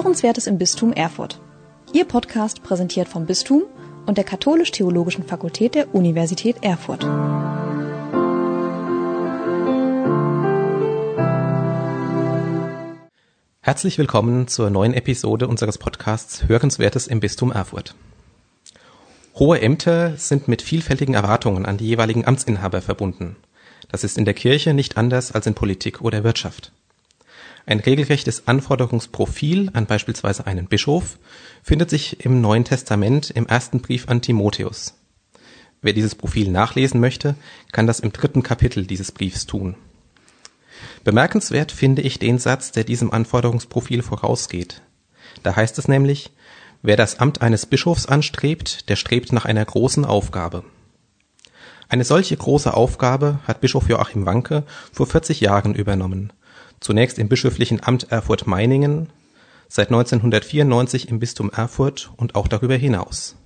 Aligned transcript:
Hörenswertes 0.00 0.46
im 0.46 0.56
Bistum 0.56 0.94
Erfurt. 0.94 1.42
Ihr 1.92 2.06
Podcast 2.06 2.62
präsentiert 2.62 3.06
vom 3.06 3.26
Bistum 3.26 3.64
und 4.06 4.16
der 4.16 4.24
Katholisch-Theologischen 4.24 5.24
Fakultät 5.24 5.74
der 5.74 5.94
Universität 5.94 6.56
Erfurt. 6.62 7.04
Herzlich 13.60 13.98
willkommen 13.98 14.48
zur 14.48 14.70
neuen 14.70 14.94
Episode 14.94 15.46
unseres 15.46 15.76
Podcasts 15.76 16.48
Hörenswertes 16.48 17.06
im 17.06 17.20
Bistum 17.20 17.52
Erfurt. 17.52 17.94
Hohe 19.34 19.60
Ämter 19.60 20.16
sind 20.16 20.48
mit 20.48 20.62
vielfältigen 20.62 21.14
Erwartungen 21.14 21.66
an 21.66 21.76
die 21.76 21.88
jeweiligen 21.88 22.26
Amtsinhaber 22.26 22.80
verbunden. 22.80 23.36
Das 23.90 24.02
ist 24.02 24.16
in 24.16 24.24
der 24.24 24.32
Kirche 24.32 24.72
nicht 24.72 24.96
anders 24.96 25.32
als 25.32 25.46
in 25.46 25.52
Politik 25.52 26.00
oder 26.00 26.24
Wirtschaft. 26.24 26.72
Ein 27.66 27.80
regelrechtes 27.80 28.48
Anforderungsprofil 28.48 29.70
an 29.74 29.86
beispielsweise 29.86 30.46
einen 30.46 30.66
Bischof 30.66 31.18
findet 31.62 31.90
sich 31.90 32.24
im 32.24 32.40
Neuen 32.40 32.64
Testament 32.64 33.30
im 33.30 33.46
ersten 33.46 33.80
Brief 33.80 34.08
an 34.08 34.22
Timotheus. 34.22 34.94
Wer 35.82 35.92
dieses 35.92 36.14
Profil 36.14 36.50
nachlesen 36.50 37.00
möchte, 37.00 37.34
kann 37.72 37.86
das 37.86 38.00
im 38.00 38.12
dritten 38.12 38.42
Kapitel 38.42 38.86
dieses 38.86 39.12
Briefs 39.12 39.46
tun. 39.46 39.76
Bemerkenswert 41.04 41.72
finde 41.72 42.02
ich 42.02 42.18
den 42.18 42.38
Satz, 42.38 42.72
der 42.72 42.84
diesem 42.84 43.12
Anforderungsprofil 43.12 44.02
vorausgeht. 44.02 44.82
Da 45.42 45.56
heißt 45.56 45.78
es 45.78 45.88
nämlich, 45.88 46.32
wer 46.82 46.96
das 46.96 47.18
Amt 47.18 47.40
eines 47.42 47.66
Bischofs 47.66 48.06
anstrebt, 48.06 48.88
der 48.88 48.96
strebt 48.96 49.32
nach 49.32 49.44
einer 49.44 49.64
großen 49.64 50.04
Aufgabe. 50.04 50.64
Eine 51.88 52.04
solche 52.04 52.36
große 52.36 52.72
Aufgabe 52.72 53.40
hat 53.46 53.60
Bischof 53.60 53.88
Joachim 53.88 54.24
Wanke 54.24 54.64
vor 54.92 55.06
40 55.06 55.40
Jahren 55.40 55.74
übernommen 55.74 56.32
zunächst 56.80 57.18
im 57.18 57.28
bischöflichen 57.28 57.82
Amt 57.82 58.10
Erfurt-Meiningen, 58.10 59.08
seit 59.68 59.88
1994 59.88 61.08
im 61.08 61.20
Bistum 61.20 61.50
Erfurt 61.50 62.10
und 62.16 62.34
auch 62.34 62.48
darüber 62.48 62.76
hinaus. 62.76 63.36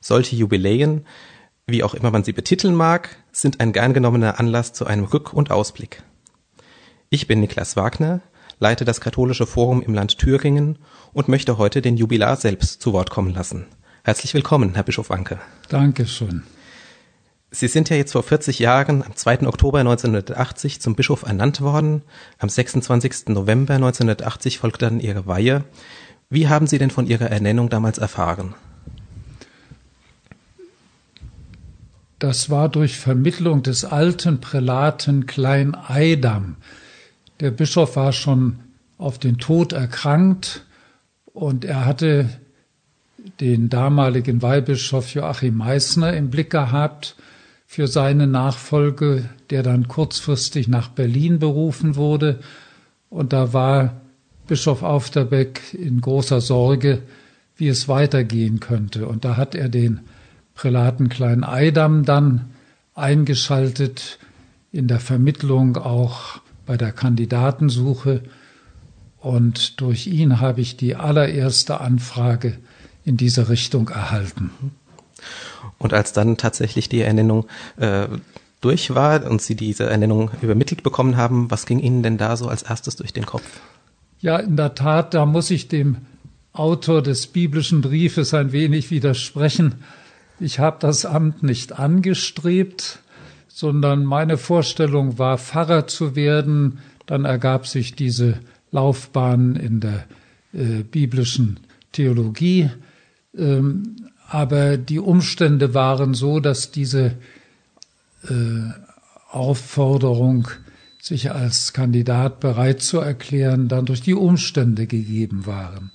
Solche 0.00 0.34
Jubiläen, 0.34 1.06
wie 1.66 1.84
auch 1.84 1.94
immer 1.94 2.10
man 2.10 2.24
sie 2.24 2.32
betiteln 2.32 2.74
mag, 2.74 3.16
sind 3.30 3.60
ein 3.60 3.72
gern 3.72 3.94
genommener 3.94 4.40
Anlass 4.40 4.72
zu 4.72 4.84
einem 4.84 5.04
Rück- 5.04 5.32
und 5.32 5.50
Ausblick. 5.50 6.02
Ich 7.08 7.28
bin 7.28 7.40
Niklas 7.40 7.76
Wagner, 7.76 8.20
leite 8.58 8.84
das 8.84 9.00
Katholische 9.00 9.46
Forum 9.46 9.82
im 9.82 9.94
Land 9.94 10.18
Thüringen 10.18 10.78
und 11.12 11.28
möchte 11.28 11.58
heute 11.58 11.82
den 11.82 11.96
Jubilar 11.96 12.36
selbst 12.36 12.80
zu 12.80 12.92
Wort 12.92 13.10
kommen 13.10 13.32
lassen. 13.32 13.66
Herzlich 14.02 14.34
willkommen, 14.34 14.74
Herr 14.74 14.82
Bischof 14.82 15.10
Anke. 15.10 15.38
Dankeschön. 15.68 16.42
Sie 17.54 17.68
sind 17.68 17.90
ja 17.90 17.96
jetzt 17.96 18.12
vor 18.12 18.22
40 18.22 18.60
Jahren 18.60 19.02
am 19.02 19.14
2. 19.14 19.46
Oktober 19.46 19.80
1980 19.80 20.80
zum 20.80 20.94
Bischof 20.94 21.24
ernannt 21.24 21.60
worden. 21.60 22.00
Am 22.38 22.48
26. 22.48 23.28
November 23.28 23.74
1980 23.74 24.58
folgte 24.58 24.86
dann 24.86 25.00
Ihre 25.00 25.26
Weihe. 25.26 25.62
Wie 26.30 26.48
haben 26.48 26.66
Sie 26.66 26.78
denn 26.78 26.90
von 26.90 27.06
Ihrer 27.06 27.30
Ernennung 27.30 27.68
damals 27.68 27.98
erfahren? 27.98 28.54
Das 32.18 32.48
war 32.48 32.70
durch 32.70 32.98
Vermittlung 32.98 33.62
des 33.62 33.84
alten 33.84 34.40
Prälaten 34.40 35.26
Klein 35.26 35.74
Eidam. 35.74 36.56
Der 37.40 37.50
Bischof 37.50 37.96
war 37.96 38.14
schon 38.14 38.60
auf 38.96 39.18
den 39.18 39.36
Tod 39.36 39.74
erkrankt 39.74 40.64
und 41.26 41.66
er 41.66 41.84
hatte 41.84 42.30
den 43.40 43.68
damaligen 43.68 44.40
Weihbischof 44.40 45.12
Joachim 45.12 45.58
Meissner 45.58 46.14
im 46.14 46.30
Blick 46.30 46.48
gehabt 46.48 47.14
für 47.72 47.88
seine 47.88 48.26
Nachfolge, 48.26 49.30
der 49.48 49.62
dann 49.62 49.88
kurzfristig 49.88 50.68
nach 50.68 50.88
Berlin 50.88 51.38
berufen 51.38 51.96
wurde. 51.96 52.40
Und 53.08 53.32
da 53.32 53.54
war 53.54 54.02
Bischof 54.46 54.82
Aufterbeck 54.82 55.72
in 55.72 56.02
großer 56.02 56.42
Sorge, 56.42 57.00
wie 57.56 57.68
es 57.68 57.88
weitergehen 57.88 58.60
könnte. 58.60 59.06
Und 59.06 59.24
da 59.24 59.38
hat 59.38 59.54
er 59.54 59.70
den 59.70 60.00
Prälaten 60.54 61.08
Klein 61.08 61.44
Eidam 61.44 62.04
dann 62.04 62.50
eingeschaltet 62.94 64.18
in 64.70 64.86
der 64.86 65.00
Vermittlung 65.00 65.78
auch 65.78 66.42
bei 66.66 66.76
der 66.76 66.92
Kandidatensuche. 66.92 68.22
Und 69.18 69.80
durch 69.80 70.08
ihn 70.08 70.40
habe 70.40 70.60
ich 70.60 70.76
die 70.76 70.94
allererste 70.94 71.80
Anfrage 71.80 72.58
in 73.06 73.16
diese 73.16 73.48
Richtung 73.48 73.88
erhalten. 73.88 74.50
Und 75.82 75.92
als 75.92 76.12
dann 76.12 76.36
tatsächlich 76.36 76.88
die 76.88 77.00
Ernennung 77.00 77.46
äh, 77.76 78.06
durch 78.60 78.94
war 78.94 79.28
und 79.28 79.42
Sie 79.42 79.56
diese 79.56 79.84
Ernennung 79.84 80.30
übermittelt 80.40 80.82
bekommen 80.82 81.16
haben, 81.16 81.50
was 81.50 81.66
ging 81.66 81.80
Ihnen 81.80 82.02
denn 82.02 82.16
da 82.16 82.36
so 82.36 82.48
als 82.48 82.62
erstes 82.62 82.96
durch 82.96 83.12
den 83.12 83.26
Kopf? 83.26 83.60
Ja, 84.20 84.38
in 84.38 84.56
der 84.56 84.74
Tat, 84.74 85.14
da 85.14 85.26
muss 85.26 85.50
ich 85.50 85.66
dem 85.66 85.96
Autor 86.52 87.02
des 87.02 87.26
biblischen 87.26 87.80
Briefes 87.80 88.32
ein 88.34 88.52
wenig 88.52 88.90
widersprechen. 88.90 89.76
Ich 90.38 90.60
habe 90.60 90.76
das 90.78 91.04
Amt 91.04 91.42
nicht 91.42 91.78
angestrebt, 91.78 93.00
sondern 93.48 94.04
meine 94.04 94.38
Vorstellung 94.38 95.18
war, 95.18 95.38
Pfarrer 95.38 95.88
zu 95.88 96.14
werden. 96.14 96.78
Dann 97.06 97.24
ergab 97.24 97.66
sich 97.66 97.96
diese 97.96 98.38
Laufbahn 98.70 99.56
in 99.56 99.80
der 99.80 100.04
äh, 100.52 100.84
biblischen 100.84 101.58
Theologie. 101.90 102.70
Ähm, 103.36 103.96
aber 104.32 104.78
die 104.78 104.98
Umstände 104.98 105.74
waren 105.74 106.14
so, 106.14 106.40
dass 106.40 106.70
diese 106.70 107.18
äh, 108.26 108.70
Aufforderung, 109.30 110.48
sich 110.98 111.32
als 111.32 111.74
Kandidat 111.74 112.40
bereit 112.40 112.80
zu 112.80 112.98
erklären, 112.98 113.68
dann 113.68 113.84
durch 113.84 114.00
die 114.00 114.14
Umstände 114.14 114.86
gegeben 114.86 115.44
waren. 115.44 115.90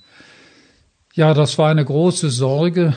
Ja, 1.14 1.34
das 1.34 1.58
war 1.58 1.68
eine 1.68 1.84
große 1.84 2.30
Sorge, 2.30 2.94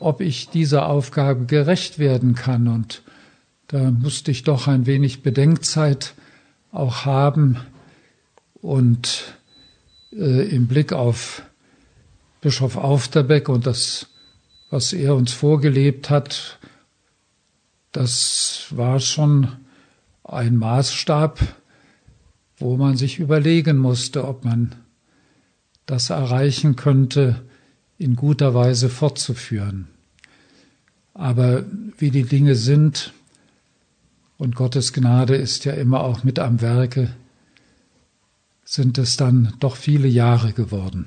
ob 0.00 0.20
ich 0.20 0.48
dieser 0.48 0.88
Aufgabe 0.88 1.46
gerecht 1.46 2.00
werden 2.00 2.34
kann. 2.34 2.66
Und 2.66 3.02
da 3.68 3.92
musste 3.92 4.32
ich 4.32 4.42
doch 4.42 4.66
ein 4.66 4.86
wenig 4.86 5.22
Bedenkzeit 5.22 6.14
auch 6.72 7.04
haben 7.04 7.60
und 8.54 9.34
äh, 10.12 10.48
im 10.48 10.66
Blick 10.66 10.92
auf 10.92 11.42
Bischof 12.40 12.76
Aufterbeck 12.76 13.48
und 13.48 13.64
das 13.64 14.08
was 14.70 14.92
er 14.92 15.14
uns 15.14 15.32
vorgelebt 15.32 16.10
hat, 16.10 16.58
das 17.92 18.66
war 18.70 19.00
schon 19.00 19.48
ein 20.24 20.56
Maßstab, 20.56 21.40
wo 22.58 22.76
man 22.76 22.96
sich 22.96 23.18
überlegen 23.18 23.78
musste, 23.78 24.26
ob 24.26 24.44
man 24.44 24.74
das 25.86 26.10
erreichen 26.10 26.76
könnte, 26.76 27.42
in 27.96 28.14
guter 28.14 28.54
Weise 28.54 28.88
fortzuführen. 28.88 29.88
Aber 31.14 31.64
wie 31.96 32.10
die 32.10 32.24
Dinge 32.24 32.54
sind, 32.54 33.12
und 34.36 34.54
Gottes 34.54 34.92
Gnade 34.92 35.34
ist 35.34 35.64
ja 35.64 35.72
immer 35.72 36.00
auch 36.04 36.22
mit 36.22 36.38
am 36.38 36.60
Werke, 36.60 37.12
sind 38.64 38.98
es 38.98 39.16
dann 39.16 39.54
doch 39.58 39.76
viele 39.76 40.06
Jahre 40.06 40.52
geworden. 40.52 41.06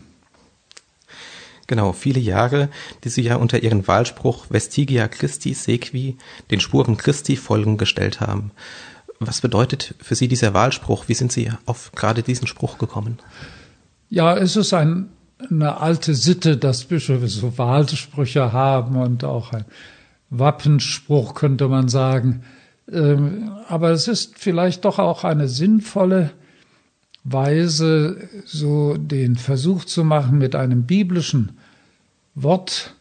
Genau, 1.71 1.93
viele 1.93 2.19
Jahre, 2.19 2.67
die 3.05 3.07
sie 3.07 3.21
ja 3.21 3.37
unter 3.37 3.63
ihren 3.63 3.87
Wahlspruch 3.87 4.47
Vestigia 4.49 5.07
Christi 5.07 5.53
Sequi, 5.53 6.17
den 6.51 6.59
Spuren 6.59 6.97
Christi 6.97 7.37
folgen, 7.37 7.77
gestellt 7.77 8.19
haben. 8.19 8.51
Was 9.21 9.39
bedeutet 9.39 9.95
für 10.01 10.15
Sie 10.15 10.27
dieser 10.27 10.53
Wahlspruch? 10.53 11.07
Wie 11.07 11.13
sind 11.13 11.31
Sie 11.31 11.49
auf 11.65 11.93
gerade 11.93 12.23
diesen 12.23 12.45
Spruch 12.45 12.77
gekommen? 12.77 13.19
Ja, 14.09 14.35
es 14.35 14.57
ist 14.57 14.73
ein, 14.73 15.11
eine 15.49 15.77
alte 15.77 16.13
Sitte, 16.13 16.57
dass 16.57 16.83
Bischöfe 16.83 17.29
so 17.29 17.57
Wahlsprüche 17.57 18.51
haben 18.51 18.97
und 18.97 19.23
auch 19.23 19.53
ein 19.53 19.63
Wappenspruch, 20.29 21.35
könnte 21.35 21.69
man 21.69 21.87
sagen. 21.87 22.43
Ähm, 22.91 23.49
aber 23.69 23.91
es 23.91 24.09
ist 24.09 24.37
vielleicht 24.37 24.83
doch 24.83 24.99
auch 24.99 25.23
eine 25.23 25.47
sinnvolle 25.47 26.31
Weise, 27.23 28.27
so 28.43 28.97
den 28.97 29.37
Versuch 29.37 29.85
zu 29.85 30.03
machen, 30.03 30.37
mit 30.37 30.53
einem 30.53 30.83
biblischen 30.83 31.53
Wort 32.35 32.95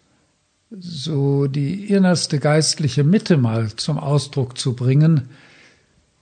so 0.70 1.46
die 1.46 1.86
innerste 1.86 2.38
geistliche 2.38 3.02
Mitte 3.04 3.36
mal 3.36 3.74
zum 3.74 3.98
Ausdruck 3.98 4.56
zu 4.56 4.74
bringen, 4.74 5.28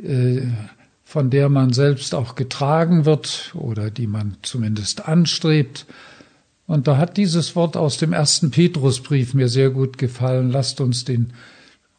äh, 0.02 0.42
von 1.04 1.30
der 1.30 1.48
man 1.48 1.72
selbst 1.72 2.14
auch 2.14 2.34
getragen 2.34 3.04
wird 3.04 3.52
oder 3.54 3.90
die 3.90 4.06
man 4.06 4.36
zumindest 4.42 5.06
anstrebt. 5.06 5.86
Und 6.66 6.86
da 6.86 6.98
hat 6.98 7.16
dieses 7.16 7.56
Wort 7.56 7.76
aus 7.76 7.96
dem 7.96 8.12
ersten 8.12 8.50
Petrusbrief 8.50 9.32
mir 9.32 9.48
sehr 9.48 9.70
gut 9.70 9.96
gefallen. 9.96 10.50
Lasst 10.50 10.80
uns 10.80 11.04
den 11.04 11.32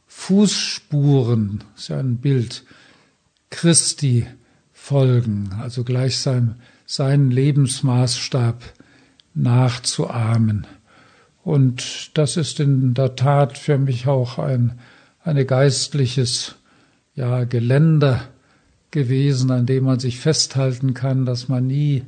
Fußspuren, 0.08 1.64
ist 1.76 1.90
ja 1.90 2.00
ein 2.00 2.18
Bild, 2.18 2.64
Christi 3.50 4.28
folgen, 4.74 5.56
also 5.60 5.84
gleichsam 5.84 6.56
seinen 6.86 7.32
Lebensmaßstab 7.32 8.64
nachzuahmen. 9.34 10.68
Und 11.50 12.16
das 12.16 12.38
ist 12.38 12.60
in 12.60 12.94
der 12.94 13.16
Tat 13.16 13.58
für 13.58 13.80
mich 13.80 14.06
auch 14.06 14.38
ein 14.38 14.78
eine 15.24 15.46
geistliches 15.46 16.54
ja, 17.16 17.44
Geländer 17.44 18.22
gewesen, 18.92 19.50
an 19.50 19.66
dem 19.66 19.86
man 19.86 20.00
sich 20.00 20.20
festhalten 20.20 20.94
kann, 20.94 21.26
dass 21.26 21.48
man 21.48 21.66
nie 21.66 22.04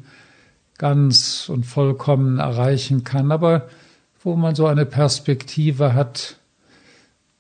ganz 0.78 1.50
und 1.50 1.66
vollkommen 1.66 2.38
erreichen 2.38 3.04
kann, 3.04 3.32
aber 3.32 3.68
wo 4.24 4.36
man 4.36 4.54
so 4.54 4.68
eine 4.68 4.86
Perspektive 4.86 5.96
hat, 5.96 6.38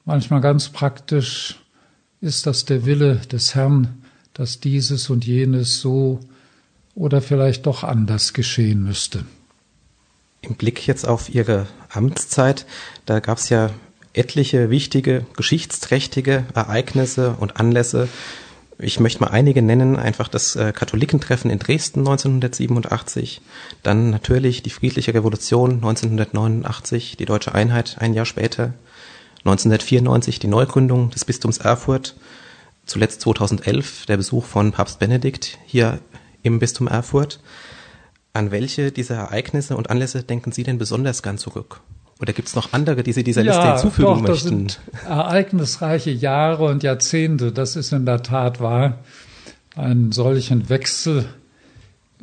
manchmal 0.03 0.42
ganz 0.42 0.69
praktisch, 0.69 1.59
ist 2.19 2.48
das 2.48 2.65
der 2.65 2.83
Wille 2.83 3.18
des 3.31 3.53
Herrn, 3.53 4.03
dass 4.33 4.59
dieses 4.59 5.12
und 5.12 5.24
jenes 5.27 5.81
so 5.81 6.19
oder 6.95 7.21
vielleicht 7.21 7.68
doch 7.68 7.83
anders 7.83 8.33
geschehen 8.33 8.83
müsste. 8.83 9.24
Im 10.42 10.56
Blick 10.56 10.88
jetzt 10.88 11.07
auf 11.07 11.30
Ihre 11.30 11.68
Amtszeit, 11.93 12.65
da 13.05 13.19
gab 13.19 13.38
es 13.38 13.49
ja 13.49 13.69
etliche 14.13 14.69
wichtige, 14.69 15.25
geschichtsträchtige 15.35 16.45
Ereignisse 16.53 17.35
und 17.39 17.57
Anlässe. 17.57 18.07
Ich 18.77 18.99
möchte 18.99 19.21
mal 19.21 19.29
einige 19.29 19.61
nennen, 19.61 19.95
einfach 19.95 20.27
das 20.27 20.55
äh, 20.55 20.73
Katholikentreffen 20.73 21.51
in 21.51 21.59
Dresden 21.59 21.99
1987, 21.99 23.41
dann 23.83 24.09
natürlich 24.09 24.63
die 24.63 24.71
friedliche 24.71 25.13
Revolution 25.13 25.75
1989, 25.75 27.15
die 27.17 27.25
deutsche 27.25 27.53
Einheit 27.53 27.97
ein 27.99 28.13
Jahr 28.13 28.25
später, 28.25 28.73
1994 29.45 30.39
die 30.39 30.47
Neugründung 30.47 31.11
des 31.11 31.25
Bistums 31.25 31.59
Erfurt, 31.59 32.15
zuletzt 32.85 33.21
2011 33.21 34.07
der 34.07 34.17
Besuch 34.17 34.45
von 34.45 34.71
Papst 34.71 34.99
Benedikt 34.99 35.57
hier 35.65 35.99
im 36.43 36.59
Bistum 36.59 36.88
Erfurt. 36.88 37.39
An 38.33 38.51
welche 38.51 38.92
dieser 38.92 39.16
Ereignisse 39.16 39.75
und 39.75 39.89
Anlässe 39.89 40.24
denken 40.24 40.51
Sie 40.51 40.63
denn 40.63 40.78
besonders 40.78 41.22
gern 41.22 41.38
zurück? 41.38 41.81
Oder 42.22 42.33
gibt 42.33 42.48
es 42.48 42.56
noch 42.56 42.72
andere, 42.72 43.04
die 43.04 43.13
Sie 43.13 43.24
dieser 43.24 43.42
ja, 43.42 43.51
Liste 43.51 43.72
hinzufügen 43.72 44.07
doch, 44.07 44.22
möchten? 44.22 44.68
Das 44.68 44.75
sind 44.75 44.80
ereignisreiche 45.07 46.12
Jahre 46.12 46.66
und 46.66 46.83
Jahrzehnte. 46.83 47.51
Das 47.51 47.75
ist 47.75 47.92
in 47.92 48.06
der 48.06 48.22
Tat 48.24 48.62
wahr. 48.62 49.00
Einen 49.75 50.12
solchen 50.12 50.69
Wechsel, 50.69 51.25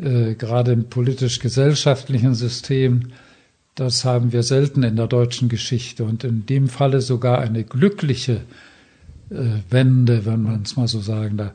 äh, 0.00 0.34
gerade 0.34 0.72
im 0.72 0.88
politisch-gesellschaftlichen 0.88 2.34
System, 2.34 3.12
das 3.75 4.04
haben 4.04 4.32
wir 4.32 4.43
selten 4.43 4.82
in 4.82 4.96
der 4.96 5.06
deutschen 5.06 5.49
Geschichte 5.49 6.02
und 6.04 6.25
in 6.25 6.46
dem 6.46 6.69
Falle 6.69 7.00
sogar 7.00 7.38
eine 7.38 7.62
glückliche 7.62 8.40
äh, 9.31 9.61
Wende, 9.70 10.26
wenn 10.26 10.43
man 10.43 10.62
es 10.62 10.76
mal 10.76 10.88
so 10.88 11.00
sagen 11.00 11.37
darf. 11.37 11.52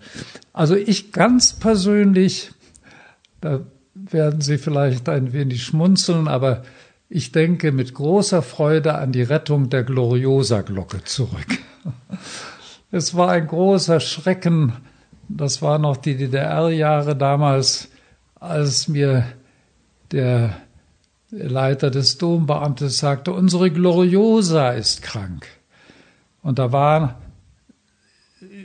Also 0.54 0.76
ich 0.76 1.12
ganz 1.12 1.54
persönlich, 1.54 2.52
da 3.42 3.60
werden 3.94 4.42
Sie 4.42 4.57
vielleicht 4.57 5.07
ein 5.10 5.34
wenig 5.34 5.63
schmunzeln, 5.63 6.28
aber 6.28 6.63
ich 7.10 7.31
denke 7.31 7.72
mit 7.72 7.94
großer 7.94 8.42
Freude 8.42 8.95
an 8.95 9.12
die 9.12 9.22
Rettung 9.22 9.69
der 9.69 9.84
Gloriosa-Glocke 9.84 11.04
zurück. 11.04 11.48
Es 12.95 13.16
war 13.16 13.31
ein 13.31 13.48
großer 13.48 14.00
Schrecken, 14.00 14.74
das 15.28 15.63
war 15.63 15.80
noch 15.80 15.98
die 15.98 16.16
DDR-Jahre 16.16 17.16
damals, 17.16 17.90
als 18.36 18.88
mir 18.88 19.25
der 20.12 20.57
Leiter 21.31 21.89
des 21.89 22.19
Dombeamtes 22.19 23.00
sagte, 23.00 23.34
unsere 23.34 23.72
Gloriosa 23.72 24.69
ist 24.74 25.01
krank. 25.01 25.48
Und 26.44 26.60
da 26.60 26.72
war 26.72 27.23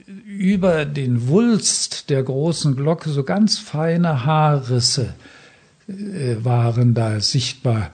über 0.08 0.86
den 0.86 1.28
Wulst 1.28 2.08
der 2.08 2.22
großen 2.22 2.76
Glocke 2.76 3.10
so 3.10 3.24
ganz 3.24 3.58
feine 3.58 4.24
Haarrisse 4.24 5.14
äh, 5.86 6.36
waren 6.42 6.94
da 6.94 7.20
sichtbar 7.20 7.90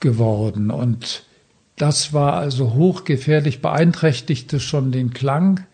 geworden. 0.00 0.70
Und 0.70 1.24
das 1.76 2.12
war 2.12 2.34
also 2.34 2.74
hochgefährlich, 2.74 3.62
beeinträchtigte 3.62 4.60
schon 4.60 4.92
den 4.92 5.14
Klang. 5.14 5.64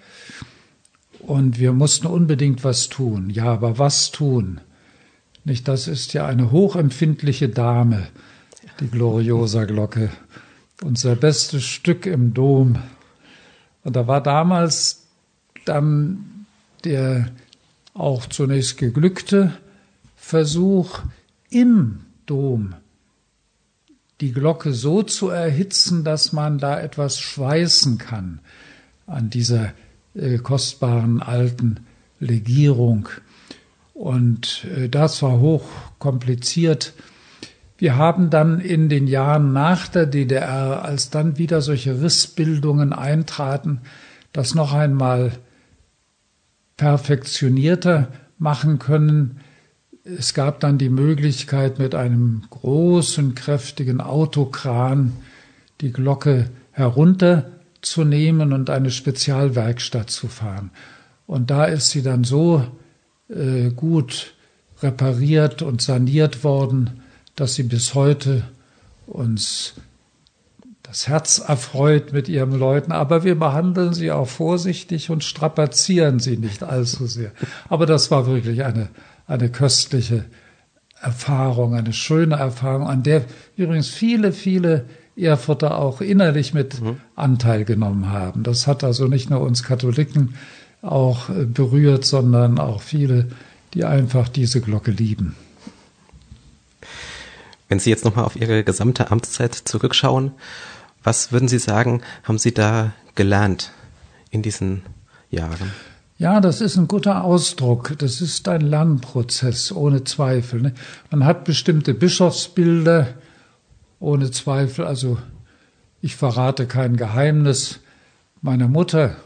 Und 1.19 1.59
wir 1.59 1.73
mussten 1.73 2.07
unbedingt 2.07 2.63
was 2.63 2.89
tun. 2.89 3.29
Ja, 3.29 3.47
aber 3.47 3.79
was 3.79 4.13
tun? 4.13 4.61
Nicht, 5.45 5.67
das 5.67 5.89
ist 5.89 6.13
ja 6.13 6.25
eine 6.27 6.53
hochempfindliche 6.53 7.49
Dame, 7.49 8.07
die 8.79 8.89
Gloriosa-Glocke. 8.89 10.11
Unser 10.83 11.17
bestes 11.17 11.65
Stück 11.65 12.07
im 12.07 12.33
Dom. 12.33 12.77
Und 13.83 13.97
da 13.97 14.07
war 14.07 14.23
damals 14.23 15.08
dann 15.69 16.47
der 16.85 17.29
auch 17.95 18.27
zunächst 18.27 18.79
geglückte 18.79 19.53
Versuch, 20.17 21.01
im 21.51 22.01
Dom 22.27 22.75
die 24.21 24.33
Glocke 24.33 24.73
so 24.73 25.03
zu 25.03 25.29
erhitzen, 25.29 26.05
dass 26.05 26.33
man 26.33 26.59
da 26.59 26.81
etwas 26.81 27.21
schweißen 27.21 27.99
kann 27.99 28.41
an 29.07 29.31
dieser 29.31 29.73
äh, 30.15 30.39
kostbaren 30.39 31.23
alten 31.23 31.81
Legierung. 32.19 33.09
Und 33.95 34.67
äh, 34.77 34.89
das 34.89 35.23
war 35.23 35.39
hoch 35.39 35.65
kompliziert. 35.99 36.95
Wir 37.79 37.97
haben 37.97 38.29
dann 38.29 38.61
in 38.61 38.89
den 38.89 39.07
Jahren 39.07 39.53
nach 39.53 39.87
der 39.87 40.07
DDR, 40.07 40.85
als 40.85 41.11
dann 41.11 41.39
wieder 41.39 41.61
solche 41.61 42.03
Rissbildungen 42.03 42.93
eintraten, 42.93 43.81
das 44.33 44.55
noch 44.55 44.73
einmal 44.73 45.33
perfektionierter 46.79 48.09
machen 48.39 48.79
können. 48.79 49.41
Es 50.05 50.33
gab 50.33 50.61
dann 50.61 50.79
die 50.79 50.89
Möglichkeit, 50.89 51.79
mit 51.79 51.95
einem 51.95 52.45
großen, 52.49 53.35
kräftigen 53.35 54.01
Autokran 54.01 55.13
die 55.83 55.93
Glocke 55.93 56.49
herunterzunehmen 56.73 58.55
und 58.55 58.71
eine 58.71 58.91
Spezialwerkstatt 58.91 60.09
zu 60.09 60.29
fahren. 60.29 60.71
Und 61.27 61.51
da 61.51 61.67
ist 61.67 61.91
sie 61.91 62.03
dann 62.03 62.25
so 62.25 62.65
äh, 63.29 63.71
gut 63.71 64.35
repariert 64.83 65.61
und 65.61 65.83
saniert 65.83 66.43
worden, 66.45 67.03
dass 67.37 67.55
sie 67.55 67.65
bis 67.65 67.95
heute 67.95 68.45
uns 69.07 69.75
das 70.89 71.07
Herz 71.07 71.39
erfreut 71.39 72.13
mit 72.13 72.29
ihrem 72.29 72.59
Leuten, 72.59 72.93
aber 72.93 73.23
wir 73.23 73.39
behandeln 73.39 73.93
sie 73.93 74.11
auch 74.11 74.27
vorsichtig 74.27 75.11
und 75.11 75.23
strapazieren 75.23 76.19
sie 76.19 76.37
nicht 76.37 76.63
allzu 76.63 77.07
sehr. 77.07 77.31
Aber 77.69 77.87
das 77.87 78.11
war 78.11 78.27
wirklich 78.27 78.65
eine 78.65 78.89
eine 79.29 79.51
köstliche 79.51 80.25
Erfahrung, 81.01 81.75
eine 81.75 81.93
schöne 81.93 82.37
Erfahrung, 82.37 82.89
an 82.89 83.05
der 83.05 83.25
übrigens 83.57 83.89
viele, 83.89 84.33
viele 84.33 84.87
Erfurter 85.15 85.79
auch 85.79 86.01
innerlich 86.01 86.55
mit 86.55 86.81
mhm. 86.81 86.97
Anteil 87.15 87.65
genommen 87.65 88.11
haben. 88.11 88.43
Das 88.43 88.67
hat 88.67 88.83
also 88.83 89.07
nicht 89.07 89.31
nur 89.31 89.41
uns 89.41 89.63
Katholiken 89.63 90.35
auch 90.81 91.29
äh, 91.29 91.45
berührt, 91.45 92.05
sondern 92.05 92.59
auch 92.59 92.83
viele, 92.83 93.29
die 93.75 93.85
einfach 93.85 94.29
diese 94.29 94.61
Glocke 94.61 94.91
lieben. 94.91 95.37
Wenn 97.69 97.79
Sie 97.81 97.91
jetzt 97.91 98.05
nochmal 98.05 98.25
auf 98.25 98.37
Ihre 98.37 98.65
gesamte 98.65 99.11
Amtszeit 99.11 99.55
zurückschauen, 99.55 100.33
was 101.03 101.33
würden 101.33 101.49
Sie 101.49 101.59
sagen, 101.59 102.03
haben 102.25 102.39
Sie 102.39 102.53
da 102.53 102.93
gelernt 103.15 103.73
in 104.31 104.43
diesen 104.43 104.83
Jahren? 105.31 105.73
Ja, 106.19 106.41
das 106.41 106.61
ist 106.61 106.77
ein 106.77 106.89
guter 106.89 107.23
Ausdruck. 107.23 107.95
Das 107.99 108.21
ist 108.21 108.49
ein 108.49 108.63
Lernprozess, 108.63 109.71
ohne 109.71 110.03
Zweifel. 110.03 110.61
Ne? 110.61 110.75
Man 111.11 111.25
hat 111.25 111.45
bestimmte 111.45 111.95
Bischofsbilder, 111.95 113.15
ohne 114.01 114.31
Zweifel. 114.33 114.85
Also 114.85 115.19
ich 116.03 116.17
verrate 116.17 116.67
kein 116.67 116.97
Geheimnis. 116.97 117.79
Meine 118.43 118.67
Mutter, 118.67 119.17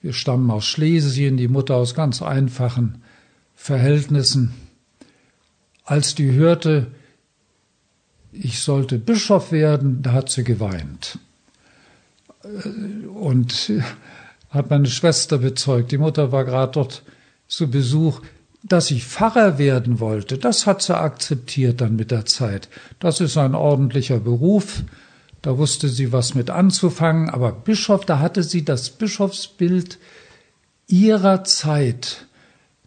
wir 0.00 0.14
stammen 0.14 0.50
aus 0.50 0.64
Schlesien, 0.64 1.36
die 1.36 1.48
Mutter 1.48 1.76
aus 1.76 1.94
ganz 1.94 2.22
einfachen 2.22 3.02
Verhältnissen. 3.54 4.54
Als 5.84 6.14
die 6.14 6.32
hörte, 6.32 6.86
ich 8.32 8.60
sollte 8.60 8.98
Bischof 8.98 9.52
werden, 9.52 10.02
da 10.02 10.12
hat 10.12 10.30
sie 10.30 10.44
geweint. 10.44 11.18
Und 13.14 13.72
hat 14.50 14.70
meine 14.70 14.86
Schwester 14.86 15.38
bezeugt, 15.38 15.92
die 15.92 15.98
Mutter 15.98 16.32
war 16.32 16.44
gerade 16.44 16.72
dort 16.72 17.02
zu 17.48 17.70
Besuch, 17.70 18.20
dass 18.62 18.90
ich 18.90 19.04
Pfarrer 19.04 19.58
werden 19.58 20.00
wollte. 20.00 20.38
Das 20.38 20.66
hat 20.66 20.82
sie 20.82 20.96
akzeptiert 20.96 21.80
dann 21.80 21.96
mit 21.96 22.10
der 22.10 22.26
Zeit. 22.26 22.68
Das 22.98 23.20
ist 23.20 23.36
ein 23.36 23.54
ordentlicher 23.54 24.20
Beruf. 24.20 24.82
Da 25.42 25.56
wusste 25.56 25.88
sie 25.88 26.12
was 26.12 26.34
mit 26.34 26.50
anzufangen. 26.50 27.30
Aber 27.30 27.52
Bischof, 27.52 28.04
da 28.04 28.18
hatte 28.18 28.42
sie 28.42 28.64
das 28.64 28.90
Bischofsbild 28.90 29.98
ihrer 30.86 31.44
Zeit, 31.44 32.26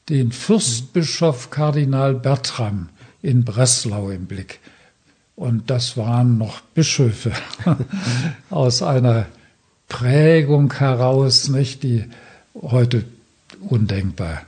den 0.09 0.31
Fürstbischof 0.31 1.49
Kardinal 1.49 2.13
Bertram 2.13 2.89
in 3.21 3.43
Breslau 3.43 4.09
im 4.09 4.25
Blick. 4.25 4.59
Und 5.35 5.69
das 5.69 5.97
waren 5.97 6.37
noch 6.37 6.61
Bischöfe 6.61 7.31
aus 8.49 8.83
einer 8.83 9.25
Prägung 9.87 10.73
heraus, 10.73 11.49
nicht, 11.49 11.83
die 11.83 12.05
heute 12.55 13.03
undenkbar 13.61 14.43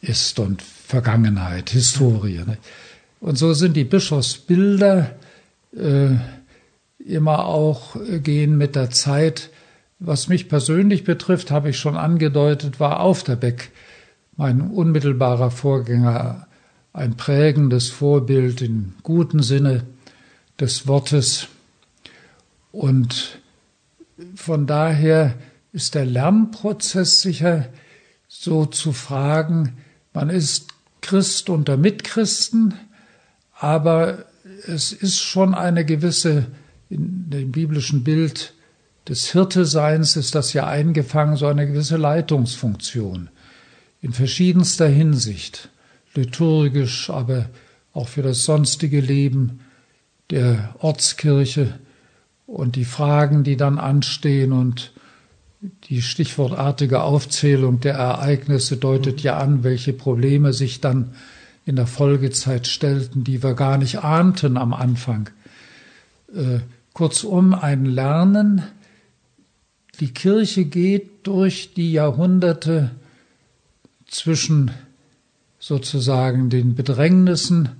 ist 0.00 0.38
und 0.38 0.62
Vergangenheit, 0.62 1.70
Historie. 1.70 2.42
Nicht? 2.46 2.60
Und 3.20 3.38
so 3.38 3.52
sind 3.54 3.74
die 3.76 3.84
Bischofsbilder 3.84 5.16
äh, 5.76 6.10
immer 7.04 7.46
auch 7.46 7.96
äh, 7.96 8.20
gehen 8.20 8.56
mit 8.56 8.76
der 8.76 8.90
Zeit. 8.90 9.50
Was 9.98 10.28
mich 10.28 10.48
persönlich 10.48 11.04
betrifft, 11.04 11.50
habe 11.50 11.70
ich 11.70 11.78
schon 11.78 11.96
angedeutet, 11.96 12.78
war 12.78 13.00
Aufterbeck 13.00 13.70
mein 14.36 14.60
unmittelbarer 14.60 15.50
Vorgänger 15.50 16.46
ein 16.92 17.16
prägendes 17.16 17.88
Vorbild 17.90 18.62
im 18.62 18.94
guten 19.02 19.42
Sinne 19.42 19.82
des 20.60 20.86
Wortes. 20.86 21.48
Und 22.72 23.40
von 24.34 24.66
daher 24.66 25.34
ist 25.72 25.94
der 25.94 26.04
Lernprozess 26.04 27.20
sicher 27.20 27.68
so 28.26 28.66
zu 28.66 28.92
fragen, 28.92 29.78
man 30.12 30.30
ist 30.30 30.68
Christ 31.00 31.48
unter 31.48 31.76
Mitchristen, 31.76 32.74
aber 33.52 34.26
es 34.66 34.92
ist 34.92 35.20
schon 35.20 35.54
eine 35.54 35.84
gewisse, 35.84 36.46
in 36.90 37.30
dem 37.30 37.52
biblischen 37.52 38.04
Bild 38.04 38.54
des 39.08 39.32
Hirteseins 39.32 40.16
ist 40.16 40.34
das 40.34 40.52
ja 40.52 40.66
eingefangen, 40.66 41.36
so 41.36 41.46
eine 41.46 41.66
gewisse 41.66 41.96
Leitungsfunktion 41.96 43.30
in 44.00 44.12
verschiedenster 44.12 44.88
Hinsicht, 44.88 45.70
liturgisch, 46.14 47.10
aber 47.10 47.48
auch 47.92 48.08
für 48.08 48.22
das 48.22 48.44
sonstige 48.44 49.00
Leben 49.00 49.60
der 50.30 50.74
Ortskirche 50.78 51.78
und 52.46 52.76
die 52.76 52.84
Fragen, 52.84 53.44
die 53.44 53.56
dann 53.56 53.78
anstehen 53.78 54.52
und 54.52 54.92
die 55.84 56.02
stichwortartige 56.02 57.02
Aufzählung 57.02 57.80
der 57.80 57.94
Ereignisse 57.94 58.76
deutet 58.76 59.22
ja 59.22 59.38
an, 59.38 59.64
welche 59.64 59.92
Probleme 59.92 60.52
sich 60.52 60.80
dann 60.80 61.14
in 61.66 61.76
der 61.76 61.86
Folgezeit 61.86 62.66
stellten, 62.66 63.24
die 63.24 63.42
wir 63.42 63.54
gar 63.54 63.76
nicht 63.76 63.98
ahnten 63.98 64.56
am 64.56 64.72
Anfang. 64.72 65.30
Äh, 66.34 66.60
kurzum, 66.92 67.54
ein 67.54 67.84
Lernen. 67.84 68.62
Die 70.00 70.12
Kirche 70.12 70.64
geht 70.64 71.26
durch 71.26 71.74
die 71.74 71.92
Jahrhunderte 71.92 72.92
zwischen 74.06 74.70
sozusagen 75.58 76.50
den 76.50 76.74
Bedrängnissen 76.74 77.70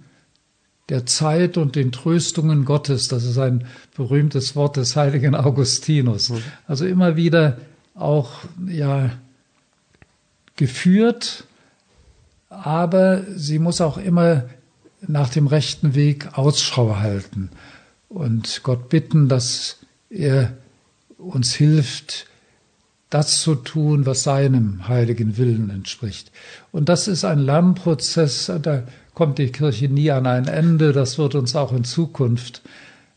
der 0.89 1.07
Zeit 1.07 1.57
und 1.57 1.77
den 1.77 1.93
Tröstungen 1.93 2.65
Gottes. 2.65 3.09
Das 3.09 3.25
ist 3.25 3.39
ein 3.39 3.67
berühmtes 3.97 4.57
Wort 4.57 4.77
des 4.77 4.97
heiligen 4.97 5.35
Augustinus. 5.35 6.31
Mhm. 6.31 6.43
Also 6.67 6.87
immer 6.87 7.17
wieder 7.17 7.59
auch 7.95 8.31
ja 8.67 9.11
geführt 10.57 11.45
aber 12.51 13.25
sie 13.35 13.59
muss 13.59 13.81
auch 13.81 13.99
immer 13.99 14.45
nach 15.07 15.31
dem 15.31 15.47
rechten 15.47 15.95
Weg 15.95 16.37
Ausschau 16.39 16.97
halten 16.97 17.51
und 18.09 18.63
Gott 18.63 18.89
bitten, 18.89 19.29
dass 19.29 19.79
er 20.11 20.55
uns 21.19 21.55
hilft, 21.55 22.27
das 23.11 23.41
zu 23.41 23.55
tun, 23.55 24.07
was 24.07 24.23
seinem 24.23 24.89
heiligen 24.89 25.37
Willen 25.37 25.71
entspricht. 25.71 26.31
Und 26.73 26.89
das 26.89 27.09
ist 27.09 27.25
ein 27.25 27.39
Lernprozess, 27.39 28.53
da 28.61 28.83
kommt 29.19 29.39
die 29.39 29.51
Kirche 29.51 29.89
nie 29.89 30.13
an 30.13 30.29
ein 30.29 30.47
Ende, 30.47 30.93
das 30.93 31.19
wird 31.19 31.35
uns 31.35 31.57
auch 31.57 31.73
in 31.73 31.83
Zukunft 31.83 32.63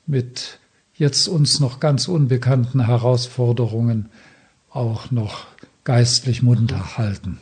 mit 0.08 0.58
jetzt 0.96 1.28
uns 1.28 1.60
noch 1.60 1.80
ganz 1.80 2.08
unbekannten 2.08 2.88
Herausforderungen 2.88 4.10
auch 4.72 5.12
noch 5.12 5.46
geistlich 5.84 6.42
munter 6.42 6.98
halten 6.98 7.38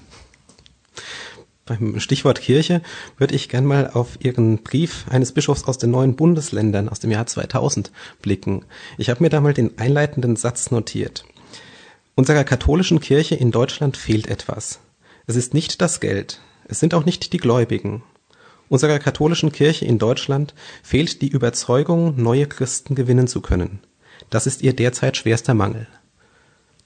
beim 1.66 2.02
Stichwort 2.02 2.42
Kirche 2.42 2.82
würde 3.18 3.34
ich 3.34 3.48
gern 3.48 3.64
mal 3.64 3.92
auf 3.92 4.18
Ihren 4.20 4.64
Brief 4.64 5.06
eines 5.10 5.32
Bischofs 5.32 5.64
aus 5.64 5.78
den 5.78 5.92
neuen 5.92 6.18
Bundesländern 6.18 6.90
aus 6.90 7.00
dem 7.00 7.12
Jahr 7.12 7.28
2000 7.28 7.92
blicken. 8.22 8.66
Ich 8.98 9.10
habe 9.10 9.24
mir 9.24 9.30
da 9.30 9.40
mal 9.40 9.54
den 9.54 9.78
einleitenden 9.78 10.36
Satz 10.36 10.70
notiert. 10.72 11.24
Unserer 12.16 12.44
katholischen 12.44 13.00
Kirche 13.00 13.36
in 13.36 13.52
Deutschland 13.52 13.96
fehlt 13.96 14.28
etwas. 14.28 14.80
Es 15.28 15.38
ist 15.38 15.54
nicht 15.54 15.80
das 15.80 16.02
Geld. 16.02 16.42
Es 16.68 16.80
sind 16.80 16.94
auch 16.94 17.06
nicht 17.06 17.32
die 17.32 17.38
Gläubigen. 17.38 18.04
Unserer 18.70 19.00
katholischen 19.00 19.52
Kirche 19.52 19.86
in 19.86 19.98
Deutschland 19.98 20.54
fehlt 20.84 21.22
die 21.22 21.28
Überzeugung, 21.28 22.22
neue 22.22 22.46
Christen 22.46 22.96
gewinnen 22.96 23.28
zu 23.28 23.42
können. 23.42 23.80
Das 24.30 24.46
ist 24.46 24.62
ihr 24.62 24.74
derzeit 24.74 25.18
schwerster 25.18 25.56
Mangel. 25.56 25.88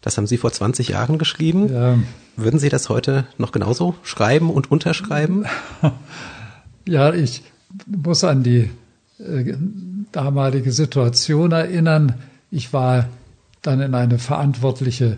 Das 0.02 0.18
haben 0.18 0.28
Sie 0.28 0.38
vor 0.38 0.52
20 0.52 0.90
Jahren 0.90 1.18
geschrieben. 1.18 1.74
Ja. 1.74 2.00
Würden 2.36 2.60
Sie 2.60 2.70
das 2.70 2.90
heute 2.90 3.25
noch 3.38 3.52
genauso 3.52 3.96
schreiben 4.04 4.50
und 4.50 4.72
unterschreiben? 4.72 5.46
Ja, 6.86 7.13
ich 7.13 7.44
muss 7.86 8.25
an 8.25 8.44
die 8.44 8.70
äh, 9.18 9.54
damalige 10.12 10.74
Situation 10.74 11.54
erinnern. 11.54 12.16
Ich 12.52 12.74
war 12.74 13.08
dann 13.62 13.80
in 13.80 13.96
eine 13.96 14.20
verantwortliche 14.20 15.18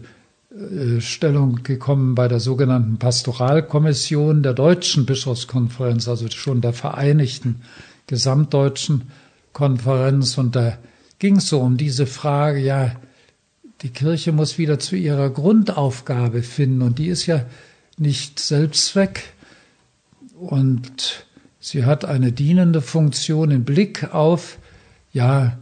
Stellung 1.00 1.64
gekommen 1.64 2.16
bei 2.16 2.28
der 2.28 2.40
sogenannten 2.40 2.98
Pastoralkommission 2.98 4.42
der 4.42 4.54
Deutschen 4.54 5.06
Bischofskonferenz, 5.06 6.08
also 6.08 6.30
schon 6.30 6.62
der 6.62 6.74
Vereinigten 6.74 7.62
Gesamtdeutschen 8.08 9.04
Konferenz. 9.52 10.38
Und 10.38 10.56
da 10.56 10.78
ging 11.20 11.38
es 11.38 11.50
so 11.50 11.60
um 11.60 11.76
diese 11.76 12.06
Frage, 12.06 12.60
ja, 12.60 12.96
die 13.82 13.90
Kirche 13.90 14.32
muss 14.32 14.58
wieder 14.58 14.80
zu 14.80 14.96
ihrer 14.96 15.30
Grundaufgabe 15.30 16.42
finden 16.42 16.82
und 16.82 17.00
die 17.00 17.08
ist 17.08 17.26
ja 17.26 17.46
nicht 17.98 18.40
Selbstzweck 18.40 19.24
und 20.40 21.26
sie 21.60 21.86
hat 21.86 22.06
eine 22.06 22.32
dienende 22.32 22.82
Funktion 22.82 23.52
im 23.52 23.66
Blick 23.66 24.14
auf, 24.14 24.58
ja, 25.12 25.58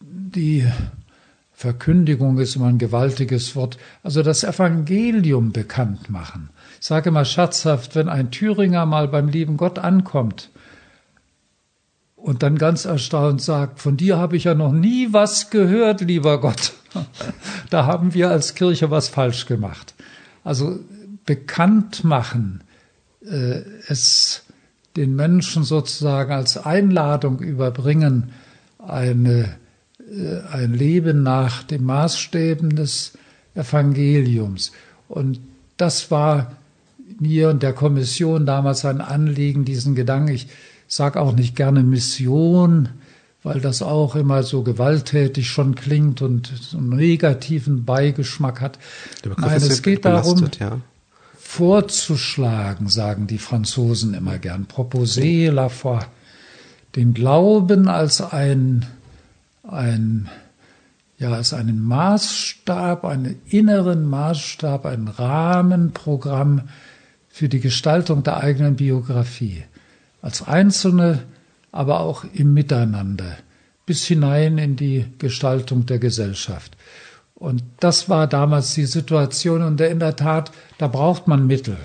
die 0.00 0.64
Verkündigung 1.60 2.38
ist 2.38 2.56
immer 2.56 2.68
ein 2.68 2.78
gewaltiges 2.78 3.54
Wort, 3.54 3.76
also 4.02 4.22
das 4.22 4.44
Evangelium 4.44 5.52
bekannt 5.52 6.08
machen. 6.08 6.48
Ich 6.80 6.86
sage 6.86 7.10
mal 7.10 7.26
scherzhaft, 7.26 7.94
wenn 7.94 8.08
ein 8.08 8.30
Thüringer 8.30 8.86
mal 8.86 9.08
beim 9.08 9.28
lieben 9.28 9.58
Gott 9.58 9.78
ankommt 9.78 10.48
und 12.16 12.42
dann 12.42 12.56
ganz 12.56 12.86
erstaunt 12.86 13.42
sagt, 13.42 13.78
von 13.78 13.98
dir 13.98 14.16
habe 14.16 14.38
ich 14.38 14.44
ja 14.44 14.54
noch 14.54 14.72
nie 14.72 15.12
was 15.12 15.50
gehört, 15.50 16.00
lieber 16.00 16.40
Gott. 16.40 16.72
Da 17.68 17.84
haben 17.84 18.14
wir 18.14 18.30
als 18.30 18.54
Kirche 18.54 18.90
was 18.90 19.08
falsch 19.10 19.44
gemacht. 19.44 19.94
Also 20.42 20.78
bekannt 21.26 22.04
machen, 22.04 22.64
äh, 23.20 23.60
es 23.86 24.44
den 24.96 25.14
Menschen 25.14 25.64
sozusagen 25.64 26.32
als 26.32 26.56
Einladung 26.56 27.40
überbringen, 27.40 28.32
eine, 28.78 29.56
ein 30.52 30.74
Leben 30.74 31.22
nach 31.22 31.62
den 31.62 31.84
Maßstäben 31.84 32.74
des 32.74 33.12
Evangeliums. 33.54 34.72
Und 35.08 35.40
das 35.76 36.10
war 36.10 36.56
mir 37.18 37.50
und 37.50 37.62
der 37.62 37.72
Kommission 37.72 38.46
damals 38.46 38.84
ein 38.84 39.00
Anliegen, 39.00 39.64
diesen 39.64 39.94
Gedanken, 39.94 40.32
ich 40.32 40.48
sag 40.88 41.16
auch 41.16 41.32
nicht 41.32 41.54
gerne 41.54 41.82
Mission, 41.82 42.88
weil 43.42 43.60
das 43.60 43.82
auch 43.82 44.16
immer 44.16 44.42
so 44.42 44.62
gewalttätig 44.62 45.48
schon 45.48 45.74
klingt 45.74 46.22
und 46.22 46.52
so 46.60 46.78
einen 46.78 46.90
negativen 46.90 47.84
Beigeschmack 47.84 48.60
hat. 48.60 48.78
Nein, 49.38 49.56
es 49.56 49.82
geht 49.82 50.04
darum, 50.04 50.48
ja. 50.58 50.80
vorzuschlagen, 51.38 52.88
sagen 52.88 53.26
die 53.26 53.38
Franzosen 53.38 54.14
immer 54.14 54.38
gern. 54.38 54.66
Proposer 54.66 55.52
la 55.52 55.68
foi. 55.68 56.00
Den 56.96 57.14
Glauben 57.14 57.86
als 57.86 58.20
ein, 58.20 58.84
ein, 59.62 60.28
ja, 61.18 61.32
als 61.32 61.52
einen 61.52 61.82
Maßstab, 61.82 63.04
einen 63.04 63.40
inneren 63.46 64.04
Maßstab, 64.04 64.86
ein 64.86 65.08
Rahmenprogramm 65.08 66.68
für 67.28 67.48
die 67.48 67.60
Gestaltung 67.60 68.22
der 68.22 68.38
eigenen 68.38 68.76
Biografie 68.76 69.64
als 70.22 70.46
Einzelne, 70.46 71.22
aber 71.72 72.00
auch 72.00 72.24
im 72.34 72.52
Miteinander, 72.52 73.36
bis 73.86 74.04
hinein 74.04 74.58
in 74.58 74.76
die 74.76 75.06
Gestaltung 75.18 75.86
der 75.86 75.98
Gesellschaft. 75.98 76.76
Und 77.34 77.62
das 77.80 78.08
war 78.08 78.26
damals 78.26 78.74
die 78.74 78.84
Situation 78.84 79.62
und 79.62 79.80
in 79.80 79.98
der 79.98 80.16
Tat, 80.16 80.52
da 80.76 80.88
braucht 80.88 81.26
man 81.26 81.46
Mittel. 81.46 81.78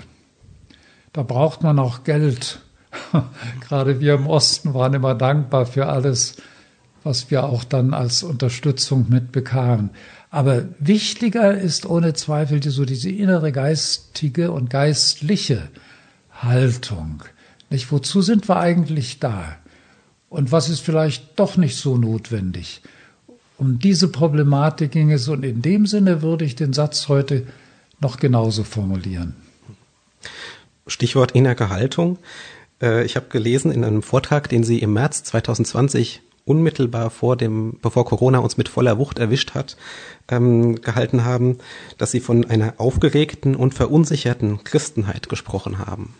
Da 1.14 1.22
braucht 1.22 1.62
man 1.62 1.78
auch 1.78 2.04
Geld. 2.04 2.60
Gerade 3.60 4.00
wir 4.00 4.14
im 4.14 4.26
Osten 4.26 4.74
waren 4.74 4.92
immer 4.92 5.14
dankbar 5.14 5.64
für 5.64 5.86
alles, 5.86 6.36
was 7.06 7.30
wir 7.30 7.44
auch 7.44 7.64
dann 7.64 7.94
als 7.94 8.24
Unterstützung 8.24 9.06
mitbekamen. 9.08 9.90
Aber 10.30 10.64
wichtiger 10.80 11.56
ist 11.56 11.86
ohne 11.86 12.14
Zweifel 12.14 12.62
so 12.62 12.84
diese 12.84 13.10
innere 13.10 13.52
geistige 13.52 14.50
und 14.50 14.68
geistliche 14.68 15.68
Haltung. 16.32 17.22
Nicht? 17.70 17.90
Wozu 17.92 18.22
sind 18.22 18.48
wir 18.48 18.56
eigentlich 18.56 19.20
da? 19.20 19.56
Und 20.28 20.50
was 20.50 20.68
ist 20.68 20.80
vielleicht 20.80 21.38
doch 21.38 21.56
nicht 21.56 21.76
so 21.76 21.96
notwendig? 21.96 22.82
Um 23.56 23.78
diese 23.78 24.08
Problematik 24.08 24.90
ging 24.90 25.12
es 25.12 25.28
und 25.28 25.44
in 25.44 25.62
dem 25.62 25.86
Sinne 25.86 26.22
würde 26.22 26.44
ich 26.44 26.56
den 26.56 26.72
Satz 26.72 27.08
heute 27.08 27.46
noch 28.00 28.18
genauso 28.18 28.64
formulieren. 28.64 29.36
Stichwort 30.88 31.32
innere 31.32 31.70
Haltung. 31.70 32.18
Äh, 32.82 33.04
ich 33.04 33.14
habe 33.16 33.26
gelesen 33.28 33.70
in 33.70 33.84
einem 33.84 34.02
Vortrag, 34.02 34.48
den 34.48 34.64
Sie 34.64 34.80
im 34.80 34.92
März 34.92 35.22
2020 35.22 36.20
unmittelbar 36.46 37.10
vor 37.10 37.36
dem, 37.36 37.78
bevor 37.82 38.06
Corona 38.06 38.38
uns 38.38 38.56
mit 38.56 38.68
voller 38.68 38.98
Wucht 38.98 39.18
erwischt 39.18 39.54
hat, 39.54 39.76
ähm, 40.28 40.80
gehalten 40.80 41.24
haben, 41.24 41.58
dass 41.98 42.12
Sie 42.12 42.20
von 42.20 42.44
einer 42.46 42.74
aufgeregten 42.78 43.54
und 43.54 43.74
verunsicherten 43.74 44.64
Christenheit 44.64 45.28
gesprochen 45.28 45.78
haben. 45.78 46.14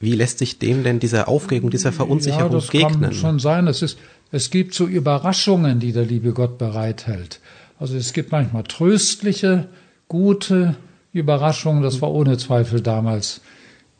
Wie 0.00 0.14
lässt 0.14 0.38
sich 0.38 0.58
dem 0.58 0.82
denn 0.82 0.98
dieser 0.98 1.28
Aufregung, 1.28 1.70
dieser 1.70 1.92
Verunsicherung 1.92 2.50
ja, 2.50 2.56
das 2.58 2.70
gegnen? 2.70 3.02
Kann 3.02 3.12
schon 3.12 3.38
sein. 3.38 3.68
Es, 3.68 3.82
ist, 3.82 3.98
es 4.32 4.50
gibt 4.50 4.74
so 4.74 4.86
Überraschungen, 4.86 5.78
die 5.78 5.92
der 5.92 6.06
liebe 6.06 6.32
Gott 6.32 6.58
bereithält. 6.58 7.38
Also 7.78 7.96
es 7.96 8.12
gibt 8.12 8.32
manchmal 8.32 8.64
tröstliche, 8.64 9.68
gute 10.08 10.76
Überraschungen. 11.12 11.82
Das 11.82 12.00
war 12.00 12.10
ohne 12.10 12.38
Zweifel 12.38 12.80
damals 12.80 13.42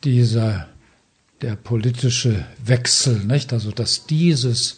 dieser 0.03 0.67
der 1.41 1.55
politische 1.55 2.45
Wechsel, 2.65 3.19
nicht? 3.25 3.53
Also 3.53 3.71
dass 3.71 4.05
dieses 4.05 4.77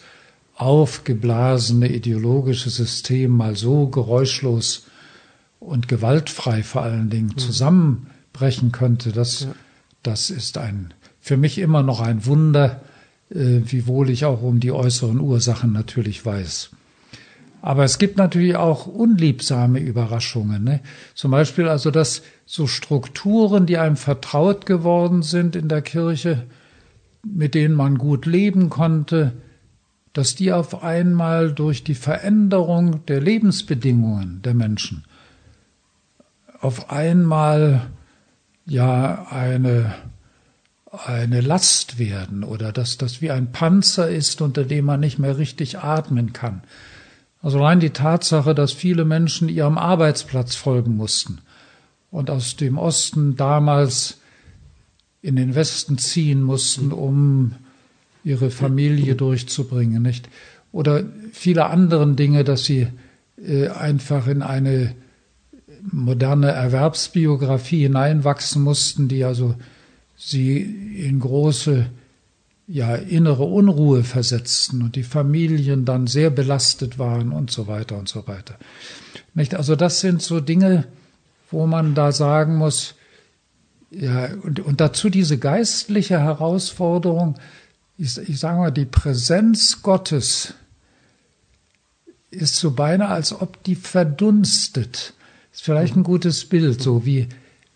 aufgeblasene 0.55 1.89
ideologische 1.89 2.69
System 2.69 3.31
mal 3.31 3.55
so 3.55 3.87
geräuschlos 3.87 4.85
und 5.59 5.87
gewaltfrei 5.87 6.63
vor 6.63 6.83
allen 6.83 7.09
Dingen 7.09 7.37
zusammenbrechen 7.37 8.71
könnte, 8.71 9.11
das, 9.11 9.41
ja. 9.41 9.55
das 10.03 10.29
ist 10.29 10.57
ein 10.57 10.93
für 11.25 11.37
mich 11.37 11.57
immer 11.57 11.81
noch 11.81 12.01
ein 12.01 12.27
Wunder, 12.27 12.81
äh, 13.31 13.61
wiewohl 13.65 14.11
ich 14.11 14.25
auch 14.25 14.43
um 14.43 14.59
die 14.59 14.71
äußeren 14.71 15.19
Ursachen 15.19 15.73
natürlich 15.73 16.23
weiß. 16.23 16.69
Aber 17.63 17.83
es 17.83 17.97
gibt 17.97 18.17
natürlich 18.17 18.55
auch 18.57 18.85
unliebsame 18.85 19.79
Überraschungen. 19.79 20.63
Ne? 20.63 20.81
Zum 21.15 21.31
Beispiel 21.31 21.67
also, 21.67 21.89
dass 21.89 22.21
so 22.45 22.67
Strukturen, 22.67 23.65
die 23.65 23.79
einem 23.79 23.97
vertraut 23.97 24.67
geworden 24.67 25.23
sind 25.23 25.55
in 25.55 25.67
der 25.67 25.81
Kirche, 25.81 26.43
mit 27.23 27.55
denen 27.55 27.73
man 27.73 27.97
gut 27.97 28.27
leben 28.27 28.69
konnte, 28.69 29.33
dass 30.15 30.33
die 30.33 30.53
auf 30.53 30.81
einmal 30.81 31.51
durch 31.51 31.83
die 31.83 31.93
Veränderung 31.93 33.05
der 33.05 33.19
Lebensbedingungen 33.19 34.41
der 34.41 34.53
Menschen 34.53 35.03
auf 36.61 36.89
einmal 36.89 37.87
ja 38.65 39.27
eine 39.29 39.93
eine 41.05 41.41
Last 41.41 41.99
werden 41.99 42.45
oder 42.45 42.71
dass 42.71 42.97
das 42.97 43.21
wie 43.21 43.29
ein 43.29 43.51
Panzer 43.51 44.09
ist, 44.09 44.41
unter 44.41 44.63
dem 44.63 44.85
man 44.85 45.01
nicht 45.01 45.19
mehr 45.19 45.37
richtig 45.37 45.79
atmen 45.79 46.31
kann. 46.31 46.61
Also 47.41 47.59
allein 47.59 47.81
die 47.81 47.89
Tatsache, 47.89 48.55
dass 48.55 48.71
viele 48.71 49.03
Menschen 49.03 49.49
ihrem 49.49 49.77
Arbeitsplatz 49.77 50.55
folgen 50.55 50.95
mussten 50.95 51.39
und 52.11 52.29
aus 52.29 52.55
dem 52.55 52.77
Osten 52.77 53.35
damals 53.35 54.21
in 55.21 55.35
den 55.35 55.53
Westen 55.53 55.97
ziehen 55.97 56.41
mussten, 56.41 56.93
um 56.93 57.55
ihre 58.25 58.49
Familie 58.51 59.15
durchzubringen, 59.15 60.01
nicht? 60.01 60.27
Oder 60.73 61.03
viele 61.31 61.67
anderen 61.67 62.17
Dinge, 62.17 62.43
dass 62.43 62.65
sie 62.65 62.87
äh, 63.37 63.69
einfach 63.69 64.27
in 64.27 64.41
eine 64.41 64.93
moderne 65.81 66.51
Erwerbsbiografie 66.51 67.83
hineinwachsen 67.83 68.61
mussten, 68.61 69.07
die 69.07 69.23
also 69.23 69.55
sie 70.17 70.57
in 70.57 71.19
große 71.19 71.85
ja, 72.67 72.95
innere 72.95 73.43
Unruhe 73.43 74.03
versetzten 74.03 74.81
und 74.81 74.95
die 74.95 75.03
Familien 75.03 75.85
dann 75.85 76.07
sehr 76.07 76.31
belastet 76.31 76.97
waren 76.97 77.31
und 77.31 77.51
so 77.51 77.67
weiter 77.67 77.97
und 77.97 78.09
so 78.09 78.27
weiter. 78.27 78.55
Nicht? 79.35 79.53
Also 79.53 79.75
das 79.75 79.99
sind 79.99 80.23
so 80.23 80.39
Dinge, 80.39 80.85
wo 81.51 81.67
man 81.67 81.93
da 81.93 82.11
sagen 82.11 82.55
muss, 82.55 82.95
ja, 83.91 84.29
und, 84.41 84.59
und 84.59 84.81
dazu 84.81 85.09
diese 85.11 85.37
geistliche 85.37 86.19
Herausforderung, 86.19 87.35
ich, 87.97 88.17
ich 88.17 88.39
sage 88.39 88.57
mal, 88.57 88.71
die 88.71 88.85
Präsenz 88.85 89.81
Gottes 89.81 90.53
ist 92.29 92.55
so 92.55 92.71
beinahe, 92.71 93.09
als 93.09 93.33
ob 93.33 93.63
die 93.63 93.75
verdunstet. 93.75 95.13
Ist 95.53 95.63
vielleicht 95.63 95.95
ein 95.95 96.03
gutes 96.03 96.45
Bild, 96.45 96.81
so 96.81 97.05
wie, 97.05 97.29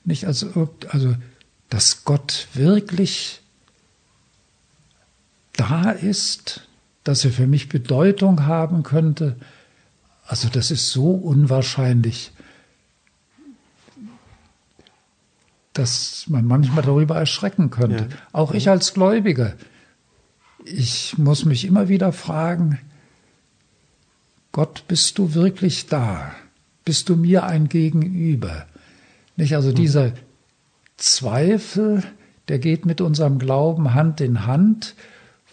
nicht 0.03 0.25
als 0.25 0.43
ob, 0.55 0.93
also, 0.93 1.15
dass 1.69 2.03
Gott 2.03 2.47
wirklich 2.53 3.41
da 5.53 5.91
ist, 5.91 6.67
dass 7.03 7.23
er 7.23 7.31
für 7.31 7.47
mich 7.47 7.69
Bedeutung 7.69 8.45
haben 8.45 8.83
könnte. 8.83 9.35
Also 10.25 10.49
das 10.49 10.71
ist 10.71 10.91
so 10.91 11.11
unwahrscheinlich, 11.11 12.31
dass 15.73 16.25
man 16.27 16.45
manchmal 16.45 16.83
darüber 16.83 17.15
erschrecken 17.15 17.69
könnte. 17.69 18.07
Ja. 18.09 18.17
Auch 18.31 18.53
ich 18.53 18.69
als 18.69 18.93
Gläubiger. 18.93 19.53
Ich 20.71 21.17
muss 21.17 21.45
mich 21.45 21.65
immer 21.65 21.89
wieder 21.89 22.11
fragen, 22.11 22.79
Gott, 24.51 24.83
bist 24.87 25.17
du 25.17 25.33
wirklich 25.33 25.87
da? 25.87 26.31
Bist 26.85 27.09
du 27.09 27.15
mir 27.15 27.43
ein 27.43 27.69
Gegenüber? 27.69 28.65
Nicht 29.35 29.55
also 29.55 29.71
dieser 29.71 30.13
Zweifel, 30.97 32.03
der 32.47 32.59
geht 32.59 32.85
mit 32.85 33.01
unserem 33.01 33.39
Glauben 33.39 33.93
Hand 33.93 34.21
in 34.21 34.45
Hand 34.45 34.95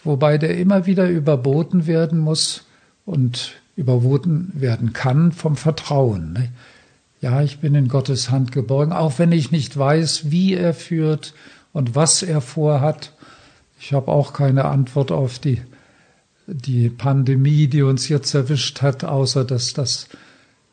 wobei 0.07 0.37
der 0.37 0.57
immer 0.57 0.85
wieder 0.85 1.07
überboten 1.07 1.85
werden 1.85 2.17
muss 2.17 2.65
und 3.05 3.61
überboten 3.75 4.51
werden 4.55 4.93
kann 4.93 5.31
vom 5.31 5.55
Vertrauen. 5.55 6.49
Ja, 7.21 7.41
ich 7.41 7.59
bin 7.59 7.75
in 7.75 7.87
Gottes 7.89 8.31
Hand 8.31 8.51
geborgen, 8.51 8.93
auch 8.93 9.19
wenn 9.19 9.31
ich 9.31 9.51
nicht 9.51 9.77
weiß, 9.77 10.31
wie 10.31 10.53
er 10.53 10.73
führt 10.73 11.33
und 11.73 11.93
was 11.93 12.23
er 12.23 12.41
vorhat. 12.41 13.11
Ich 13.79 13.93
habe 13.93 14.11
auch 14.11 14.33
keine 14.33 14.65
Antwort 14.65 15.11
auf 15.11 15.39
die, 15.39 15.61
die 16.47 16.89
Pandemie, 16.89 17.67
die 17.67 17.83
uns 17.83 18.09
jetzt 18.09 18.33
erwischt 18.33 18.81
hat, 18.81 19.03
außer 19.03 19.45
dass 19.45 19.73
das 19.73 20.07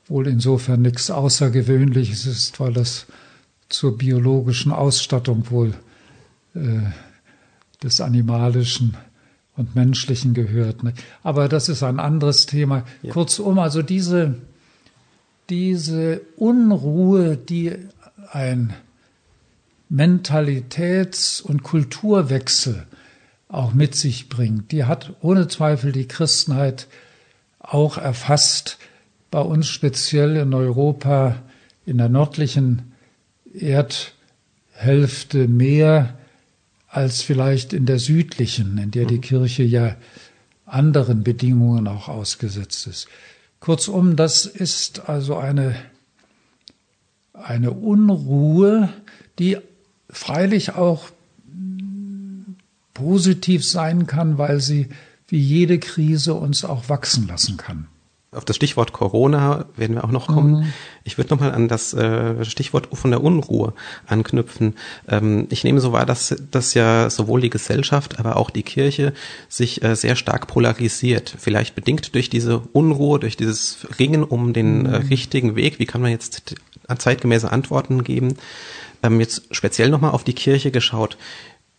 wohl 0.06 0.26
insofern 0.26 0.82
nichts 0.82 1.10
Außergewöhnliches 1.10 2.26
ist, 2.26 2.60
weil 2.60 2.72
das 2.72 3.06
zur 3.68 3.96
biologischen 3.96 4.72
Ausstattung 4.72 5.50
wohl 5.50 5.74
äh, 6.54 6.80
des 7.82 8.00
Animalischen 8.00 8.96
und 9.56 9.74
Menschlichen 9.74 10.34
gehört. 10.34 10.82
Ne? 10.82 10.94
Aber 11.22 11.48
das 11.48 11.68
ist 11.68 11.82
ein 11.82 12.00
anderes 12.00 12.46
Thema. 12.46 12.84
Ja. 13.02 13.12
Kurzum, 13.12 13.58
also 13.58 13.82
diese, 13.82 14.36
diese 15.48 16.20
Unruhe, 16.36 17.36
die 17.36 17.72
ein 18.30 18.74
Mentalitäts- 19.90 21.42
und 21.42 21.62
Kulturwechsel 21.62 22.86
auch 23.48 23.74
mit 23.74 23.94
sich 23.94 24.28
bringt, 24.28 24.72
die 24.72 24.84
hat 24.84 25.14
ohne 25.20 25.48
Zweifel 25.48 25.92
die 25.92 26.08
Christenheit 26.08 26.88
auch 27.60 27.98
erfasst. 27.98 28.78
Bei 29.30 29.40
uns 29.40 29.68
speziell 29.68 30.36
in 30.36 30.54
Europa, 30.54 31.42
in 31.86 31.98
der 31.98 32.08
nördlichen 32.08 32.92
Erdhälfte 33.52 35.48
mehr 35.48 36.18
als 36.88 37.22
vielleicht 37.22 37.72
in 37.72 37.86
der 37.86 37.98
südlichen, 37.98 38.78
in 38.78 38.90
der 38.90 39.06
die 39.06 39.16
mhm. 39.16 39.22
Kirche 39.22 39.64
ja 39.64 39.96
anderen 40.66 41.24
Bedingungen 41.24 41.88
auch 41.88 42.08
ausgesetzt 42.08 42.86
ist. 42.86 43.08
Kurzum, 43.60 44.16
das 44.16 44.46
ist 44.46 45.08
also 45.08 45.36
eine, 45.36 45.74
eine 47.32 47.72
Unruhe, 47.72 48.88
die 49.38 49.58
freilich 50.14 50.74
auch 50.74 51.10
positiv 52.94 53.64
sein 53.64 54.06
kann, 54.06 54.38
weil 54.38 54.60
sie 54.60 54.88
wie 55.28 55.38
jede 55.38 55.78
Krise 55.78 56.34
uns 56.34 56.64
auch 56.64 56.88
wachsen 56.88 57.26
lassen 57.26 57.56
kann 57.56 57.88
auf 58.34 58.44
das 58.44 58.56
Stichwort 58.56 58.92
Corona 58.92 59.66
werden 59.76 59.96
wir 59.96 60.04
auch 60.04 60.10
noch 60.10 60.26
kommen. 60.26 60.60
Mhm. 60.60 60.72
Ich 61.04 61.18
würde 61.18 61.30
nochmal 61.30 61.52
an 61.52 61.68
das 61.68 61.94
äh, 61.94 62.44
Stichwort 62.44 62.88
von 62.92 63.10
der 63.10 63.22
Unruhe 63.22 63.72
anknüpfen. 64.06 64.74
Ähm, 65.08 65.46
ich 65.50 65.64
nehme 65.64 65.80
so 65.80 65.92
wahr, 65.92 66.06
dass, 66.06 66.34
dass 66.50 66.74
ja 66.74 67.10
sowohl 67.10 67.40
die 67.40 67.50
Gesellschaft, 67.50 68.18
aber 68.18 68.36
auch 68.36 68.50
die 68.50 68.62
Kirche 68.62 69.12
sich 69.48 69.82
äh, 69.82 69.94
sehr 69.96 70.16
stark 70.16 70.46
polarisiert. 70.46 71.34
Vielleicht 71.38 71.74
bedingt 71.74 72.14
durch 72.14 72.30
diese 72.30 72.58
Unruhe, 72.58 73.18
durch 73.18 73.36
dieses 73.36 73.86
Ringen 73.98 74.24
um 74.24 74.52
den 74.52 74.86
äh, 74.86 75.00
mhm. 75.00 75.08
richtigen 75.08 75.56
Weg. 75.56 75.78
Wie 75.78 75.86
kann 75.86 76.00
man 76.00 76.10
jetzt 76.10 76.54
zeitgemäße 76.98 77.50
Antworten 77.50 78.04
geben? 78.04 78.34
Ähm, 79.04 79.20
jetzt 79.20 79.54
speziell 79.54 79.90
nochmal 79.90 80.12
auf 80.12 80.24
die 80.24 80.32
Kirche 80.32 80.70
geschaut. 80.70 81.18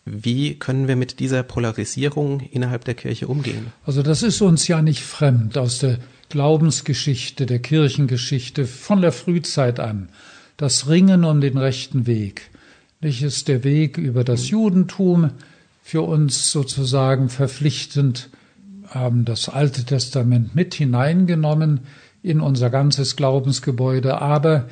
Wie 0.04 0.54
können 0.54 0.86
wir 0.86 0.94
mit 0.94 1.18
dieser 1.18 1.42
Polarisierung 1.42 2.38
innerhalb 2.40 2.84
der 2.84 2.94
Kirche 2.94 3.26
umgehen? 3.26 3.72
Also 3.84 4.04
das 4.04 4.22
ist 4.22 4.40
uns 4.40 4.68
ja 4.68 4.80
nicht 4.80 5.02
fremd 5.02 5.58
aus 5.58 5.80
der 5.80 5.98
Glaubensgeschichte, 6.28 7.44
der 7.44 7.58
Kirchengeschichte 7.58 8.66
von 8.66 9.02
der 9.02 9.10
Frühzeit 9.10 9.80
an. 9.80 10.08
Das 10.56 10.88
Ringen 10.88 11.24
um 11.24 11.40
den 11.40 11.58
rechten 11.58 12.06
Weg. 12.06 12.50
Nicht 13.00 13.22
ist 13.22 13.48
der 13.48 13.64
Weg 13.64 13.98
über 13.98 14.22
das 14.22 14.48
Judentum 14.48 15.32
für 15.82 16.02
uns 16.02 16.52
sozusagen 16.52 17.28
verpflichtend, 17.28 18.30
haben 18.88 19.24
das 19.24 19.48
Alte 19.48 19.84
Testament 19.84 20.54
mit 20.54 20.74
hineingenommen 20.74 21.80
in 22.22 22.40
unser 22.40 22.70
ganzes 22.70 23.16
Glaubensgebäude, 23.16 24.20
aber 24.20 24.68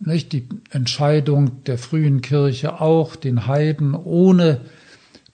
nicht 0.00 0.32
die 0.32 0.48
Entscheidung 0.70 1.62
der 1.64 1.78
frühen 1.78 2.22
Kirche 2.22 2.80
auch, 2.80 3.16
den 3.16 3.46
Heiden 3.46 3.94
ohne 3.94 4.62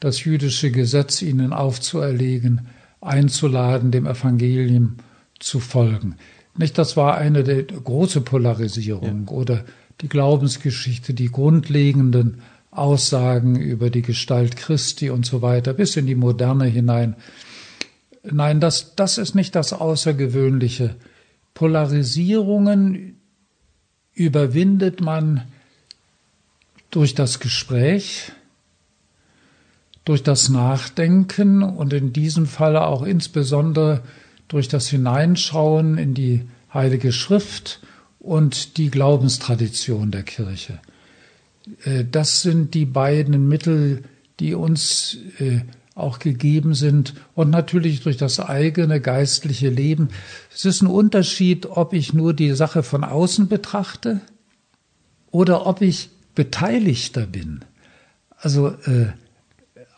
das 0.01 0.25
jüdische 0.25 0.71
Gesetz 0.71 1.23
ihnen 1.23 1.53
aufzuerlegen, 1.53 2.69
einzuladen, 3.01 3.93
dem 3.93 4.07
Evangelium 4.07 4.97
zu 5.39 5.61
folgen. 5.61 6.17
Nicht, 6.57 6.79
das 6.79 6.97
war 6.97 7.17
eine 7.17 7.45
der 7.45 7.63
große 7.63 8.23
Polarisierung 8.23 9.27
ja. 9.27 9.33
oder 9.33 9.65
die 10.01 10.09
Glaubensgeschichte, 10.09 11.15
die 11.15 11.31
grundlegenden 11.31 12.43
Aussagen 12.71 13.57
über 13.57 13.89
die 13.89 14.03
Gestalt 14.03 14.57
Christi 14.57 15.11
und 15.11 15.25
so 15.25 15.43
weiter, 15.43 15.73
bis 15.73 15.97
in 15.97 16.07
die 16.07 16.15
Moderne 16.15 16.67
hinein. 16.67 17.17
Nein, 18.23 18.61
das, 18.61 18.95
das 18.97 19.19
ist 19.19 19.35
nicht 19.35 19.55
das 19.55 19.73
Außergewöhnliche. 19.73 20.97
Polarisierungen 21.55 23.16
überwindet 24.17 25.01
man 25.01 25.43
durch 26.91 27.15
das 27.15 27.39
Gespräch, 27.39 28.33
durch 30.05 30.23
das 30.23 30.49
Nachdenken 30.49 31.63
und 31.63 31.93
in 31.93 32.13
diesem 32.13 32.47
Falle 32.47 32.87
auch 32.87 33.03
insbesondere 33.03 34.03
durch 34.49 34.69
das 34.69 34.89
Hineinschauen 34.89 35.99
in 35.99 36.15
die 36.15 36.43
Heilige 36.73 37.13
Schrift 37.13 37.81
und 38.19 38.79
die 38.79 38.91
Glaubenstradition 38.91 40.11
der 40.11 40.23
Kirche. 40.23 40.81
Äh, 41.85 42.05
das 42.11 42.43
sind 42.43 42.75
die 42.75 42.87
beiden 42.87 43.49
Mittel, 43.49 44.05
die 44.41 44.55
uns 44.55 45.19
äh, 45.39 45.61
auch 45.97 46.19
gegeben 46.19 46.75
sind 46.75 47.15
und 47.35 47.49
natürlich 47.51 48.03
durch 48.03 48.19
das 48.19 48.39
eigene 48.39 49.01
geistliche 49.01 49.71
Leben. 49.71 50.11
Es 50.55 50.67
ist 50.67 50.83
ein 50.83 50.89
Unterschied, 50.89 51.67
ob 51.67 51.95
ich 51.95 52.13
nur 52.13 52.35
die 52.35 52.53
Sache 52.53 52.83
von 52.83 53.03
außen 53.03 53.49
betrachte 53.49 54.21
oder 55.31 55.67
ob 55.67 55.81
ich 55.81 56.11
Beteiligter 56.35 57.27
bin. 57.27 57.65
Also 58.37 58.69
äh, 58.69 59.07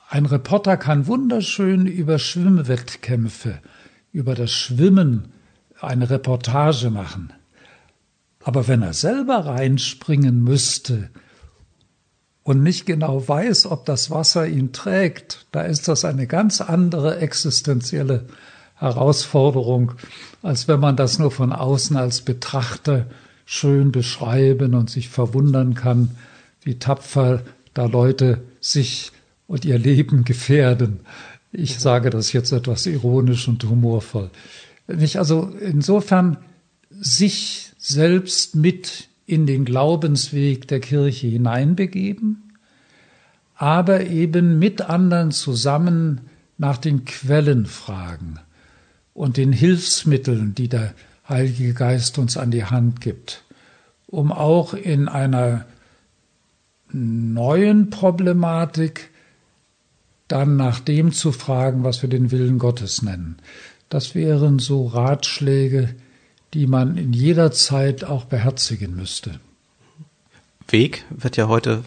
ein 0.09 0.25
Reporter 0.25 0.77
kann 0.77 1.09
wunderschön 1.09 1.87
über 1.87 2.21
Schwimmwettkämpfe, 2.21 3.59
über 4.13 4.37
das 4.37 4.53
Schwimmen 4.53 5.33
eine 5.81 6.09
Reportage 6.09 6.91
machen. 6.91 7.33
Aber 8.45 8.69
wenn 8.69 8.83
er 8.83 8.95
selber 8.95 9.47
reinspringen 9.47 10.45
müsste 10.45 11.11
und 12.49 12.63
nicht 12.63 12.87
genau 12.87 13.29
weiß, 13.29 13.67
ob 13.67 13.85
das 13.85 14.11
Wasser 14.11 14.49
ihn 14.49 14.73
trägt, 14.73 15.45
da 15.53 15.65
ist 15.65 15.87
das 15.87 16.07
eine 16.07 16.27
ganz 16.27 16.63
andere 16.63 17.19
existenzielle 17.19 18.25
Herausforderung, 18.75 19.93
als 20.43 20.67
wenn 20.67 20.81
man 20.81 20.97
das 20.97 21.19
nur 21.19 21.31
von 21.31 21.53
außen 21.53 21.99
als 21.99 22.23
Betrachter 22.23 23.05
schön 23.45 23.93
beschreiben 23.93 24.75
und 24.75 24.89
sich 24.89 25.11
verwundern 25.11 25.75
kann, 25.75 26.13
wie 26.63 26.79
tapfer 26.79 27.43
da 27.75 27.85
Leute 27.85 28.41
sich 28.63 29.13
und 29.47 29.67
ihr 29.67 29.79
Leben 29.79 30.25
gefährden. 30.25 31.01
Ich 31.53 31.79
sage 31.79 32.09
das 32.09 32.33
jetzt 32.33 32.53
etwas 32.53 32.87
ironisch 32.87 33.47
und 33.47 33.63
humorvoll. 33.63 34.31
Nicht 34.87 35.19
also 35.19 35.53
insofern 35.61 36.39
sich 36.89 37.73
selbst 37.77 38.57
mit 38.57 39.08
in 39.29 39.45
den 39.45 39.67
Glaubensweg 39.67 40.67
der 40.69 40.81
Kirche 40.81 41.27
hineinbegeben, 41.27 42.55
aber 43.55 44.07
eben 44.07 44.59
mit 44.59 44.81
anderen 44.81 45.33
zusammen 45.33 46.23
nach 46.57 46.79
den 46.79 47.05
Quellen 47.05 47.67
fragen 47.67 48.41
und 49.13 49.37
den 49.37 49.53
Hilfsmitteln, 49.53 50.55
die 50.55 50.69
der 50.69 50.95
Heilige 51.29 51.75
Geist 51.75 52.19
uns 52.19 52.39
an 52.39 52.51
die 52.51 52.65
Hand 52.65 53.03
gibt, 53.03 53.45
um 54.07 54.33
auch 54.33 54.73
in 54.73 55.09
einer 55.09 55.67
neuen 56.91 57.91
Problematik 57.91 59.11
dann 60.27 60.57
nach 60.57 60.81
dem 60.81 61.13
zu 61.13 61.33
fragen, 61.33 61.85
was 61.85 62.01
wir 62.01 62.09
den 62.09 62.31
Willen 62.31 62.59
Gottes 62.59 63.03
nennen. 63.03 63.37
Das 63.91 64.15
wären 64.15 64.59
so 64.59 64.87
Ratschläge, 64.87 65.95
die 66.55 66.67
man 66.67 66.97
in 66.97 67.13
jeder 67.13 67.53
Zeit 67.53 68.05
auch 68.05 68.25
beherzigen 68.25 68.97
müsste. 68.97 69.41
Weg 70.69 71.05
wird 71.11 71.37
ja 71.37 71.49
heute 71.49 71.83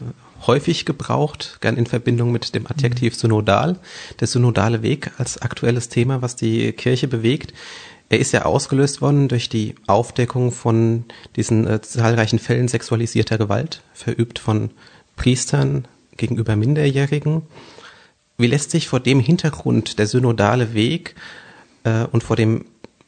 häufig 0.47 0.85
gebraucht, 0.85 1.59
gern 1.61 1.77
in 1.77 1.85
Verbindung 1.85 2.31
mit 2.31 2.55
dem 2.55 2.67
Adjektiv 2.67 3.15
synodal. 3.15 3.77
Der 4.19 4.27
synodale 4.27 4.81
Weg 4.81 5.11
als 5.17 5.41
aktuelles 5.41 5.89
Thema, 5.89 6.21
was 6.21 6.35
die 6.35 6.71
Kirche 6.73 7.07
bewegt. 7.07 7.53
Er 8.09 8.19
ist 8.19 8.33
ja 8.33 8.43
ausgelöst 8.43 9.01
worden 9.01 9.27
durch 9.27 9.49
die 9.49 9.75
Aufdeckung 9.87 10.51
von 10.51 11.05
diesen 11.35 11.65
äh, 11.67 11.81
zahlreichen 11.81 12.39
Fällen 12.39 12.67
sexualisierter 12.67 13.37
Gewalt, 13.37 13.81
verübt 13.93 14.39
von 14.39 14.71
Priestern 15.15 15.85
gegenüber 16.17 16.55
Minderjährigen. 16.55 17.43
Wie 18.37 18.47
lässt 18.47 18.71
sich 18.71 18.87
vor 18.87 18.99
dem 18.99 19.19
Hintergrund 19.19 19.97
der 19.97 20.07
synodale 20.07 20.73
Weg 20.73 21.15
äh, 21.83 22.05
und 22.11 22.23
vor 22.23 22.35
dem 22.35 22.65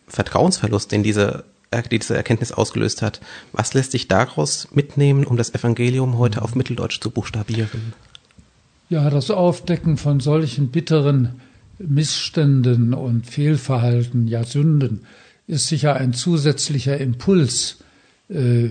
Vertrauensverlust, 0.08 0.92
den 0.92 1.04
diese, 1.04 1.44
äh, 1.72 1.84
diese 1.90 2.16
Erkenntnis 2.16 2.52
ausgelöst 2.52 3.02
hat, 3.02 3.22
was 3.52 3.74
lässt 3.74 3.92
sich 3.92 4.08
daraus 4.08 4.68
mitnehmen, 4.74 5.26
um 5.26 5.38
das 5.38 5.54
Evangelium 5.54 6.18
heute 6.18 6.42
auf 6.42 6.56
Mitteldeutsch 6.56 7.00
zu 7.02 7.10
buchstabieren? 7.10 7.94
Ja, 8.90 9.10
das 9.10 9.32
Aufdecken 9.32 9.98
von 9.98 10.20
solchen 10.20 10.70
bitteren 10.70 11.42
Missständen 11.80 12.94
und 12.94 13.26
Fehlverhalten, 13.26 14.28
ja 14.28 14.44
Sünden, 14.44 15.06
ist 15.48 15.68
sicher 15.68 15.96
ein 15.96 16.14
zusätzlicher 16.14 16.98
Impuls, 16.98 17.78
äh, 18.30 18.70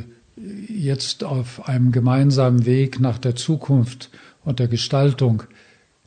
jetzt 0.68 1.24
auf 1.24 1.68
einem 1.68 1.92
gemeinsamen 1.92 2.64
Weg 2.64 3.00
nach 3.00 3.18
der 3.18 3.36
Zukunft 3.36 4.10
und 4.44 4.58
der 4.58 4.68
Gestaltung 4.68 5.42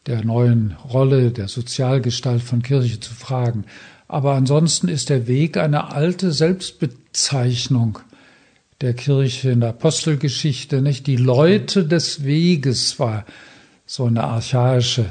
der 0.08 0.24
neuen 0.24 0.76
Rolle, 0.94 1.32
der 1.32 1.48
Sozialgestalt 1.48 2.42
von 2.42 2.62
Kirche 2.62 3.00
zu 3.00 3.14
fragen. 3.14 3.66
Aber 4.08 4.34
ansonsten 4.34 4.88
ist 4.88 5.10
der 5.10 5.28
Weg 5.28 5.58
eine 5.58 5.92
alte 5.92 6.32
Selbstbezeichnung 6.32 8.00
der 8.82 8.94
Kirche 8.94 9.52
in 9.52 9.62
der 9.62 9.70
Apostelgeschichte, 9.70 10.82
nicht? 10.82 11.08
Die 11.08 11.16
Leute 11.16 11.86
des 11.86 12.24
Weges 12.24 13.00
war 13.00 13.26
so 13.86 14.06
eine 14.06 14.24
archaische 14.24 15.06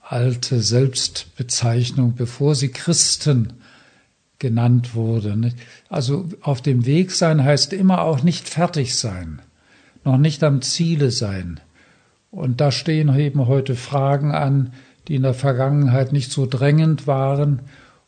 alte 0.00 0.60
Selbstbezeichnung, 0.60 2.14
bevor 2.14 2.54
sie 2.54 2.68
Christen 2.68 3.54
genannt 4.38 4.94
wurde. 4.94 5.36
Nicht? 5.36 5.56
Also 5.88 6.28
auf 6.42 6.62
dem 6.62 6.86
Weg 6.86 7.12
sein 7.12 7.42
heißt 7.42 7.72
immer 7.72 8.02
auch 8.02 8.22
nicht 8.22 8.48
fertig 8.48 8.96
sein, 8.96 9.40
noch 10.04 10.18
nicht 10.18 10.42
am 10.44 10.62
Ziele 10.62 11.10
sein. 11.10 11.60
Und 12.30 12.60
da 12.60 12.72
stehen 12.72 13.14
eben 13.14 13.46
heute 13.46 13.74
Fragen 13.74 14.32
an, 14.32 14.72
die 15.08 15.16
in 15.16 15.22
der 15.22 15.34
Vergangenheit 15.34 16.12
nicht 16.12 16.30
so 16.30 16.46
drängend 16.46 17.06
waren 17.06 17.62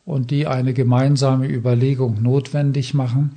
und 0.04 0.30
die 0.30 0.46
eine 0.46 0.74
gemeinsame 0.74 1.48
Überlegung 1.48 2.22
notwendig 2.22 2.94
machen, 2.94 3.32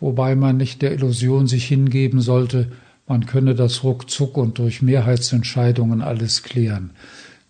wobei 0.00 0.34
man 0.34 0.56
nicht 0.56 0.82
der 0.82 0.92
Illusion 0.92 1.46
sich 1.46 1.66
hingeben 1.66 2.20
sollte, 2.20 2.72
man 3.06 3.26
könne 3.26 3.54
das 3.54 3.84
ruckzuck 3.84 4.36
und 4.36 4.58
durch 4.58 4.82
Mehrheitsentscheidungen 4.82 6.02
alles 6.02 6.42
klären. 6.42 6.90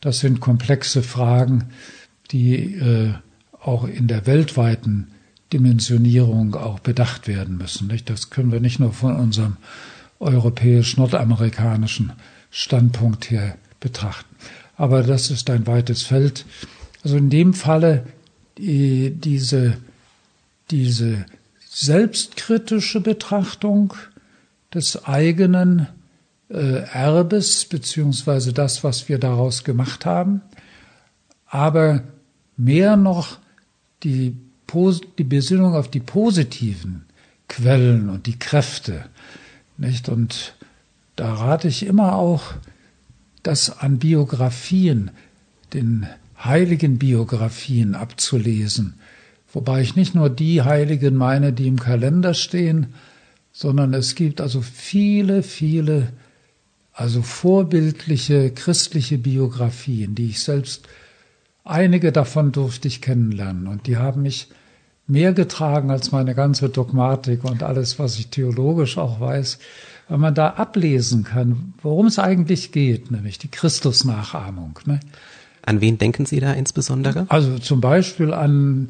Das 0.01 0.21
sind 0.21 0.41
komplexe 0.41 1.03
Fragen, 1.03 1.65
die 2.31 2.75
äh, 2.75 3.15
auch 3.61 3.85
in 3.85 4.07
der 4.07 4.27
weltweiten 4.27 5.09
Dimensionierung 5.53 6.55
auch 6.55 6.79
bedacht 6.79 7.27
werden 7.27 7.57
müssen. 7.57 7.89
Nicht? 7.89 8.09
Das 8.09 8.31
können 8.31 8.53
wir 8.53 8.61
nicht 8.61 8.79
nur 8.79 8.93
von 8.93 9.17
unserem 9.17 9.57
europäisch-nordamerikanischen 10.21 12.13
Standpunkt 12.51 13.31
her 13.31 13.57
betrachten. 13.81 14.37
Aber 14.77 15.03
das 15.03 15.31
ist 15.31 15.51
ein 15.51 15.67
weites 15.67 16.03
Feld. 16.03 16.45
Also 17.03 17.17
in 17.17 17.31
dem 17.31 17.55
Falle 17.55 18.07
die, 18.59 19.11
diese, 19.11 19.79
diese 20.71 21.27
selbstkritische 21.69 23.01
Betrachtung 23.01 23.95
des 24.75 25.05
eigenen 25.05 25.89
äh, 26.51 26.83
Erbes 26.93 27.65
beziehungsweise 27.65 28.53
das, 28.53 28.85
was 28.85 29.09
wir 29.09 29.19
daraus 29.19 29.65
gemacht 29.65 30.07
haben, 30.07 30.43
aber 31.47 32.03
mehr 32.57 32.97
noch 32.97 33.39
die, 34.03 34.37
die 35.19 35.25
Besinnung 35.25 35.75
auf 35.75 35.91
die 35.91 36.01
positiven 36.01 37.05
Quellen 37.49 38.11
und 38.11 38.27
die 38.27 38.39
Kräfte, 38.39 39.07
nicht? 39.79 40.09
Und 40.09 40.55
da 41.17 41.33
rate 41.35 41.69
ich 41.69 41.87
immer 41.87 42.17
auch, 42.17 42.55
das 43.43 43.79
an 43.79 43.99
Biografien, 43.99 45.11
den 45.73 46.07
heiligen 46.39 46.99
Biografien 46.99 47.95
abzulesen, 47.95 48.95
wobei 49.53 49.81
ich 49.83 49.97
nicht 49.97 50.15
nur 50.15 50.31
die 50.31 50.63
Heiligen 50.63 51.17
meine, 51.17 51.53
die 51.53 51.67
im 51.67 51.79
Kalender 51.79 52.35
stehen, 52.35 52.95
sondern 53.53 53.93
es 53.93 54.15
gibt 54.15 54.41
also 54.41 54.61
viele, 54.61 55.43
viele, 55.43 56.13
also 56.93 57.23
vorbildliche 57.23 58.51
christliche 58.51 59.19
Biografien, 59.19 60.15
die 60.15 60.27
ich 60.27 60.41
selbst, 60.43 60.87
einige 61.65 62.13
davon 62.13 62.53
durfte 62.53 62.89
ich 62.89 63.03
kennenlernen 63.03 63.67
und 63.67 63.87
die 63.87 63.97
haben 63.97 64.23
mich 64.23 64.49
mehr 65.09 65.33
getragen 65.33 65.91
als 65.91 66.13
meine 66.13 66.35
ganze 66.35 66.69
Dogmatik 66.69 67.43
und 67.45 67.63
alles, 67.63 67.99
was 67.99 68.19
ich 68.19 68.29
theologisch 68.29 68.99
auch 68.99 69.21
weiß, 69.21 69.59
weil 70.09 70.19
man 70.19 70.35
da 70.35 70.51
ablesen 70.51 71.25
kann, 71.25 71.75
worum 71.83 72.07
es 72.07 72.19
eigentlich 72.19 72.73
geht, 72.73 73.11
nämlich 73.11 73.39
die 73.39 73.51
Christusnachahmung. 73.51 74.79
Ne? 74.85 75.01
An 75.69 75.81
wen 75.81 75.99
denken 75.99 76.25
Sie 76.25 76.41
da 76.41 76.53
insbesondere? 76.53 77.27
Also 77.29 77.59
zum 77.59 77.81
Beispiel 77.81 78.33
an, 78.33 78.89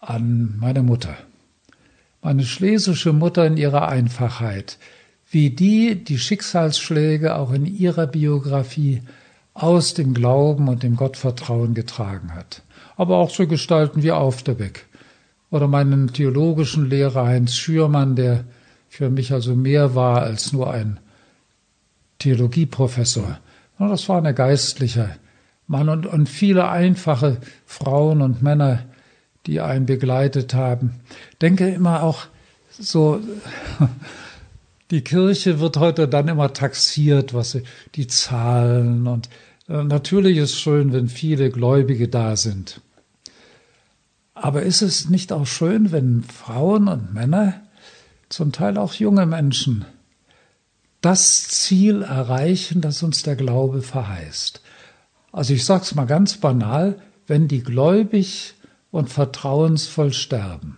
an 0.00 0.54
meine 0.58 0.82
Mutter. 0.82 1.14
Meine 2.22 2.44
schlesische 2.44 3.12
Mutter 3.12 3.46
in 3.46 3.56
ihrer 3.56 3.88
Einfachheit. 3.88 4.78
wie 5.30 5.50
die 5.50 6.02
die 6.02 6.18
Schicksalsschläge 6.18 7.36
auch 7.36 7.52
in 7.52 7.64
ihrer 7.64 8.06
Biografie 8.06 9.02
aus 9.54 9.94
dem 9.94 10.12
Glauben 10.12 10.68
und 10.68 10.82
dem 10.82 10.96
Gottvertrauen 10.96 11.74
getragen 11.74 12.34
hat. 12.34 12.62
Aber 12.96 13.18
auch 13.18 13.30
so 13.30 13.46
Gestalten 13.46 14.02
wie 14.02 14.10
Aufterbeck 14.10 14.86
oder 15.50 15.68
meinen 15.68 16.12
theologischen 16.12 16.88
Lehrer 16.90 17.26
Heinz 17.26 17.54
Schürmann, 17.54 18.16
der 18.16 18.44
für 18.88 19.08
mich 19.08 19.32
also 19.32 19.54
mehr 19.54 19.94
war 19.94 20.22
als 20.22 20.52
nur 20.52 20.72
ein 20.72 20.98
Theologieprofessor. 22.18 23.38
Das 23.78 24.08
war 24.08 24.18
eine 24.18 24.34
geistlicher 24.34 25.10
Mann 25.70 25.88
und, 25.88 26.04
und 26.04 26.28
viele 26.28 26.68
einfache 26.68 27.38
Frauen 27.64 28.22
und 28.22 28.42
Männer, 28.42 28.86
die 29.46 29.60
einen 29.60 29.86
begleitet 29.86 30.52
haben. 30.52 30.98
Denke 31.40 31.68
immer 31.68 32.02
auch 32.02 32.26
so, 32.76 33.20
die 34.90 35.02
Kirche 35.02 35.60
wird 35.60 35.76
heute 35.76 36.08
dann 36.08 36.26
immer 36.26 36.52
taxiert, 36.52 37.34
was 37.34 37.52
sie, 37.52 37.62
die 37.94 38.08
Zahlen 38.08 39.06
und 39.06 39.28
äh, 39.68 39.84
natürlich 39.84 40.38
ist 40.38 40.54
es 40.54 40.60
schön, 40.60 40.92
wenn 40.92 41.08
viele 41.08 41.50
Gläubige 41.50 42.08
da 42.08 42.34
sind. 42.34 42.80
Aber 44.34 44.62
ist 44.62 44.82
es 44.82 45.08
nicht 45.08 45.32
auch 45.32 45.46
schön, 45.46 45.92
wenn 45.92 46.24
Frauen 46.24 46.88
und 46.88 47.14
Männer, 47.14 47.60
zum 48.28 48.50
Teil 48.50 48.76
auch 48.76 48.94
junge 48.94 49.24
Menschen, 49.24 49.84
das 51.00 51.46
Ziel 51.46 52.02
erreichen, 52.02 52.80
das 52.80 53.04
uns 53.04 53.22
der 53.22 53.36
Glaube 53.36 53.82
verheißt? 53.82 54.62
Also 55.32 55.54
ich 55.54 55.64
sage 55.64 55.82
es 55.82 55.94
mal 55.94 56.06
ganz 56.06 56.36
banal, 56.38 57.00
wenn 57.26 57.48
die 57.48 57.62
gläubig 57.62 58.54
und 58.90 59.08
vertrauensvoll 59.08 60.12
sterben. 60.12 60.76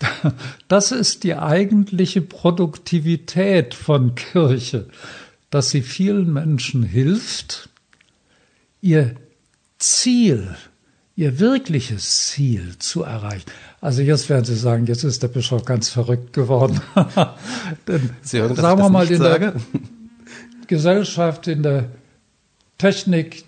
Das 0.68 0.92
ist 0.92 1.24
die 1.24 1.34
eigentliche 1.34 2.22
Produktivität 2.22 3.74
von 3.74 4.14
Kirche, 4.14 4.86
dass 5.50 5.70
sie 5.70 5.82
vielen 5.82 6.32
Menschen 6.32 6.84
hilft, 6.84 7.68
ihr 8.80 9.16
Ziel, 9.78 10.54
ihr 11.16 11.40
wirkliches 11.40 12.28
Ziel 12.28 12.78
zu 12.78 13.02
erreichen. 13.02 13.50
Also 13.80 14.02
jetzt 14.02 14.28
werden 14.28 14.44
Sie 14.44 14.56
sagen, 14.56 14.86
jetzt 14.86 15.04
ist 15.04 15.22
der 15.22 15.28
Bischof 15.28 15.64
ganz 15.64 15.88
verrückt 15.88 16.32
geworden. 16.32 16.80
Denn, 17.88 18.10
Sie 18.22 18.40
hören, 18.40 18.54
sagen 18.54 18.80
wir 18.80 18.88
mal 18.90 19.10
in 19.10 19.18
sage? 19.18 19.52
der 19.52 20.66
Gesellschaft, 20.66 21.48
in 21.48 21.62
der 21.62 21.90
Technik, 22.80 23.44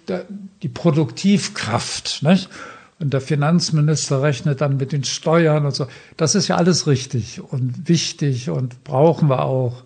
die 0.63 0.69
Produktivkraft, 0.69 2.23
nicht? 2.23 2.51
Und 2.99 3.15
der 3.15 3.23
Finanzminister 3.23 4.23
rechnet 4.23 4.61
dann 4.61 4.77
mit 4.77 4.93
den 4.93 5.05
Steuern 5.05 5.65
und 5.65 5.75
so. 5.75 5.87
Das 6.19 6.35
ist 6.35 6.49
ja 6.49 6.57
alles 6.57 6.87
richtig 6.87 7.41
und 7.41 7.89
wichtig 7.89 8.51
und 8.51 8.85
brauchen 8.85 9.31
wir 9.31 9.43
auch. 9.43 9.85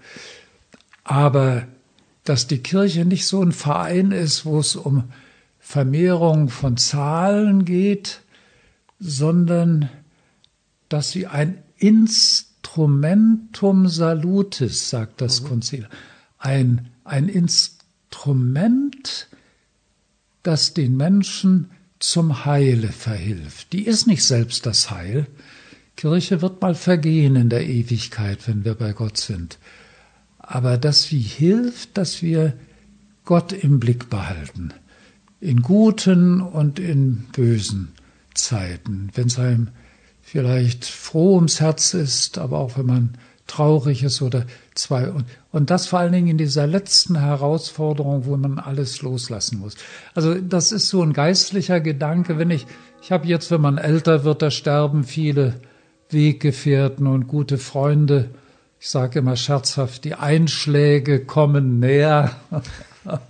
Aber 1.05 1.63
dass 2.25 2.49
die 2.49 2.59
Kirche 2.59 3.05
nicht 3.05 3.29
so 3.29 3.41
ein 3.41 3.53
Verein 3.53 4.11
ist, 4.11 4.45
wo 4.45 4.59
es 4.59 4.75
um 4.75 5.05
Vermehrung 5.61 6.49
von 6.49 6.77
Zahlen 6.77 7.65
geht, 7.65 8.23
sondern 8.99 9.89
dass 10.89 11.13
sie 11.13 11.29
ein 11.29 11.63
Instrumentum 11.77 13.87
salutis, 13.87 14.91
sagt 14.91 15.21
das 15.21 15.43
mhm. 15.43 15.47
Konzil, 15.47 15.89
ein, 16.39 16.89
ein 17.05 17.29
Instrument, 17.29 19.29
das 20.47 20.75
den 20.75 20.97
Menschen 20.97 21.71
zum 21.99 22.45
Heile 22.45 22.89
verhilft. 22.89 23.73
Die 23.73 23.87
ist 23.87 24.07
nicht 24.07 24.25
selbst 24.25 24.67
das 24.67 24.91
Heil. 24.91 25.27
Kirche 25.97 26.43
wird 26.43 26.61
mal 26.61 26.75
vergehen 26.75 27.37
in 27.37 27.49
der 27.49 27.67
Ewigkeit, 27.67 28.47
wenn 28.47 28.65
wir 28.65 28.75
bei 28.75 28.93
Gott 28.93 29.17
sind. 29.17 29.59
Aber 30.39 30.77
dass 30.77 31.05
sie 31.05 31.21
hilft, 31.21 31.97
dass 31.97 32.23
wir 32.23 32.53
Gott 33.25 33.53
im 33.53 33.81
Blick 33.81 34.11
behalten 34.11 34.73
in 35.41 35.63
guten 35.63 36.41
und 36.41 36.79
in 36.79 37.27
bösen 37.33 37.93
Zeiten, 38.35 39.11
wenn 39.15 39.27
es 39.27 39.39
einem 39.39 39.69
vielleicht 40.23 40.85
froh 40.85 41.37
ums 41.37 41.61
Herz 41.61 41.95
ist, 41.95 42.39
aber 42.39 42.59
auch 42.59 42.79
wenn 42.79 42.87
man 42.87 43.19
traurig 43.47 44.03
ist 44.03 44.23
oder 44.23 44.45
zwei 44.75 45.09
und, 45.09 45.25
und 45.53 45.71
das 45.71 45.87
vor 45.87 46.01
allen 46.01 46.13
Dingen 46.13 46.29
in 46.29 46.39
dieser 46.39 46.67
letzten 46.67 47.21
Herausforderung, 47.21 48.27
wo 48.27 48.37
man 48.37 48.59
alles 48.59 49.03
loslassen 49.03 49.61
muss. 49.61 49.77
Also 50.15 50.35
das 50.35 50.73
ist 50.73 50.89
so 50.89 51.03
ein 51.03 51.13
geistlicher 51.13 51.81
Gedanke, 51.81 52.39
wenn 52.39 52.51
ich 52.51 52.67
ich 53.07 53.13
habe 53.13 53.29
jetzt, 53.29 53.53
wenn 53.53 53.61
man 53.61 53.79
älter 53.79 54.25
wird, 54.25 54.43
da 54.43 54.51
sterben 54.51 55.05
viele 55.05 55.61
Weggefährten 56.11 57.07
und 57.07 57.29
gute 57.29 57.57
Freunde. 57.57 58.31
Ich 58.81 58.89
sage 58.89 59.21
immer 59.21 59.37
scherzhaft, 59.37 60.03
die 60.03 60.17
Einschläge 60.17 61.25
kommen 61.25 61.79
näher. 61.79 62.35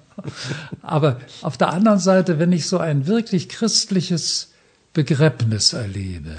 Aber 0.82 1.20
auf 1.42 1.58
der 1.58 1.74
anderen 1.74 1.98
Seite, 1.98 2.38
wenn 2.38 2.52
ich 2.52 2.66
so 2.66 2.78
ein 2.78 3.06
wirklich 3.06 3.50
christliches 3.50 4.54
Begräbnis 4.94 5.74
erlebe 5.74 6.36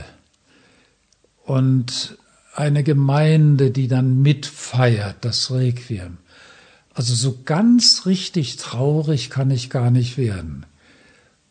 und 1.45 2.17
eine 2.57 2.83
Gemeinde, 2.83 3.71
die 3.71 3.87
dann 3.87 4.21
mitfeiert, 4.21 5.17
das 5.21 5.51
Requiem, 5.51 6.17
also 6.93 7.13
so 7.13 7.37
ganz 7.45 8.07
richtig 8.07 8.55
traurig 8.55 9.29
kann 9.29 9.51
ich 9.51 9.69
gar 9.69 9.91
nicht 9.91 10.17
werden, 10.17 10.65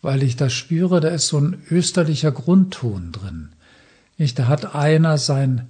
weil 0.03 0.25
ich 0.25 0.35
da 0.35 0.51
spüre, 0.51 1.01
da 1.01 1.09
ist 1.09 1.29
so 1.29 1.39
ein 1.39 1.63
österlicher 1.71 2.33
Grundton 2.33 3.13
drin. 3.13 3.51
Nicht, 4.19 4.39
da 4.41 4.49
hat 4.49 4.75
einer 4.75 5.19
sein 5.19 5.69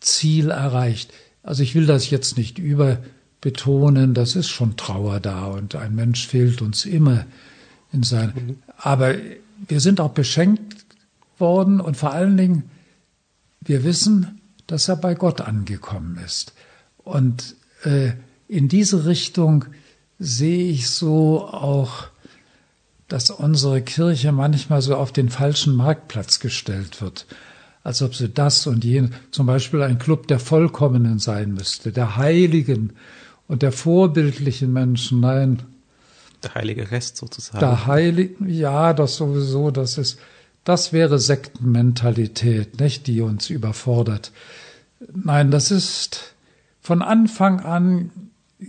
Ziel 0.00 0.50
erreicht. 0.50 1.14
Also 1.42 1.62
ich 1.62 1.74
will 1.74 1.86
das 1.86 2.10
jetzt 2.10 2.36
nicht 2.36 2.58
über 2.58 2.98
betonen, 3.40 4.12
das 4.12 4.36
ist 4.36 4.50
schon 4.50 4.76
Trauer 4.76 5.20
da 5.20 5.46
und 5.46 5.74
ein 5.76 5.94
Mensch 5.94 6.26
fehlt 6.26 6.60
uns 6.60 6.84
immer 6.84 7.24
in 7.92 8.02
sein. 8.02 8.32
Mhm. 8.34 8.56
Aber 8.76 9.14
wir 9.66 9.80
sind 9.80 10.00
auch 10.00 10.10
beschenkt 10.10 10.84
worden 11.38 11.80
und 11.80 11.96
vor 11.96 12.12
allen 12.12 12.36
Dingen, 12.36 12.64
wir 13.62 13.84
wissen, 13.84 14.39
dass 14.70 14.88
er 14.88 14.96
bei 14.96 15.14
Gott 15.14 15.40
angekommen 15.40 16.18
ist. 16.24 16.52
Und 16.98 17.56
äh, 17.84 18.12
in 18.48 18.68
diese 18.68 19.06
Richtung 19.06 19.66
sehe 20.18 20.70
ich 20.70 20.90
so 20.90 21.46
auch, 21.46 22.08
dass 23.08 23.30
unsere 23.30 23.82
Kirche 23.82 24.32
manchmal 24.32 24.82
so 24.82 24.96
auf 24.96 25.12
den 25.12 25.30
falschen 25.30 25.74
Marktplatz 25.74 26.40
gestellt 26.40 27.00
wird 27.00 27.26
als 27.82 28.02
ob 28.02 28.14
sie 28.14 28.28
das 28.28 28.66
und 28.66 28.84
jenes, 28.84 29.10
zum 29.30 29.46
Beispiel 29.46 29.82
ein 29.82 29.98
Club 29.98 30.26
der 30.28 30.38
Vollkommenen 30.38 31.18
sein 31.18 31.54
müsste, 31.54 31.92
der 31.92 32.16
Heiligen, 32.16 32.92
und 33.48 33.62
der 33.62 33.72
vorbildlichen 33.72 34.72
Menschen, 34.72 35.18
nein. 35.18 35.62
Der 36.44 36.54
heilige 36.54 36.92
Rest 36.92 37.16
sozusagen. 37.16 37.58
Der 37.58 37.84
heilige, 37.86 38.44
ja, 38.46 38.92
das 38.92 39.16
sowieso, 39.16 39.72
das 39.72 39.98
ist, 39.98 40.20
das 40.64 40.92
wäre 40.92 41.18
Sektenmentalität, 41.18 42.80
nicht, 42.80 43.06
die 43.06 43.20
uns 43.20 43.50
überfordert. 43.50 44.32
Nein, 45.12 45.50
das 45.50 45.70
ist 45.70 46.34
von 46.80 47.02
Anfang 47.02 47.60
an, 47.60 48.10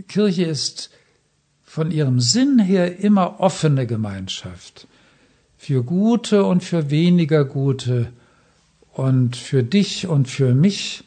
Kirche 0.08 0.46
ist 0.46 0.90
von 1.64 1.92
ihrem 1.92 2.20
Sinn 2.20 2.60
her 2.60 3.00
immer 3.00 3.40
offene 3.40 3.88
Gemeinschaft. 3.88 4.88
Für 5.58 5.84
gute 5.84 6.44
und 6.46 6.64
für 6.64 6.90
weniger 6.90 7.46
gute 7.46 8.12
und 8.94 9.36
für 9.36 9.64
dich 9.64 10.08
und 10.08 10.28
für 10.28 10.54
mich 10.54 11.04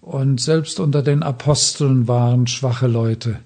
und 0.00 0.40
selbst 0.40 0.80
unter 0.80 1.02
den 1.02 1.22
Aposteln 1.22 2.08
waren 2.08 2.46
schwache 2.46 2.86
Leute. 2.86 3.38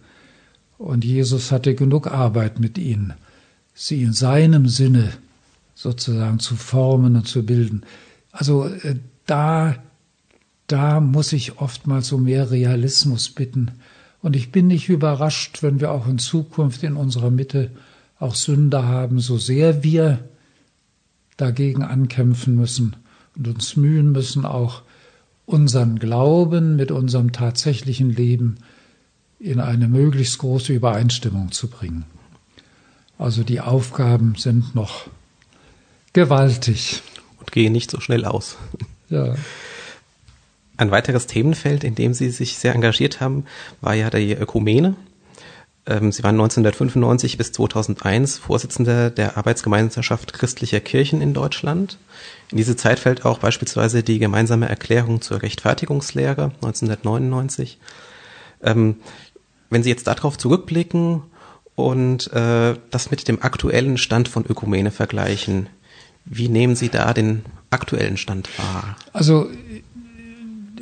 Und 0.79 1.05
Jesus 1.05 1.53
hatte 1.53 1.75
genug 1.75 2.07
Arbeit 2.07 2.61
mit 2.61 2.77
ihnen, 2.77 3.15
sie 3.75 4.03
in 4.03 4.13
seinem 4.13 4.69
Sinne 4.69 5.13
sozusagen 5.77 6.41
zu 6.41 6.57
formen 6.57 7.15
und 7.15 7.29
zu 7.29 7.45
bilden. 7.45 7.83
Also 8.33 8.65
äh, 8.65 8.97
da, 9.27 9.77
da 10.67 11.01
muss 11.01 11.33
ich 11.33 11.59
oftmals 11.61 12.11
um 12.11 12.25
mehr 12.25 12.51
Realismus 12.51 13.29
bitten. 13.29 13.73
Und 14.23 14.35
ich 14.35 14.51
bin 14.51 14.67
nicht 14.67 14.89
überrascht, 14.89 15.63
wenn 15.63 15.79
wir 15.79 15.93
auch 15.93 16.09
in 16.09 16.19
Zukunft 16.19 16.83
in 16.83 16.97
unserer 16.97 17.31
Mitte 17.31 17.71
auch 18.19 18.35
Sünder 18.35 18.87
haben, 18.87 19.21
so 19.21 19.37
sehr 19.37 19.85
wir 19.85 20.25
dagegen 21.37 21.83
ankämpfen 21.83 22.57
müssen 22.57 22.97
und 23.37 23.47
uns 23.47 23.77
mühen 23.77 24.11
müssen, 24.13 24.47
auch 24.47 24.83
unseren 25.45 25.99
Glauben 25.99 26.77
mit 26.77 26.91
unserem 26.91 27.33
tatsächlichen 27.33 28.11
Leben 28.11 28.57
in 29.39 29.61
eine 29.61 29.87
möglichst 29.89 30.39
große 30.39 30.73
Übereinstimmung 30.73 31.53
zu 31.53 31.69
bringen. 31.69 32.07
Also 33.19 33.45
die 33.45 33.61
Aufgaben 33.61 34.35
sind 34.37 34.75
noch 34.75 35.09
gewaltig. 36.17 37.03
Und 37.39 37.53
gehen 37.53 37.73
nicht 37.73 37.91
so 37.91 38.01
schnell 38.01 38.25
aus. 38.25 38.57
Ja. 39.11 39.35
Ein 40.79 40.91
weiteres 40.91 41.27
Themenfeld, 41.27 41.85
in 41.85 41.95
dem 41.95 42.15
Sie 42.15 42.31
sich 42.31 42.57
sehr 42.57 42.75
engagiert 42.75 43.21
haben, 43.21 43.45
war 43.83 43.95
ja 43.95 44.09
die 44.09 44.33
Ökumene. 44.33 44.97
Ähm, 45.87 46.11
Sie 46.13 46.23
waren 46.25 46.35
1995 46.37 47.37
bis 47.37 47.53
2001 47.53 48.39
Vorsitzender 48.39 49.11
der 49.11 49.37
Arbeitsgemeinschaft 49.37 50.33
christlicher 50.33 50.81
Kirchen 50.81 51.21
in 51.21 51.35
Deutschland. 51.35 51.99
In 52.51 52.57
diese 52.57 52.77
Zeit 52.77 52.99
fällt 52.99 53.27
auch 53.27 53.39
beispielsweise 53.39 54.03
die 54.03 54.19
gemeinsame 54.19 54.71
Erklärung 54.71 55.21
zur 55.21 55.43
Rechtfertigungslehre 55.43 56.45
1999. 56.63 57.79
Ähm, 58.63 58.97
wenn 59.69 59.83
Sie 59.83 59.91
jetzt 59.91 60.07
darauf 60.07 60.39
zurückblicken 60.39 61.23
und 61.75 62.33
äh, 62.33 62.75
das 62.91 63.11
mit 63.11 63.29
dem 63.29 63.43
aktuellen 63.43 63.99
Stand 63.99 64.29
von 64.29 64.47
Ökumene 64.47 64.91
vergleichen, 64.91 65.69
wie 66.27 66.49
nehmen 66.49 66.77
Sie 66.77 66.89
da 66.89 67.15
den 67.15 67.43
aktuellen 67.71 68.17
Stand 68.17 68.49
wahr? 68.59 68.97
Also 69.13 69.49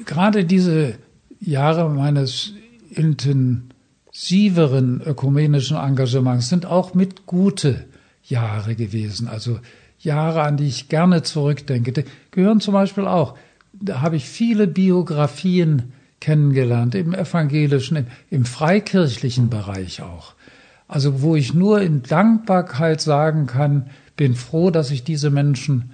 gerade 0.05 0.45
diese 0.45 0.95
Jahre 1.41 1.89
meines 1.91 2.53
intensiveren 2.91 5.03
ökumenischen 5.05 5.77
Engagements 5.77 6.49
sind 6.49 6.67
auch 6.67 6.95
mit 6.95 7.27
gute 7.27 7.85
Jahre 8.25 8.75
gewesen. 8.75 9.29
Also 9.29 9.61
Jahre, 9.99 10.43
an 10.43 10.57
die 10.57 10.67
ich 10.67 10.89
gerne 10.89 11.23
zurückdenke, 11.23 11.93
die 11.93 12.05
gehören 12.31 12.61
zum 12.61 12.75
Beispiel 12.75 13.07
auch, 13.07 13.37
da 13.73 14.01
habe 14.01 14.17
ich 14.17 14.29
viele 14.29 14.67
Biografien 14.67 15.93
kennengelernt, 16.21 16.95
im 16.95 17.13
evangelischen, 17.13 17.97
im, 17.99 18.07
im 18.31 18.45
freikirchlichen 18.45 19.51
Bereich 19.51 20.01
auch. 20.01 20.35
Also 20.89 21.23
wo 21.23 21.37
ich 21.37 21.55
nur 21.55 21.81
in 21.81 22.03
Dankbarkeit 22.03 23.01
sagen 23.01 23.47
kann, 23.47 23.91
bin 24.17 24.35
froh, 24.35 24.71
dass 24.71 24.91
ich 24.91 25.05
diese 25.05 25.31
Menschen, 25.31 25.91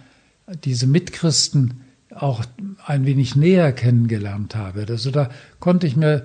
diese 0.64 0.87
Mitchristen 0.87 1.83
auch 2.14 2.44
ein 2.85 3.06
wenig 3.06 3.37
näher 3.37 3.72
kennengelernt 3.72 4.54
habe. 4.54 4.87
Also 4.88 5.11
da 5.11 5.30
konnte 5.59 5.87
ich 5.87 5.96
mir 5.96 6.24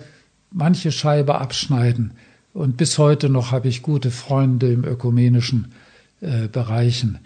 manche 0.51 0.91
Scheibe 0.91 1.35
abschneiden. 1.35 2.11
Und 2.53 2.77
bis 2.77 2.97
heute 2.97 3.29
noch 3.29 3.51
habe 3.51 3.67
ich 3.67 3.81
gute 3.81 4.11
Freunde 4.11 4.71
im 4.71 4.83
ökumenischen 4.83 5.73
äh, 6.21 6.47
Bereichen. 6.47 7.19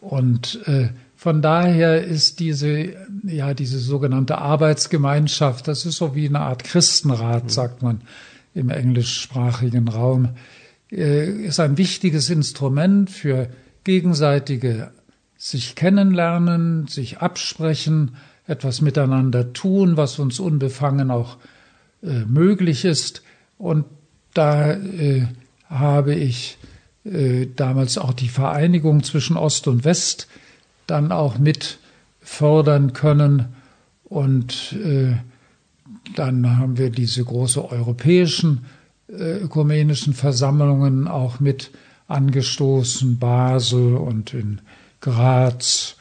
Und 0.00 0.60
äh, 0.66 0.88
von 1.16 1.42
daher 1.42 2.04
ist 2.04 2.40
diese, 2.40 2.94
ja, 3.24 3.54
diese 3.54 3.78
sogenannte 3.78 4.38
Arbeitsgemeinschaft, 4.38 5.66
das 5.66 5.86
ist 5.86 5.96
so 5.96 6.14
wie 6.14 6.28
eine 6.28 6.40
Art 6.40 6.64
Christenrat, 6.64 7.44
mhm. 7.44 7.48
sagt 7.48 7.82
man 7.82 8.00
im 8.54 8.70
englischsprachigen 8.70 9.88
Raum, 9.88 10.30
äh, 10.90 11.28
ist 11.44 11.60
ein 11.60 11.78
wichtiges 11.78 12.30
Instrument 12.30 13.10
für 13.10 13.48
gegenseitige 13.88 14.90
sich 15.38 15.74
kennenlernen, 15.74 16.88
sich 16.88 17.20
absprechen, 17.20 18.16
etwas 18.46 18.82
miteinander 18.82 19.54
tun, 19.54 19.96
was 19.96 20.18
uns 20.18 20.40
unbefangen 20.40 21.10
auch 21.10 21.38
äh, 22.02 22.26
möglich 22.26 22.84
ist. 22.84 23.22
Und 23.56 23.86
da 24.34 24.72
äh, 24.72 25.26
habe 25.70 26.14
ich 26.14 26.58
äh, 27.04 27.46
damals 27.56 27.96
auch 27.96 28.12
die 28.12 28.28
Vereinigung 28.28 29.04
zwischen 29.04 29.38
Ost 29.38 29.68
und 29.68 29.86
West 29.86 30.28
dann 30.86 31.10
auch 31.10 31.38
mit 31.38 31.78
fördern 32.20 32.92
können. 32.92 33.54
Und 34.04 34.76
äh, 34.84 35.16
dann 36.14 36.58
haben 36.58 36.76
wir 36.76 36.90
diese 36.90 37.24
große 37.24 37.70
europäischen 37.70 38.66
äh, 39.08 39.38
ökumenischen 39.38 40.12
Versammlungen 40.12 41.08
auch 41.08 41.40
mit 41.40 41.70
angestoßen, 42.08 43.18
Basel 43.18 43.96
und 43.96 44.34
in 44.34 44.60
Graz. 45.00 45.96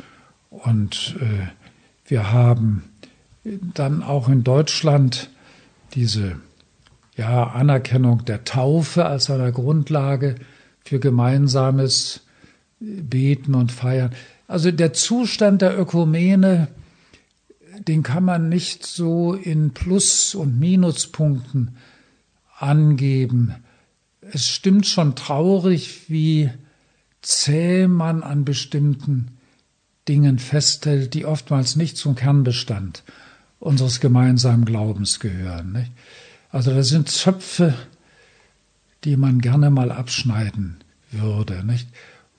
Und 0.50 1.16
äh, 1.20 1.48
wir 2.10 2.32
haben 2.32 2.84
dann 3.74 4.02
auch 4.02 4.28
in 4.30 4.44
Deutschland 4.44 5.30
diese 5.94 6.38
ja, 7.16 7.48
Anerkennung 7.48 8.26
der 8.26 8.44
Taufe 8.44 9.06
als 9.06 9.30
einer 9.30 9.52
Grundlage 9.52 10.36
für 10.84 11.00
gemeinsames 11.00 12.22
Beten 12.80 13.56
und 13.56 13.72
Feiern. 13.72 14.12
Also 14.48 14.72
der 14.72 14.94
Zustand 14.94 15.62
der 15.62 15.78
Ökumene, 15.78 16.70
den 17.80 18.04
kann 18.04 18.24
man 18.24 18.50
nicht 18.50 18.86
so 18.86 19.34
in 19.34 19.72
Plus- 19.72 20.36
und 20.36 20.60
Minuspunkten 20.60 21.76
angeben. 22.58 23.56
Es 24.32 24.48
stimmt 24.48 24.86
schon 24.88 25.16
traurig, 25.16 26.10
wie 26.10 26.50
zäh 27.22 27.88
man 27.88 28.24
an 28.24 28.46
bestimmten 28.46 29.38
Dingen 30.08 30.40
festhält, 30.40 31.14
die 31.14 31.26
oftmals 31.26 31.76
nicht 31.76 31.98
zum 31.98 32.16
Kernbestand 32.16 33.04
unseres 33.60 34.00
gemeinsamen 34.00 34.66
Glaubens 34.66 35.20
gehören. 35.20 35.74
Nicht? 35.74 35.92
Also 36.50 36.72
da 36.72 36.84
sind 36.84 37.10
Zöpfe, 37.10 37.74
die 39.04 39.18
man 39.18 39.40
gerne 39.40 39.70
mal 39.70 39.92
abschneiden 39.92 40.78
würde. 41.12 41.66
Nicht? 41.66 41.88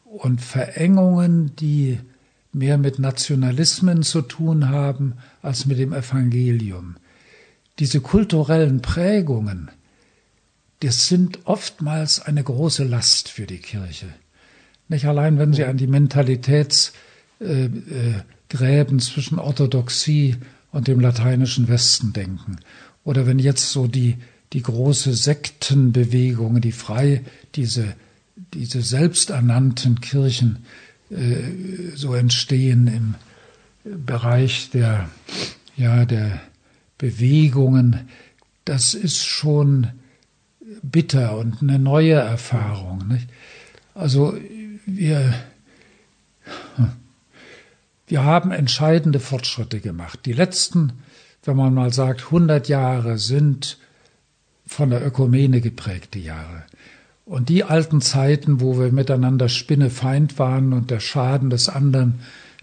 Und 0.05 0.40
Verengungen, 0.40 1.55
die 1.57 1.98
mehr 2.53 2.79
mit 2.79 2.98
Nationalismen 2.98 4.03
zu 4.03 4.22
tun 4.22 4.68
haben 4.68 5.14
als 5.42 5.66
mit 5.66 5.79
dem 5.79 5.92
Evangelium. 5.92 6.96
Diese 7.79 8.01
kulturellen 8.01 8.81
Prägungen, 8.81 9.70
das 10.80 11.08
sind 11.08 11.46
oftmals 11.46 12.20
eine 12.20 12.42
große 12.42 12.84
Last 12.84 13.28
für 13.28 13.46
die 13.46 13.58
Kirche. 13.58 14.06
Nicht 14.88 15.06
allein, 15.06 15.38
wenn 15.38 15.52
Sie 15.52 15.64
an 15.64 15.76
die 15.76 15.86
Mentalitätsgräben 15.86 16.92
äh, 18.50 18.94
äh, 18.94 18.98
zwischen 18.98 19.38
Orthodoxie 19.38 20.36
und 20.70 20.88
dem 20.88 21.00
lateinischen 21.00 21.68
Westen 21.68 22.12
denken. 22.12 22.58
Oder 23.04 23.26
wenn 23.26 23.38
jetzt 23.38 23.70
so 23.70 23.86
die, 23.86 24.16
die 24.52 24.62
große 24.62 25.14
Sektenbewegung, 25.14 26.60
die 26.60 26.72
frei, 26.72 27.24
diese, 27.54 27.94
diese 28.54 28.82
selbsternannten 28.82 30.00
Kirchen 30.00 30.64
äh, 31.10 31.94
so 31.94 32.14
entstehen 32.14 32.86
im 32.86 33.14
Bereich 34.04 34.70
der, 34.70 35.08
ja, 35.76 36.04
der 36.04 36.40
Bewegungen, 36.98 38.08
das 38.64 38.94
ist 38.94 39.24
schon 39.24 39.88
bitter 40.82 41.36
und 41.36 41.62
eine 41.62 41.78
neue 41.78 42.14
Erfahrung. 42.14 43.08
Nicht? 43.08 43.28
Also 43.94 44.36
wir, 44.86 45.34
wir 48.06 48.24
haben 48.24 48.52
entscheidende 48.52 49.20
Fortschritte 49.20 49.80
gemacht. 49.80 50.20
Die 50.24 50.32
letzten, 50.32 50.92
wenn 51.44 51.56
man 51.56 51.74
mal 51.74 51.92
sagt, 51.92 52.26
100 52.26 52.68
Jahre 52.68 53.18
sind 53.18 53.78
von 54.66 54.90
der 54.90 55.04
Ökumene 55.04 55.60
geprägte 55.60 56.18
Jahre. 56.18 56.64
Und 57.24 57.48
die 57.48 57.64
alten 57.64 58.00
Zeiten, 58.00 58.60
wo 58.60 58.78
wir 58.78 58.90
miteinander 58.90 59.48
Spinnefeind 59.48 60.38
waren 60.38 60.72
und 60.72 60.90
der 60.90 61.00
Schaden 61.00 61.50
des 61.50 61.68
anderen 61.68 62.20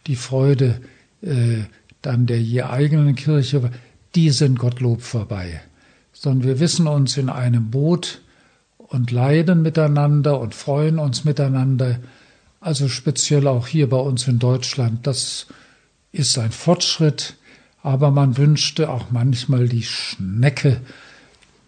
die 0.08 0.16
Freude 0.16 0.82
äh, 1.22 1.64
dann 2.02 2.26
der 2.26 2.42
je 2.42 2.64
eigenen 2.64 3.16
Kirche, 3.16 3.72
die 4.14 4.30
sind 4.30 4.60
Gottlob 4.60 5.02
vorbei. 5.02 5.62
Sondern 6.26 6.48
wir 6.48 6.60
wissen 6.60 6.88
uns 6.88 7.18
in 7.18 7.30
einem 7.30 7.70
Boot 7.70 8.20
und 8.80 9.12
leiden 9.12 9.62
miteinander 9.62 10.40
und 10.40 10.56
freuen 10.56 10.98
uns 10.98 11.24
miteinander. 11.24 12.00
Also 12.60 12.88
speziell 12.88 13.46
auch 13.46 13.68
hier 13.68 13.88
bei 13.88 14.00
uns 14.00 14.28
in 14.28 14.40
Deutschland. 14.40 15.06
Das 15.06 15.46
ist 16.12 16.40
ein 16.40 16.50
Fortschritt, 16.50 17.36
aber 17.84 18.10
man 18.10 18.38
wünschte 18.38 18.90
auch 18.90 19.12
manchmal 19.12 19.68
die 19.70 19.84
Schnecke 19.84 20.82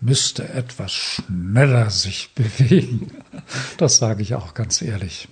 müsste 0.02 0.50
etwas 0.50 0.91
schneller 0.91 1.91
sich 1.91 2.32
bewegen. 2.36 3.12
Das 3.78 3.98
sage 3.98 4.24
ich 4.24 4.34
auch 4.34 4.56
ganz 4.56 4.82
ehrlich. 4.82 5.28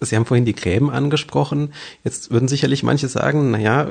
Sie 0.00 0.14
haben 0.14 0.26
vorhin 0.26 0.44
die 0.44 0.54
Gräben 0.54 0.90
angesprochen. 0.90 1.72
Jetzt 2.04 2.30
würden 2.30 2.48
sicherlich 2.48 2.82
manche 2.82 3.08
sagen, 3.08 3.50
naja, 3.50 3.86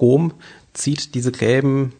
Rom 0.00 0.32
zieht 0.72 1.14
diese 1.14 1.32
Gräben 1.32 1.92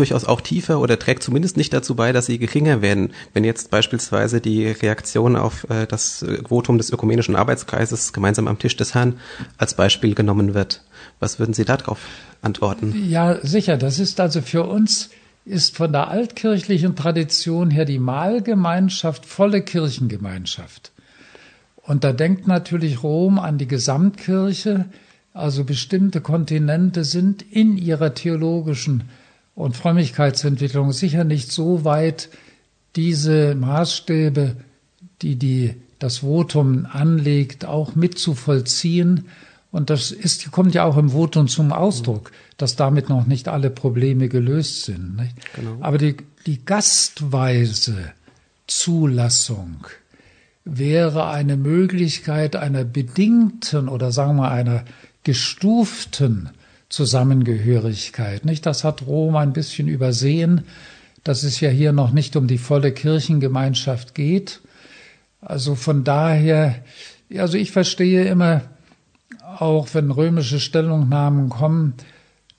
durchaus 0.00 0.24
auch 0.24 0.40
tiefer 0.40 0.80
oder 0.80 0.98
trägt 0.98 1.22
zumindest 1.22 1.56
nicht 1.56 1.72
dazu 1.72 1.94
bei, 1.94 2.12
dass 2.12 2.26
sie 2.26 2.38
geringer 2.38 2.80
werden. 2.80 3.12
Wenn 3.34 3.44
jetzt 3.44 3.70
beispielsweise 3.70 4.40
die 4.40 4.66
Reaktion 4.66 5.36
auf 5.36 5.68
äh, 5.68 5.86
das 5.86 6.24
Votum 6.48 6.78
des 6.78 6.90
ökumenischen 6.90 7.36
Arbeitskreises 7.36 8.12
gemeinsam 8.12 8.48
am 8.48 8.58
Tisch 8.58 8.76
des 8.76 8.94
Herrn 8.94 9.20
als 9.58 9.74
Beispiel 9.74 10.14
genommen 10.14 10.54
wird. 10.54 10.82
Was 11.20 11.38
würden 11.38 11.52
Sie 11.52 11.66
darauf 11.66 11.98
antworten? 12.40 12.94
Ja, 13.08 13.38
sicher. 13.42 13.76
Das 13.76 13.98
ist 13.98 14.20
also 14.20 14.40
für 14.40 14.64
uns 14.64 15.10
ist 15.44 15.76
von 15.76 15.92
der 15.92 16.08
altkirchlichen 16.08 16.96
Tradition 16.96 17.70
her 17.70 17.84
die 17.84 17.98
Mahlgemeinschaft 17.98 19.26
volle 19.26 19.62
Kirchengemeinschaft. 19.62 20.92
Und 21.82 22.04
da 22.04 22.12
denkt 22.12 22.46
natürlich 22.46 23.02
Rom 23.02 23.38
an 23.38 23.58
die 23.58 23.66
Gesamtkirche, 23.66 24.86
also 25.32 25.64
bestimmte 25.64 26.20
Kontinente 26.20 27.04
sind 27.04 27.42
in 27.42 27.76
ihrer 27.76 28.14
theologischen 28.14 29.04
und 29.60 29.76
Frömmigkeitsentwicklung 29.76 30.92
sicher 30.92 31.24
nicht 31.24 31.52
so 31.52 31.84
weit, 31.84 32.30
diese 32.96 33.54
Maßstäbe, 33.54 34.56
die, 35.20 35.36
die 35.36 35.74
das 35.98 36.18
Votum 36.18 36.86
anlegt, 36.90 37.66
auch 37.66 37.94
mitzuvollziehen. 37.94 39.28
Und 39.70 39.90
das 39.90 40.12
ist, 40.12 40.50
kommt 40.50 40.74
ja 40.74 40.84
auch 40.84 40.96
im 40.96 41.10
Votum 41.10 41.46
zum 41.46 41.72
Ausdruck, 41.72 42.32
dass 42.56 42.74
damit 42.74 43.10
noch 43.10 43.26
nicht 43.26 43.48
alle 43.48 43.68
Probleme 43.68 44.28
gelöst 44.28 44.84
sind. 44.84 45.20
Genau. 45.54 45.76
Aber 45.80 45.98
die, 45.98 46.16
die 46.46 46.64
gastweise 46.64 48.12
Zulassung 48.66 49.86
wäre 50.64 51.28
eine 51.28 51.58
Möglichkeit 51.58 52.56
einer 52.56 52.84
bedingten 52.84 53.88
oder 53.88 54.10
sagen 54.10 54.36
wir 54.36 54.50
einer 54.50 54.84
gestuften 55.22 56.48
Zusammengehörigkeit. 56.90 58.44
Nicht? 58.44 58.66
Das 58.66 58.84
hat 58.84 59.06
Rom 59.06 59.36
ein 59.36 59.54
bisschen 59.54 59.88
übersehen. 59.88 60.64
dass 61.24 61.42
es 61.42 61.60
ja 61.60 61.68
hier 61.68 61.92
noch 61.92 62.12
nicht 62.12 62.36
um 62.36 62.46
die 62.46 62.58
volle 62.58 62.92
Kirchengemeinschaft 62.92 64.14
geht. 64.14 64.60
Also 65.40 65.74
von 65.74 66.04
daher, 66.04 66.82
also 67.36 67.56
ich 67.56 67.70
verstehe 67.72 68.24
immer, 68.24 68.62
auch 69.58 69.88
wenn 69.92 70.10
römische 70.10 70.60
Stellungnahmen 70.60 71.48
kommen, 71.48 71.94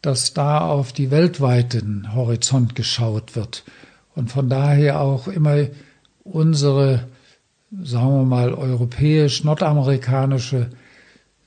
dass 0.02 0.34
da 0.34 0.60
auf 0.60 0.94
die 0.94 1.12
weltweiten 1.12 2.14
Horizont 2.16 2.76
geschaut 2.76 3.36
wird 3.36 3.64
und 4.16 4.32
von 4.32 4.50
daher 4.50 5.00
auch 5.00 5.28
immer 5.28 5.68
unsere, 6.24 7.08
sagen 7.84 8.10
wir 8.10 8.26
mal, 8.26 8.54
europäisch, 8.54 9.44
nordamerikanische 9.44 10.72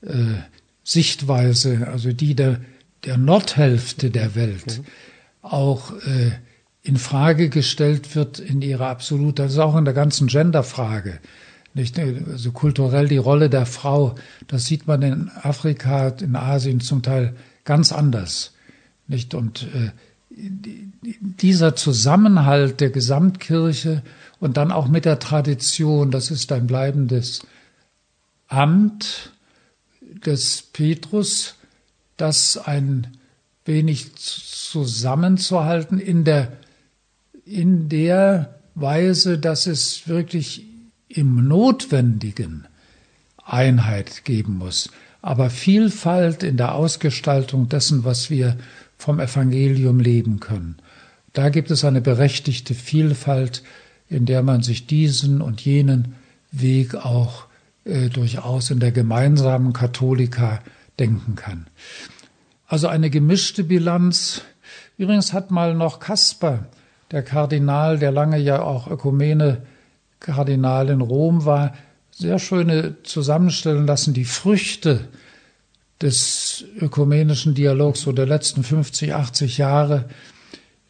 äh, 0.01 0.13
Sichtweise, 0.83 1.87
also 1.91 2.13
die 2.13 2.35
der, 2.35 2.61
der 3.05 3.17
Nordhälfte 3.17 4.09
der 4.11 4.35
Welt, 4.35 4.81
auch 5.41 5.91
äh, 5.91 6.31
in 6.81 6.97
Frage 6.97 7.49
gestellt 7.49 8.15
wird 8.15 8.39
in 8.39 8.61
ihrer 8.61 8.87
absolut, 8.87 9.39
das 9.39 9.53
ist 9.53 9.59
auch 9.59 9.75
in 9.75 9.85
der 9.85 9.93
ganzen 9.93 10.27
Genderfrage. 10.27 11.19
Nicht, 11.73 11.99
also 11.99 12.51
kulturell 12.51 13.07
die 13.07 13.17
Rolle 13.17 13.49
der 13.49 13.65
Frau, 13.65 14.15
das 14.47 14.65
sieht 14.65 14.87
man 14.87 15.01
in 15.01 15.29
Afrika, 15.29 16.07
in 16.07 16.35
Asien 16.35 16.79
zum 16.79 17.01
Teil 17.01 17.35
ganz 17.65 17.91
anders. 17.91 18.53
Nicht? 19.07 19.33
Und 19.33 19.67
äh, 19.73 19.91
dieser 21.19 21.75
Zusammenhalt 21.75 22.81
der 22.81 22.91
Gesamtkirche 22.91 24.03
und 24.39 24.57
dann 24.57 24.71
auch 24.71 24.87
mit 24.87 25.05
der 25.05 25.19
Tradition, 25.19 26.11
das 26.11 26.31
ist 26.31 26.51
ein 26.51 26.67
bleibendes 26.67 27.41
Amt 28.47 29.33
des 30.01 30.61
Petrus, 30.61 31.55
das 32.17 32.57
ein 32.57 33.07
wenig 33.65 34.15
zusammenzuhalten 34.15 35.99
in 35.99 36.23
der, 36.23 36.53
in 37.45 37.89
der 37.89 38.59
Weise, 38.75 39.37
dass 39.39 39.67
es 39.67 40.07
wirklich 40.07 40.65
im 41.07 41.47
Notwendigen 41.47 42.67
Einheit 43.43 44.25
geben 44.25 44.57
muss, 44.57 44.89
aber 45.21 45.49
Vielfalt 45.49 46.43
in 46.43 46.57
der 46.57 46.75
Ausgestaltung 46.75 47.69
dessen, 47.69 48.03
was 48.03 48.29
wir 48.29 48.57
vom 48.97 49.19
Evangelium 49.19 49.99
leben 49.99 50.39
können. 50.39 50.77
Da 51.33 51.49
gibt 51.49 51.71
es 51.71 51.83
eine 51.83 52.01
berechtigte 52.01 52.73
Vielfalt, 52.73 53.63
in 54.09 54.25
der 54.25 54.43
man 54.43 54.61
sich 54.61 54.87
diesen 54.87 55.41
und 55.41 55.61
jenen 55.61 56.15
Weg 56.51 56.95
auch 56.95 57.47
äh, 57.83 58.09
durchaus 58.09 58.71
in 58.71 58.79
der 58.79 58.91
gemeinsamen 58.91 59.73
Katholika 59.73 60.61
denken 60.99 61.35
kann. 61.35 61.67
Also 62.67 62.87
eine 62.87 63.09
gemischte 63.09 63.63
Bilanz. 63.63 64.41
Übrigens 64.97 65.33
hat 65.33 65.51
mal 65.51 65.73
noch 65.73 65.99
Kasper, 65.99 66.65
der 67.11 67.23
Kardinal, 67.23 67.99
der 67.99 68.11
lange 68.11 68.37
ja 68.37 68.61
auch 68.61 68.87
Ökumene 68.87 69.61
Kardinal 70.19 70.89
in 70.89 71.01
Rom 71.01 71.45
war, 71.45 71.73
sehr 72.11 72.39
schöne 72.39 72.95
zusammenstellen 73.03 73.85
lassen, 73.85 74.13
die 74.13 74.25
Früchte 74.25 75.07
des 76.01 76.65
ökumenischen 76.79 77.53
Dialogs 77.53 78.01
so 78.01 78.11
der 78.11 78.25
letzten 78.25 78.63
50, 78.63 79.13
80 79.13 79.57
Jahre, 79.57 80.05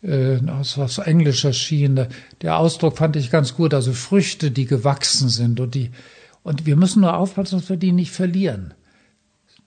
äh, 0.02 0.38
aus, 0.48 0.78
aus 0.78 1.00
Englisch 1.00 1.46
erschienen. 1.46 2.08
Der 2.42 2.58
Ausdruck 2.58 2.98
fand 2.98 3.16
ich 3.16 3.32
ganz 3.32 3.56
gut, 3.56 3.74
also 3.74 3.92
Früchte, 3.94 4.52
die 4.52 4.66
gewachsen 4.66 5.30
sind 5.30 5.60
und 5.60 5.76
die, 5.76 5.92
und 6.44 6.66
wir 6.66 6.76
müssen 6.76 7.02
nur 7.02 7.18
aufpassen, 7.18 7.60
dass 7.60 7.70
wir 7.70 7.78
die 7.78 7.92
nicht 7.92 8.12
verlieren. 8.12 8.74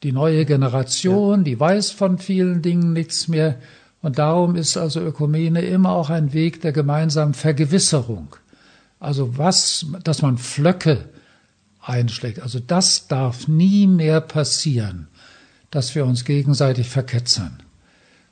Die 0.02 0.12
neue 0.12 0.44
Generation, 0.44 1.40
ja. 1.40 1.44
die 1.44 1.60
weiß 1.60 1.90
von 1.90 2.18
vielen 2.18 2.62
Dingen 2.62 2.92
nichts 2.92 3.28
mehr. 3.28 3.58
Und 4.00 4.18
darum 4.18 4.54
ist 4.54 4.76
also 4.76 5.00
Ökumene 5.00 5.62
immer 5.62 5.90
auch 5.90 6.10
ein 6.10 6.32
Weg 6.32 6.60
der 6.60 6.72
gemeinsamen 6.72 7.34
Vergewisserung. 7.34 8.36
Also 9.00 9.38
was, 9.38 9.86
dass 10.04 10.22
man 10.22 10.38
Flöcke 10.38 11.08
einschlägt. 11.80 12.40
Also 12.40 12.60
das 12.60 13.08
darf 13.08 13.48
nie 13.48 13.86
mehr 13.86 14.20
passieren 14.20 15.08
dass 15.70 15.94
wir 15.94 16.06
uns 16.06 16.24
gegenseitig 16.24 16.88
verketzern, 16.88 17.58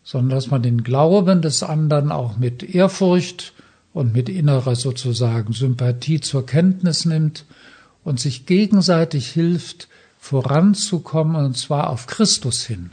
sondern 0.03 0.37
dass 0.37 0.51
man 0.51 0.62
den 0.62 0.83
Glauben 0.83 1.43
des 1.43 1.62
anderen 1.62 2.12
auch 2.12 2.39
mit 2.39 2.62
Ehrfurcht 2.62 3.53
und 3.93 4.14
mit 4.14 4.29
innerer 4.29 4.77
sozusagen 4.77 5.53
Sympathie 5.53 6.21
zur 6.21 6.47
Kenntnis 6.47 7.05
nimmt 7.05 7.45
und 8.05 8.21
sich 8.21 8.47
gegenseitig 8.47 9.29
hilft, 9.29 9.89
voranzukommen, 10.27 11.37
und 11.37 11.57
zwar 11.57 11.91
auf 11.91 12.09
Christus 12.09 12.66
hin. 12.66 12.91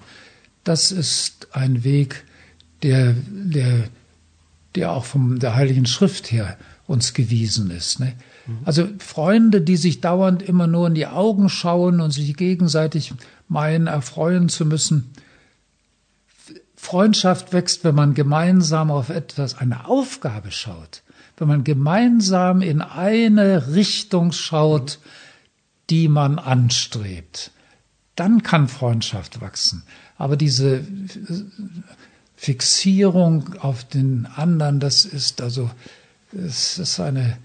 Das 0.64 0.92
ist 0.92 1.48
ein 1.52 1.84
Weg, 1.84 2.26
der, 2.84 3.16
der, 3.28 3.90
der 4.76 4.92
auch 4.92 5.06
von 5.06 5.40
der 5.40 5.56
Heiligen 5.56 5.88
Schrift 5.88 6.32
her 6.32 6.58
uns 6.86 7.14
gewiesen 7.16 7.72
ist. 7.72 8.00
Ne? 8.00 8.14
Mhm. 8.46 8.58
Also 8.66 8.88
Freunde, 9.00 9.62
die 9.62 9.78
sich 9.78 10.00
dauernd 10.00 10.44
immer 10.44 10.68
nur 10.68 10.86
in 10.88 10.94
die 10.94 11.08
Augen 11.08 11.50
schauen 11.50 12.02
und 12.02 12.12
sich 12.12 12.38
gegenseitig 12.38 13.14
meinen, 13.48 13.88
erfreuen 13.88 14.48
zu 14.48 14.66
müssen. 14.66 15.10
Freundschaft 16.76 17.52
wächst, 17.52 17.84
wenn 17.84 17.96
man 17.96 18.14
gemeinsam 18.14 18.92
auf 18.92 19.10
etwas, 19.10 19.58
eine 19.58 19.88
Aufgabe 19.88 20.52
schaut, 20.52 21.02
wenn 21.38 21.48
man 21.48 21.64
gemeinsam 21.64 22.62
in 22.62 22.82
eine 22.82 23.74
Richtung 23.74 24.34
schaut, 24.34 25.00
die 25.90 26.08
man 26.08 26.40
anstrebt. 26.40 27.52
Dann 28.16 28.44
kann 28.44 28.68
Freundschaft 28.68 29.42
wachsen. 29.42 29.84
Aber 30.18 30.38
diese 30.38 30.86
Fixierung 32.36 33.56
auf 33.60 33.84
den 33.84 34.28
anderen, 34.36 34.80
das 34.80 35.06
ist 35.06 35.42
also, 35.42 35.70
es 36.32 36.78
ist 36.78 37.00
eine, 37.00 37.38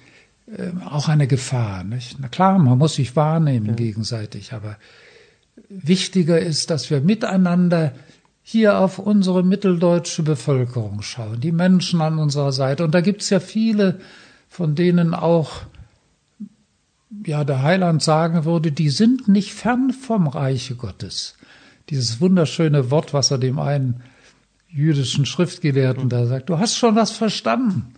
äh, 0.47 0.71
auch 0.85 1.09
eine 1.09 1.27
Gefahr. 1.27 1.85
Nicht? 1.85 2.19
Na 2.21 2.29
klar, 2.29 2.59
man 2.59 2.79
muss 2.79 2.95
sich 2.95 3.17
wahrnehmen 3.17 3.67
ja. 3.67 3.75
gegenseitig, 3.75 4.53
aber 4.53 4.77
wichtiger 5.69 6.39
ist, 6.39 6.71
dass 6.71 6.91
wir 6.91 7.01
miteinander 7.01 7.93
hier 8.43 8.79
auf 8.79 8.99
unsere 8.99 9.43
mitteldeutsche 9.43 10.23
Bevölkerung 10.23 11.03
schauen, 11.03 11.41
die 11.41 11.53
Menschen 11.53 12.01
an 12.01 12.19
unserer 12.19 12.53
Seite. 12.53 12.85
Und 12.85 12.95
da 12.95 13.01
gibt 13.03 13.23
es 13.23 13.31
ja 13.31 13.41
viele, 13.41 14.01
von 14.49 14.75
denen 14.75 15.15
auch 15.15 15.63
ja 17.25 17.45
der 17.45 17.63
Heiland 17.63 18.03
sagen 18.03 18.45
würde, 18.45 18.73
die 18.73 18.91
sind 18.91 19.29
nicht 19.29 19.55
fern 19.55 19.93
vom 19.93 20.27
Reiche 20.27 20.75
Gottes. 20.75 21.37
Dieses 21.91 22.21
wunderschöne 22.21 22.91
Wort, 22.91 23.15
was 23.15 23.31
er 23.31 23.39
dem 23.39 23.59
einen 23.59 24.03
jüdischen 24.69 25.25
Schriftgelehrten 25.25 26.09
da 26.09 26.27
sagt, 26.27 26.51
du 26.51 26.59
hast 26.59 26.77
schon 26.77 26.97
was 26.97 27.11
verstanden. 27.11 27.95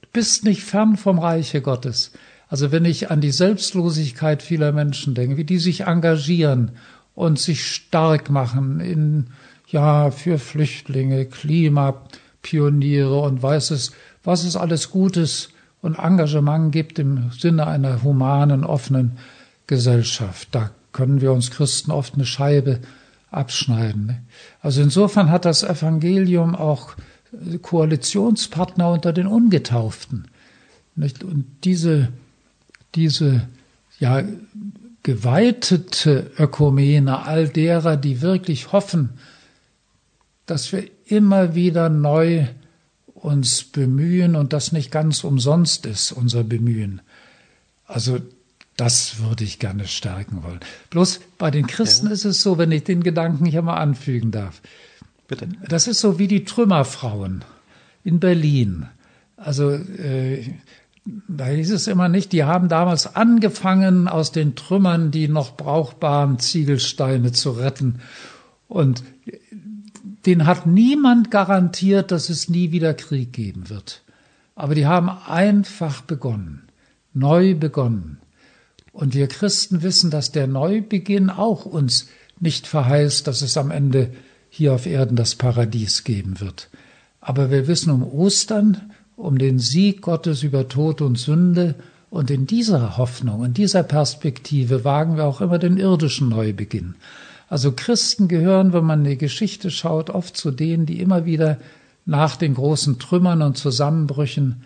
Du 0.00 0.08
bist 0.12 0.44
nicht 0.44 0.62
fern 0.62 0.96
vom 0.96 1.18
Reiche 1.18 1.60
Gottes. 1.60 2.12
Also 2.48 2.72
wenn 2.72 2.84
ich 2.84 3.10
an 3.10 3.20
die 3.20 3.32
Selbstlosigkeit 3.32 4.42
vieler 4.42 4.72
Menschen 4.72 5.14
denke, 5.14 5.36
wie 5.36 5.44
die 5.44 5.58
sich 5.58 5.82
engagieren 5.82 6.72
und 7.14 7.38
sich 7.38 7.66
stark 7.66 8.30
machen 8.30 8.80
in, 8.80 9.26
ja, 9.66 10.10
für 10.10 10.38
Flüchtlinge, 10.38 11.26
Klimapioniere 11.26 13.20
und 13.20 13.42
weiß 13.42 13.72
es, 13.72 13.92
was 14.22 14.44
es 14.44 14.56
alles 14.56 14.90
Gutes 14.90 15.50
und 15.86 15.98
Engagement 15.98 16.72
gibt 16.72 16.98
im 16.98 17.30
Sinne 17.30 17.66
einer 17.66 18.02
humanen, 18.02 18.64
offenen 18.64 19.12
Gesellschaft. 19.66 20.48
Da 20.52 20.70
können 20.92 21.20
wir 21.20 21.32
uns 21.32 21.50
Christen 21.50 21.90
oft 21.90 22.14
eine 22.14 22.26
Scheibe 22.26 22.80
abschneiden. 23.30 24.06
Ne? 24.06 24.22
Also 24.60 24.82
insofern 24.82 25.30
hat 25.30 25.44
das 25.44 25.62
Evangelium 25.62 26.54
auch 26.54 26.96
Koalitionspartner 27.62 28.90
unter 28.90 29.12
den 29.12 29.26
Ungetauften. 29.26 30.28
Und 30.96 31.46
diese, 31.64 32.08
diese 32.94 33.42
ja, 33.98 34.22
geweitete 35.02 36.30
Ökumene, 36.38 37.24
all 37.24 37.48
derer, 37.48 37.96
die 37.96 38.22
wirklich 38.22 38.72
hoffen, 38.72 39.10
dass 40.46 40.72
wir 40.72 40.84
immer 41.06 41.54
wieder 41.54 41.88
neu 41.88 42.46
uns 43.26 43.64
bemühen 43.64 44.36
und 44.36 44.52
das 44.52 44.70
nicht 44.70 44.92
ganz 44.92 45.24
umsonst 45.24 45.84
ist, 45.84 46.12
unser 46.12 46.44
Bemühen. 46.44 47.00
Also 47.86 48.20
das 48.76 49.20
würde 49.20 49.42
ich 49.42 49.58
gerne 49.58 49.88
stärken 49.88 50.44
wollen. 50.44 50.60
Bloß 50.90 51.20
bei 51.36 51.50
den 51.50 51.66
Christen 51.66 52.06
ja. 52.06 52.12
ist 52.12 52.24
es 52.24 52.42
so, 52.42 52.56
wenn 52.56 52.70
ich 52.70 52.84
den 52.84 53.02
Gedanken 53.02 53.44
hier 53.44 53.62
mal 53.62 53.78
anfügen 53.78 54.30
darf. 54.30 54.62
Bitte. 55.26 55.48
Das 55.68 55.88
ist 55.88 56.00
so 56.00 56.20
wie 56.20 56.28
die 56.28 56.44
Trümmerfrauen 56.44 57.44
in 58.04 58.20
Berlin. 58.20 58.86
Also 59.36 59.72
äh, 59.72 60.44
da 61.26 61.46
hieß 61.46 61.72
es 61.72 61.88
immer 61.88 62.08
nicht, 62.08 62.32
die 62.32 62.44
haben 62.44 62.68
damals 62.68 63.16
angefangen, 63.16 64.06
aus 64.06 64.30
den 64.30 64.54
Trümmern 64.54 65.10
die 65.10 65.26
noch 65.26 65.56
brauchbaren 65.56 66.38
Ziegelsteine 66.38 67.32
zu 67.32 67.50
retten. 67.50 68.00
Und 68.68 69.02
den 70.26 70.46
hat 70.46 70.66
niemand 70.66 71.30
garantiert, 71.30 72.10
dass 72.10 72.28
es 72.28 72.48
nie 72.48 72.72
wieder 72.72 72.94
Krieg 72.94 73.32
geben 73.32 73.70
wird. 73.70 74.02
Aber 74.54 74.74
die 74.74 74.86
haben 74.86 75.08
einfach 75.08 76.02
begonnen, 76.02 76.62
neu 77.14 77.54
begonnen. 77.54 78.18
Und 78.92 79.14
wir 79.14 79.28
Christen 79.28 79.82
wissen, 79.82 80.10
dass 80.10 80.32
der 80.32 80.46
Neubeginn 80.46 81.30
auch 81.30 81.66
uns 81.66 82.08
nicht 82.40 82.66
verheißt, 82.66 83.26
dass 83.26 83.42
es 83.42 83.56
am 83.56 83.70
Ende 83.70 84.12
hier 84.48 84.74
auf 84.74 84.86
Erden 84.86 85.16
das 85.16 85.34
Paradies 85.34 86.04
geben 86.04 86.40
wird. 86.40 86.70
Aber 87.20 87.50
wir 87.50 87.68
wissen 87.68 87.90
um 87.90 88.02
Ostern 88.02 88.92
um 89.16 89.38
den 89.38 89.58
Sieg 89.58 90.02
Gottes 90.02 90.42
über 90.42 90.68
Tod 90.68 91.00
und 91.00 91.18
Sünde. 91.18 91.74
Und 92.10 92.30
in 92.30 92.46
dieser 92.46 92.96
Hoffnung, 92.98 93.44
in 93.44 93.54
dieser 93.54 93.82
Perspektive 93.82 94.84
wagen 94.84 95.16
wir 95.16 95.24
auch 95.24 95.40
immer 95.40 95.58
den 95.58 95.76
irdischen 95.76 96.28
Neubeginn. 96.28 96.94
Also 97.48 97.72
Christen 97.72 98.28
gehören, 98.28 98.72
wenn 98.72 98.84
man 98.84 99.04
in 99.04 99.10
die 99.10 99.18
Geschichte 99.18 99.70
schaut, 99.70 100.10
oft 100.10 100.36
zu 100.36 100.50
denen, 100.50 100.86
die 100.86 101.00
immer 101.00 101.24
wieder 101.24 101.58
nach 102.04 102.36
den 102.36 102.54
großen 102.54 102.98
Trümmern 102.98 103.42
und 103.42 103.56
Zusammenbrüchen 103.56 104.64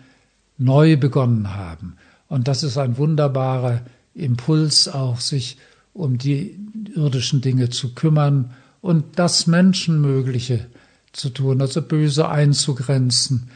neu 0.57 0.97
begonnen 0.97 1.55
haben. 1.55 1.97
Und 2.27 2.47
das 2.47 2.63
ist 2.63 2.77
ein 2.77 2.97
wunderbarer 2.97 3.81
Impuls 4.13 4.87
auch, 4.87 5.19
sich 5.19 5.57
um 5.93 6.17
die 6.17 6.57
irdischen 6.95 7.41
Dinge 7.41 7.69
zu 7.69 7.93
kümmern 7.93 8.51
und 8.81 9.19
das 9.19 9.47
Menschenmögliche 9.47 10.67
zu 11.13 11.29
tun, 11.29 11.61
also 11.61 11.81
böse 11.81 12.29
einzugrenzen 12.29 13.49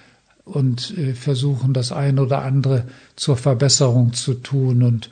und 0.43 0.95
äh, 0.97 1.13
versuchen, 1.13 1.73
das 1.73 1.91
eine 1.91 2.21
oder 2.21 2.43
andere 2.43 2.85
zur 3.15 3.37
Verbesserung 3.37 4.13
zu 4.13 4.35
tun. 4.35 4.83
Und 4.83 5.09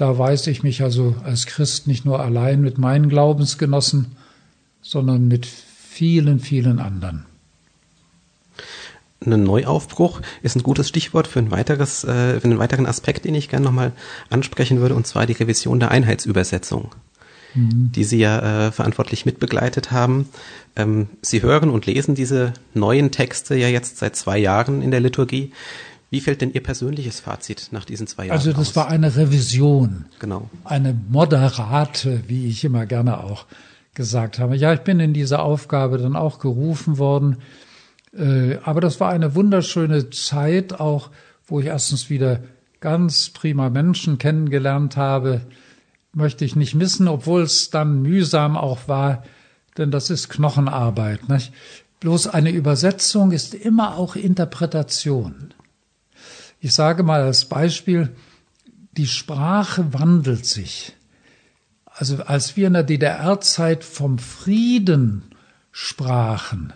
da 0.00 0.16
weiß 0.16 0.46
ich 0.46 0.62
mich 0.62 0.82
also 0.82 1.14
als 1.24 1.44
Christ 1.44 1.86
nicht 1.86 2.06
nur 2.06 2.20
allein 2.20 2.62
mit 2.62 2.78
meinen 2.78 3.10
Glaubensgenossen, 3.10 4.16
sondern 4.80 5.28
mit 5.28 5.44
vielen, 5.46 6.40
vielen 6.40 6.78
anderen. 6.78 7.26
Ein 9.22 9.42
Neuaufbruch 9.42 10.22
ist 10.40 10.56
ein 10.56 10.62
gutes 10.62 10.88
Stichwort 10.88 11.26
für, 11.26 11.40
ein 11.40 11.50
weiteres, 11.50 12.04
äh, 12.04 12.40
für 12.40 12.44
einen 12.44 12.58
weiteren 12.58 12.86
Aspekt, 12.86 13.26
den 13.26 13.34
ich 13.34 13.50
gerne 13.50 13.66
nochmal 13.66 13.92
ansprechen 14.30 14.80
würde, 14.80 14.94
und 14.94 15.06
zwar 15.06 15.26
die 15.26 15.34
Revision 15.34 15.78
der 15.78 15.90
Einheitsübersetzung, 15.90 16.94
mhm. 17.54 17.92
die 17.94 18.04
Sie 18.04 18.18
ja 18.18 18.68
äh, 18.68 18.72
verantwortlich 18.72 19.26
mitbegleitet 19.26 19.90
haben. 19.90 20.30
Ähm, 20.76 21.08
Sie 21.20 21.42
hören 21.42 21.68
und 21.68 21.84
lesen 21.84 22.14
diese 22.14 22.54
neuen 22.72 23.10
Texte 23.10 23.54
ja 23.54 23.68
jetzt 23.68 23.98
seit 23.98 24.16
zwei 24.16 24.38
Jahren 24.38 24.80
in 24.80 24.90
der 24.90 25.00
Liturgie. 25.00 25.52
Wie 26.10 26.20
fällt 26.20 26.40
denn 26.40 26.52
Ihr 26.52 26.62
persönliches 26.62 27.20
Fazit 27.20 27.68
nach 27.70 27.84
diesen 27.84 28.06
zwei 28.08 28.26
Jahren? 28.26 28.36
Also 28.36 28.52
das 28.52 28.70
aus? 28.70 28.76
war 28.76 28.88
eine 28.88 29.16
Revision. 29.16 30.06
Genau. 30.18 30.50
Eine 30.64 30.92
moderate, 31.08 32.24
wie 32.26 32.48
ich 32.48 32.64
immer 32.64 32.84
gerne 32.86 33.22
auch 33.22 33.46
gesagt 33.94 34.38
habe. 34.40 34.56
Ja, 34.56 34.72
ich 34.72 34.80
bin 34.80 34.98
in 34.98 35.12
diese 35.12 35.38
Aufgabe 35.38 35.98
dann 35.98 36.16
auch 36.16 36.40
gerufen 36.40 36.98
worden. 36.98 37.38
Äh, 38.12 38.56
aber 38.64 38.80
das 38.80 38.98
war 38.98 39.10
eine 39.10 39.34
wunderschöne 39.36 40.10
Zeit, 40.10 40.80
auch 40.80 41.10
wo 41.46 41.60
ich 41.60 41.66
erstens 41.66 42.10
wieder 42.10 42.40
ganz 42.80 43.30
prima 43.30 43.70
Menschen 43.70 44.18
kennengelernt 44.18 44.96
habe, 44.96 45.42
möchte 46.12 46.44
ich 46.44 46.56
nicht 46.56 46.74
missen, 46.74 47.08
obwohl 47.08 47.42
es 47.42 47.70
dann 47.70 48.02
mühsam 48.02 48.56
auch 48.56 48.88
war, 48.88 49.22
denn 49.78 49.90
das 49.90 50.10
ist 50.10 50.28
Knochenarbeit. 50.28 51.28
Nicht? 51.28 51.52
Bloß 52.00 52.28
eine 52.28 52.50
Übersetzung 52.50 53.30
ist 53.30 53.54
immer 53.54 53.96
auch 53.96 54.16
Interpretation. 54.16 55.52
Ich 56.60 56.74
sage 56.74 57.02
mal 57.02 57.22
als 57.22 57.46
Beispiel, 57.46 58.14
die 58.92 59.06
Sprache 59.06 59.92
wandelt 59.94 60.44
sich. 60.44 60.94
Also 61.86 62.22
als 62.22 62.56
wir 62.56 62.66
in 62.66 62.74
der 62.74 62.82
DDR-Zeit 62.82 63.82
vom 63.82 64.18
Frieden 64.18 65.22
sprachen, 65.72 66.72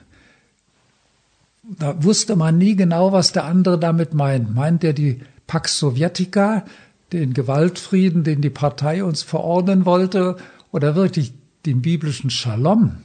da 1.63 2.03
wusste 2.03 2.37
man 2.37 2.59
nie 2.59 2.77
genau, 2.77 3.13
was 3.13 3.33
der 3.33 3.45
andere 3.45 3.79
damit 3.79 4.13
meint. 4.13 4.55
Meint 4.55 4.85
er 4.85 4.93
die 4.93 5.21
Pax 5.47 5.79
Sovietica, 5.79 6.65
den 7.13 7.33
Gewaltfrieden, 7.33 8.25
den 8.25 8.43
die 8.43 8.51
Partei 8.51 9.05
uns 9.05 9.23
verordnen 9.23 9.87
wollte, 9.87 10.37
oder 10.73 10.95
wirklich 10.95 11.33
den 11.65 11.81
biblischen 11.81 12.31
Shalom, 12.31 12.97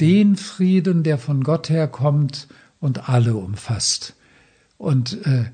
den 0.00 0.36
Frieden, 0.36 1.02
der 1.02 1.18
von 1.18 1.42
Gott 1.42 1.68
herkommt 1.68 2.48
und 2.80 3.08
alle 3.08 3.34
umfasst. 3.34 4.14
Und 4.78 5.26
äh, 5.26 5.46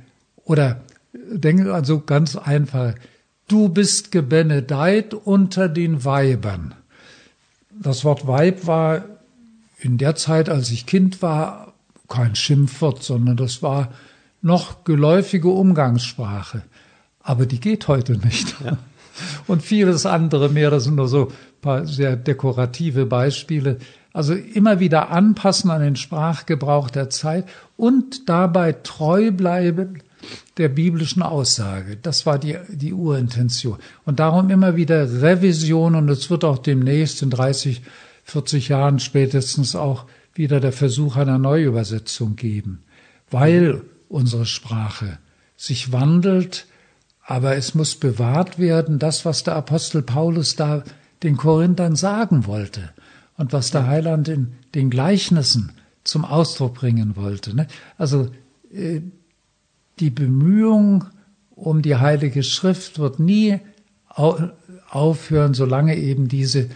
oder 0.45 0.81
denke 1.15 1.73
also 1.73 2.01
ganz 2.01 2.37
einfach, 2.37 2.95
du 3.49 3.69
bist 3.69 4.11
gebenedeit 4.11 5.15
unter 5.15 5.69
den 5.69 6.05
Weibern. 6.05 6.75
Das 7.71 8.05
Wort 8.05 8.27
Weib 8.27 8.67
war 8.67 9.05
in 9.79 9.99
der 9.99 10.17
Zeit, 10.17 10.49
als 10.49 10.71
ich 10.71 10.87
Kind 10.87 11.23
war, 11.23 11.75
kein 12.09 12.35
Schimpfwort, 12.37 13.03
sondern 13.03 13.37
das 13.37 13.63
war 13.63 13.93
noch 14.43 14.85
geläufige 14.85 15.49
Umgangssprache. 15.49 16.63
Aber 17.21 17.47
die 17.47 17.61
geht 17.61 17.89
heute 17.89 18.19
nicht. 18.19 18.55
Ja. 18.65 18.77
Und 19.47 19.63
vieles 19.63 20.07
andere 20.07 20.49
mehr, 20.49 20.71
das 20.71 20.85
sind 20.85 20.97
nur 20.97 21.09
so 21.09 21.29
ein 21.29 21.61
paar 21.63 21.87
sehr 21.87 22.17
dekorative 22.17 23.07
Beispiele. 23.07 23.79
Also 24.13 24.35
immer 24.35 24.81
wieder 24.81 25.11
anpassen 25.11 25.71
an 25.71 25.83
den 25.83 25.97
Sprachgebrauch 25.97 26.91
der 26.91 27.11
Zeit 27.11 27.49
und 27.77 28.29
dabei 28.29 28.73
treu 28.73 29.33
bleiben 29.33 30.04
der 30.57 30.68
biblischen 30.68 31.22
Aussage. 31.22 31.97
Das 31.97 32.27
war 32.27 32.39
die, 32.39 32.57
die 32.68 32.93
Urintention. 32.93 33.79
Und 34.05 34.20
darum 34.20 34.51
immer 34.51 34.77
wieder 34.77 35.22
Revision 35.22 35.95
und 35.95 36.09
es 36.09 36.31
wird 36.31 36.45
auch 36.45 36.59
demnächst 36.59 37.22
in 37.22 37.31
30, 37.31 37.83
40 38.25 38.68
Jahren 38.68 38.99
spätestens 38.99 39.75
auch 39.77 40.07
wieder 40.35 40.61
der 40.61 40.72
Versuch 40.72 41.16
einer 41.16 41.39
Neuübersetzung 41.39 42.37
geben, 42.37 42.83
weil 43.31 43.83
unsere 44.09 44.47
Sprache 44.47 45.18
sich 45.57 45.93
wandelt, 45.93 46.66
aber 47.27 47.57
es 47.57 47.75
muss 47.75 47.95
bewahrt 47.95 48.59
werden, 48.59 48.99
das, 48.99 49.25
was 49.25 49.45
der 49.45 49.57
Apostel 49.57 50.03
Paulus 50.03 50.57
da 50.57 50.85
den 51.22 51.37
Korinthern 51.37 51.97
sagen 51.97 52.47
wollte 52.47 52.91
und 53.37 53.53
was 53.53 53.70
der 53.70 53.87
Heiland 53.87 54.29
in 54.29 54.55
den 54.75 54.91
Gleichnissen 54.91 55.72
zum 56.05 56.25
Ausdruck 56.25 56.75
bringen 56.75 57.16
wollte. 57.16 57.57
Ne? 57.57 57.66
Also 57.97 58.31
äh, 58.72 59.01
die 60.01 60.11
Bemühung 60.11 61.05
um 61.51 61.83
die 61.83 61.97
Heilige 61.97 62.43
Schrift 62.43 62.99
wird 62.99 63.21
nie 63.21 63.61
aufhören, 64.09 65.55
solange 65.55 65.97
eben 65.97 66.29
diese 66.29 66.69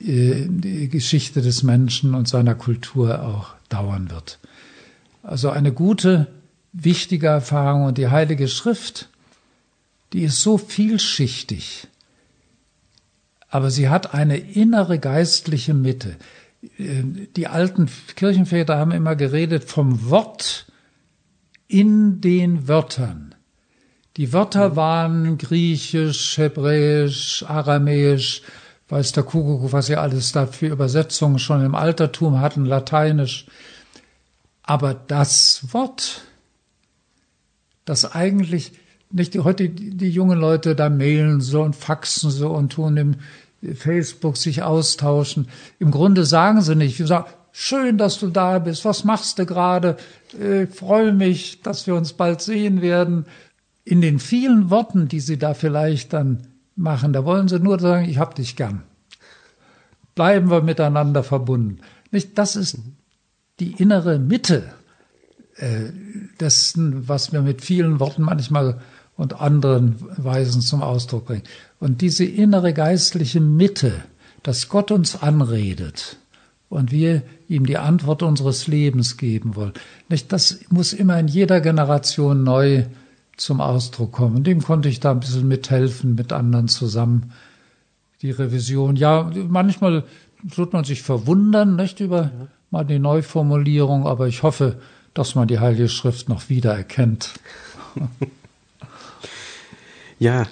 äh, 0.00 0.46
die 0.48 0.88
Geschichte 0.88 1.42
des 1.42 1.62
Menschen 1.62 2.14
und 2.14 2.28
seiner 2.28 2.54
Kultur 2.54 3.22
auch 3.22 3.54
dauern 3.68 4.10
wird. 4.10 4.38
Also 5.22 5.50
eine 5.50 5.72
gute, 5.72 6.28
wichtige 6.72 7.28
Erfahrung 7.28 7.84
und 7.84 7.98
die 7.98 8.08
Heilige 8.08 8.48
Schrift, 8.48 9.08
die 10.12 10.22
ist 10.22 10.42
so 10.42 10.58
vielschichtig, 10.58 11.88
aber 13.48 13.70
sie 13.70 13.88
hat 13.88 14.14
eine 14.14 14.38
innere 14.38 14.98
geistliche 14.98 15.74
Mitte. 15.74 16.16
Äh, 16.78 17.02
die 17.36 17.46
alten 17.46 17.88
Kirchenväter 18.16 18.76
haben 18.76 18.92
immer 18.92 19.16
geredet 19.16 19.64
vom 19.64 20.10
Wort 20.10 20.66
in 21.72 22.20
den 22.20 22.68
Wörtern. 22.68 23.34
Die 24.18 24.34
Wörter 24.34 24.76
waren 24.76 25.38
griechisch, 25.38 26.36
hebräisch, 26.36 27.44
aramäisch, 27.48 28.42
weiß 28.90 29.12
der 29.12 29.22
Kuckuck, 29.22 29.72
was 29.72 29.86
sie 29.86 29.96
alles 29.96 30.32
da 30.32 30.46
für 30.46 30.66
Übersetzungen 30.66 31.38
schon 31.38 31.64
im 31.64 31.74
Altertum 31.74 32.40
hatten, 32.40 32.66
lateinisch. 32.66 33.46
Aber 34.62 34.92
das 34.92 35.72
Wort, 35.72 36.24
das 37.86 38.12
eigentlich 38.12 38.72
nicht 39.10 39.34
heute 39.38 39.70
die, 39.70 39.96
die 39.96 40.10
jungen 40.10 40.38
Leute 40.38 40.76
da 40.76 40.90
mailen 40.90 41.40
so 41.40 41.62
und 41.62 41.74
faxen 41.74 42.30
so 42.30 42.50
und 42.50 42.72
tun 42.72 42.96
im 42.98 43.16
Facebook 43.74 44.36
sich 44.36 44.62
austauschen. 44.62 45.48
Im 45.78 45.90
Grunde 45.90 46.26
sagen 46.26 46.60
sie 46.60 46.76
nicht, 46.76 46.98
wir 46.98 47.06
sagen, 47.06 47.30
schön, 47.52 47.98
dass 47.98 48.18
du 48.18 48.28
da 48.28 48.58
bist, 48.58 48.84
was 48.84 49.04
machst 49.04 49.38
du 49.38 49.46
gerade? 49.46 49.96
Ich 50.32 50.74
freue 50.74 51.12
mich, 51.12 51.60
dass 51.60 51.86
wir 51.86 51.94
uns 51.94 52.14
bald 52.14 52.40
sehen 52.40 52.80
werden. 52.80 53.26
In 53.84 54.00
den 54.00 54.18
vielen 54.18 54.70
Worten, 54.70 55.08
die 55.08 55.20
sie 55.20 55.38
da 55.38 55.54
vielleicht 55.54 56.12
dann 56.12 56.46
machen. 56.76 57.12
Da 57.12 57.24
wollen 57.24 57.48
sie 57.48 57.60
nur 57.60 57.78
sagen, 57.78 58.08
ich 58.08 58.18
hab 58.18 58.34
dich 58.34 58.56
gern. 58.56 58.82
Bleiben 60.14 60.50
wir 60.50 60.62
miteinander 60.62 61.22
verbunden. 61.22 61.78
Nicht? 62.10 62.38
Das 62.38 62.56
ist 62.56 62.78
die 63.60 63.72
innere 63.72 64.18
Mitte 64.18 64.64
äh, 65.56 65.90
dessen, 66.40 67.08
was 67.08 67.32
wir 67.32 67.42
mit 67.42 67.62
vielen 67.62 68.00
Worten 68.00 68.22
manchmal 68.22 68.80
und 69.16 69.40
anderen 69.40 69.96
Weisen 70.16 70.62
zum 70.62 70.82
Ausdruck 70.82 71.26
bringen. 71.26 71.44
Und 71.78 72.00
diese 72.00 72.24
innere 72.24 72.72
geistliche 72.72 73.40
Mitte, 73.40 73.92
dass 74.42 74.68
Gott 74.68 74.90
uns 74.90 75.22
anredet 75.22 76.18
und 76.72 76.90
wir 76.90 77.20
ihm 77.48 77.66
die 77.66 77.76
Antwort 77.76 78.22
unseres 78.22 78.66
Lebens 78.66 79.18
geben 79.18 79.56
wollen. 79.56 79.74
Nicht? 80.08 80.32
Das 80.32 80.60
muss 80.70 80.94
immer 80.94 81.18
in 81.18 81.28
jeder 81.28 81.60
Generation 81.60 82.44
neu 82.44 82.84
zum 83.36 83.60
Ausdruck 83.60 84.12
kommen. 84.12 84.42
Dem 84.42 84.62
konnte 84.62 84.88
ich 84.88 84.98
da 84.98 85.10
ein 85.10 85.20
bisschen 85.20 85.46
mithelfen, 85.46 86.14
mit 86.14 86.32
anderen 86.32 86.68
zusammen. 86.68 87.32
Die 88.22 88.30
Revision. 88.30 88.96
Ja, 88.96 89.30
manchmal 89.48 90.04
tut 90.54 90.72
man 90.72 90.84
sich 90.84 91.02
verwundern, 91.02 91.76
nicht 91.76 92.00
über 92.00 92.30
mal 92.70 92.84
die 92.84 92.98
Neuformulierung, 92.98 94.06
aber 94.06 94.26
ich 94.26 94.42
hoffe, 94.42 94.80
dass 95.12 95.34
man 95.34 95.48
die 95.48 95.58
Heilige 95.58 95.90
Schrift 95.90 96.30
noch 96.30 96.48
wiedererkennt. 96.48 97.34
ja, 100.18 100.46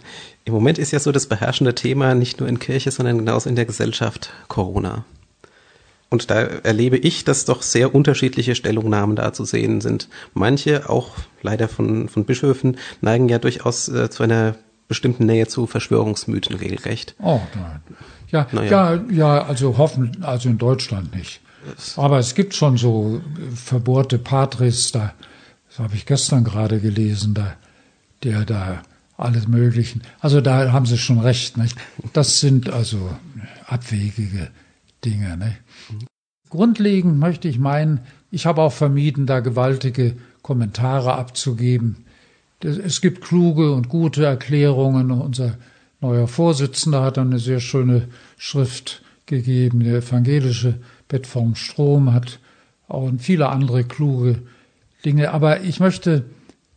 im 0.45 0.53
Moment 0.53 0.77
ist 0.77 0.91
ja 0.91 1.01
so 1.01 1.13
das 1.13 1.27
beherrschende 1.27 1.75
Thema 1.75 2.15
nicht 2.15 2.41
nur 2.41 2.49
in 2.49 2.59
Kirche, 2.59 2.91
sondern 2.91 3.17
genauso 3.17 3.49
in 3.49 3.57
der 3.57 3.65
Gesellschaft 3.65 4.35
Corona. 4.49 5.07
Und 6.11 6.29
da 6.29 6.41
erlebe 6.41 6.97
ich, 6.97 7.25
dass 7.25 7.45
doch 7.45 7.63
sehr 7.63 7.95
unterschiedliche 7.95 8.57
Stellungnahmen 8.57 9.15
da 9.15 9.33
zu 9.33 9.45
sehen 9.45 9.81
sind. 9.81 10.09
Manche, 10.35 10.91
auch 10.91 11.13
leider 11.43 11.69
von, 11.69 12.09
von 12.09 12.25
Bischöfen, 12.25 12.77
neigen 13.01 13.29
ja 13.29 13.39
durchaus 13.39 13.89
äh, 13.89 14.11
zu 14.11 14.25
einer 14.25 14.57
bestimmten 14.89 15.25
Nähe 15.25 15.47
zu 15.47 15.69
Verschwörungsmythen 15.69 16.57
regelrecht. 16.57 17.15
Oh 17.23 17.41
nein. 17.55 17.81
Ja, 18.29 18.47
naja. 18.51 18.95
ja, 18.95 19.05
ja, 19.11 19.45
also 19.45 19.79
hoffen, 19.79 20.19
also 20.23 20.49
in 20.49 20.59
Deutschland 20.59 21.15
nicht. 21.15 21.41
Aber 21.97 22.19
es 22.19 22.35
gibt 22.35 22.55
schon 22.55 22.77
so 22.77 23.21
verbohrte 23.55 24.19
Patris, 24.19 24.93
da, 24.93 25.15
das 25.69 25.79
habe 25.79 25.95
ich 25.95 26.07
gestern 26.07 26.43
gerade 26.43 26.81
gelesen, 26.81 27.35
da, 27.35 27.55
der 28.25 28.45
da 28.45 28.83
alles 29.17 29.47
Möglichen. 29.47 30.03
Also 30.21 30.41
da 30.41 30.73
haben 30.73 30.87
Sie 30.87 30.99
schon 30.99 31.21
recht, 31.21 31.57
nicht? 31.57 31.77
Das 32.13 32.41
sind 32.41 32.71
also 32.71 33.15
abwegige 33.67 34.49
Dinge, 35.05 35.37
nicht? 35.37 35.59
Grundlegend 36.49 37.19
möchte 37.19 37.49
ich 37.49 37.59
meinen, 37.59 38.01
ich 38.31 38.47
habe 38.47 38.63
auch 38.63 38.73
vermieden, 38.73 39.27
da 39.27 39.41
gewaltige 39.41 40.17
Kommentare 40.43 41.15
abzugeben. 41.15 42.05
Es 42.63 43.01
gibt 43.01 43.23
kluge 43.23 43.73
und 43.73 43.89
gute 43.89 44.25
Erklärungen. 44.25 45.11
Unser 45.11 45.57
neuer 46.01 46.29
Vorsitzender 46.29 47.03
hat 47.03 47.19
eine 47.19 47.39
sehr 47.39 47.61
schöne 47.61 48.09
Schrift 48.37 49.03
gegeben. 49.27 49.81
Der 49.81 49.99
evangelische 49.99 50.81
Bett 51.09 51.27
vom 51.27 51.55
Strom 51.55 52.13
hat 52.13 52.39
auch 52.89 53.11
viele 53.19 53.49
andere 53.49 53.85
kluge 53.85 54.43
Dinge. 55.05 55.31
Aber 55.31 55.63
ich 55.63 55.81
möchte 55.81 56.25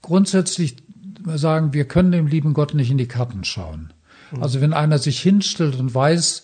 grundsätzlich 0.02 0.78
sagen, 1.26 1.74
wir 1.74 1.86
können 1.86 2.12
dem 2.12 2.28
lieben 2.28 2.54
Gott 2.54 2.74
nicht 2.74 2.92
in 2.92 2.98
die 2.98 3.08
Karten 3.08 3.44
schauen. 3.44 3.92
Also 4.40 4.62
wenn 4.62 4.74
einer 4.74 4.98
sich 4.98 5.22
hinstellt 5.22 5.80
und 5.80 5.94
weiß, 5.94 6.44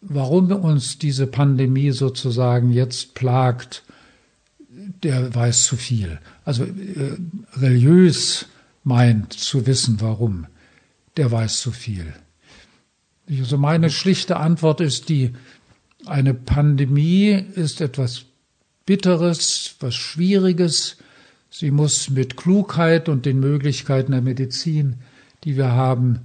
warum 0.00 0.50
uns 0.52 0.98
diese 0.98 1.26
Pandemie 1.26 1.90
sozusagen 1.90 2.70
jetzt 2.70 3.14
plagt, 3.14 3.84
der 5.02 5.34
weiß 5.34 5.64
zu 5.64 5.76
viel. 5.76 6.18
Also 6.44 6.64
äh, 6.64 7.16
religiös 7.56 8.46
meint 8.84 9.32
zu 9.32 9.66
wissen, 9.66 10.00
warum, 10.00 10.46
der 11.16 11.30
weiß 11.30 11.60
zu 11.60 11.70
viel. 11.70 12.12
Also 13.28 13.58
meine 13.58 13.90
schlichte 13.90 14.38
Antwort 14.38 14.80
ist 14.80 15.08
die, 15.08 15.32
eine 16.06 16.34
Pandemie 16.34 17.30
ist 17.30 17.80
etwas 17.80 18.24
Bitteres, 18.86 19.76
was 19.80 19.94
Schwieriges. 19.94 20.96
Sie 21.50 21.70
muss 21.70 22.10
mit 22.10 22.36
Klugheit 22.36 23.08
und 23.08 23.26
den 23.26 23.38
Möglichkeiten 23.38 24.12
der 24.12 24.22
Medizin, 24.22 24.96
die 25.44 25.56
wir 25.56 25.72
haben, 25.72 26.20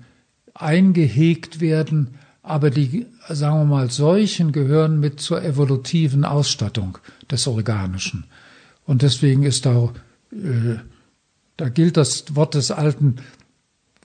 eingehegt 0.53 1.59
werden. 1.59 2.15
Aber 2.45 2.69
die, 2.69 3.07
sagen 3.27 3.61
wir 3.61 3.65
mal, 3.65 3.89
Seuchen 3.89 4.51
gehören 4.51 4.99
mit 4.99 5.19
zur 5.19 5.43
evolutiven 5.43 6.23
Ausstattung 6.25 6.99
des 7.31 7.47
Organischen. 7.47 8.25
Und 8.85 9.01
deswegen 9.01 9.41
ist 9.41 9.65
da, 9.65 9.91
äh, 10.31 10.75
da 11.57 11.69
gilt 11.69 11.97
das 11.97 12.35
Wort 12.35 12.53
des 12.53 12.69
alten 12.69 13.15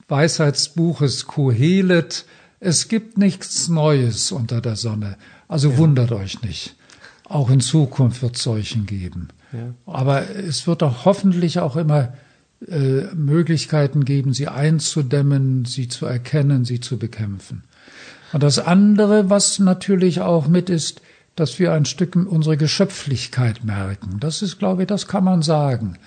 Weisheitsbuches 0.09 1.27
Kohelet, 1.27 2.25
es 2.61 2.89
gibt 2.89 3.19
nichts 3.19 3.69
Neues 3.69 4.33
unter 4.33 4.63
der 4.63 4.77
Sonne. 4.77 5.19
Also 5.47 5.73
ja. 5.73 5.77
wundert 5.77 6.11
euch 6.11 6.43
nicht. 6.43 6.77
Auch 7.25 7.51
in 7.51 7.61
Zukunft 7.61 8.23
wird 8.23 8.37
es 8.37 8.43
Seuchen 8.43 8.87
geben. 8.87 9.29
Ja. 9.53 9.75
Aber 9.85 10.31
es 10.31 10.67
wird 10.67 10.83
auch 10.83 11.05
hoffentlich 11.05 11.59
auch 11.59 11.77
immer 11.77 12.15
äh, 12.67 13.03
Möglichkeiten 13.15 14.07
geben, 14.07 14.33
sie 14.33 14.49
einzudämmen, 14.49 15.67
sie 15.67 15.89
zu 15.89 16.07
erkennen, 16.07 16.65
sie 16.65 16.81
zu 16.81 16.99
bekämpfen. 16.99 17.65
Und 18.33 18.43
das 18.43 18.59
andere, 18.59 19.31
was 19.31 19.59
natürlich 19.59 20.21
auch 20.21 20.47
mit 20.47 20.71
ist, 20.71 21.01
dass 21.37 21.59
wir 21.59 21.73
ein 21.73 21.85
Stück 21.85 22.17
unsere 22.17 22.57
Geschöpflichkeit 22.57 23.65
merken. 23.65 24.19
Das 24.21 24.43
ist, 24.43 24.59
glaube 24.59 24.83
ich, 24.83 24.89
das 24.89 25.07
kann 25.07 25.25
man 25.25 25.43
sagen. 25.43 25.99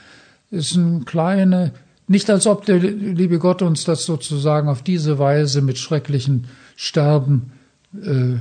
Ist 0.52 0.76
ein 0.76 1.06
kleine, 1.06 1.74
nicht 2.08 2.30
als 2.30 2.46
ob 2.46 2.66
der 2.66 2.78
liebe 2.78 3.40
Gott 3.40 3.62
uns 3.62 3.84
das 3.84 4.06
sozusagen 4.06 4.70
auf 4.70 4.84
diese 4.84 5.20
Weise 5.20 5.62
mit 5.62 5.78
schrecklichen 5.78 6.48
Sterben 6.76 7.52
äh, 8.02 8.36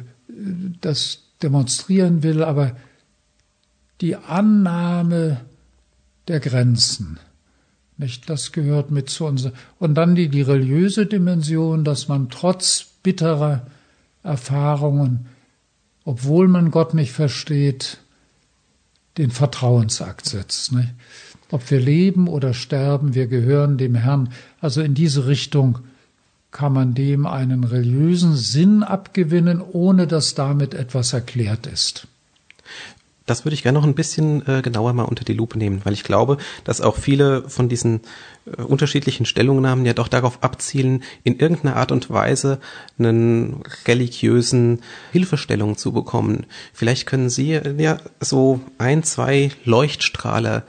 das 0.80 1.20
demonstrieren 1.42 2.22
will, 2.22 2.42
aber 2.42 2.76
die 4.00 4.16
Annahme 4.16 5.40
der 6.28 6.40
Grenzen. 6.40 7.18
Nicht, 8.02 8.28
das 8.28 8.52
gehört 8.52 8.90
mit 8.90 9.08
zu 9.08 9.24
uns. 9.24 9.48
Und 9.78 9.94
dann 9.94 10.14
die, 10.14 10.28
die 10.28 10.42
religiöse 10.42 11.06
Dimension, 11.06 11.84
dass 11.84 12.08
man 12.08 12.28
trotz 12.28 12.84
bitterer 13.02 13.66
Erfahrungen 14.22 15.26
obwohl 16.04 16.48
man 16.48 16.70
Gott 16.70 16.94
nicht 16.94 17.12
versteht, 17.12 17.98
den 19.18 19.30
Vertrauensakt 19.30 20.26
setzt. 20.26 20.72
Ne? 20.72 20.94
Ob 21.50 21.70
wir 21.70 21.80
leben 21.80 22.28
oder 22.28 22.54
sterben, 22.54 23.14
wir 23.14 23.26
gehören 23.26 23.78
dem 23.78 23.94
Herrn. 23.94 24.32
Also 24.60 24.80
in 24.80 24.94
diese 24.94 25.26
Richtung 25.26 25.80
kann 26.50 26.72
man 26.72 26.94
dem 26.94 27.26
einen 27.26 27.64
religiösen 27.64 28.34
Sinn 28.34 28.82
abgewinnen, 28.82 29.60
ohne 29.60 30.06
dass 30.06 30.34
damit 30.34 30.74
etwas 30.74 31.12
erklärt 31.12 31.66
ist. 31.66 32.08
Das 33.32 33.46
würde 33.46 33.54
ich 33.54 33.62
gerne 33.62 33.78
noch 33.78 33.86
ein 33.86 33.94
bisschen 33.94 34.46
äh, 34.46 34.60
genauer 34.60 34.92
mal 34.92 35.04
unter 35.04 35.24
die 35.24 35.32
Lupe 35.32 35.56
nehmen, 35.56 35.80
weil 35.84 35.94
ich 35.94 36.04
glaube, 36.04 36.36
dass 36.64 36.82
auch 36.82 36.98
viele 36.98 37.48
von 37.48 37.70
diesen 37.70 38.02
äh, 38.44 38.60
unterschiedlichen 38.60 39.24
Stellungnahmen 39.24 39.86
ja 39.86 39.94
doch 39.94 40.08
darauf 40.08 40.44
abzielen, 40.44 41.02
in 41.24 41.38
irgendeiner 41.38 41.76
Art 41.76 41.92
und 41.92 42.10
Weise 42.10 42.60
einen 42.98 43.62
religiösen 43.88 44.82
Hilfestellung 45.12 45.78
zu 45.78 45.92
bekommen. 45.92 46.44
Vielleicht 46.74 47.06
können 47.06 47.30
Sie 47.30 47.54
äh, 47.54 47.82
ja 47.82 47.96
so 48.20 48.60
ein, 48.76 49.02
zwei 49.02 49.50
Leuchtstrahler 49.64 50.64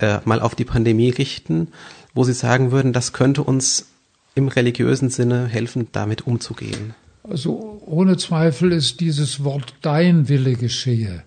äh, 0.00 0.18
mal 0.24 0.40
auf 0.40 0.56
die 0.56 0.64
Pandemie 0.64 1.10
richten, 1.10 1.68
wo 2.12 2.24
Sie 2.24 2.32
sagen 2.32 2.72
würden, 2.72 2.92
das 2.92 3.12
könnte 3.12 3.44
uns 3.44 3.86
im 4.34 4.48
religiösen 4.48 5.10
Sinne 5.10 5.46
helfen, 5.46 5.86
damit 5.92 6.26
umzugehen. 6.26 6.92
Also 7.22 7.80
ohne 7.86 8.16
Zweifel 8.16 8.72
ist 8.72 8.98
dieses 8.98 9.44
Wort 9.44 9.74
Dein 9.80 10.28
Wille 10.28 10.54
geschehe 10.54 11.22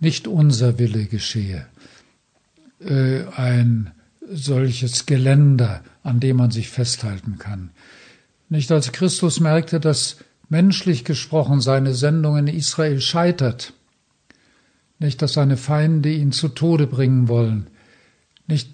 nicht 0.00 0.26
unser 0.26 0.78
Wille 0.78 1.04
geschehe. 1.04 1.66
Äh, 2.80 3.24
ein 3.36 3.92
solches 4.28 5.06
Geländer, 5.06 5.82
an 6.02 6.20
dem 6.20 6.36
man 6.36 6.50
sich 6.50 6.68
festhalten 6.68 7.38
kann. 7.38 7.70
Nicht 8.48 8.72
als 8.72 8.92
Christus 8.92 9.40
merkte, 9.40 9.78
dass 9.78 10.16
menschlich 10.48 11.04
gesprochen 11.04 11.60
seine 11.60 11.94
Sendung 11.94 12.36
in 12.36 12.48
Israel 12.48 13.00
scheitert, 13.00 13.74
nicht 14.98 15.22
dass 15.22 15.34
seine 15.34 15.56
Feinde 15.56 16.10
ihn 16.10 16.32
zu 16.32 16.48
Tode 16.48 16.86
bringen 16.86 17.28
wollen, 17.28 17.68
nicht 18.46 18.70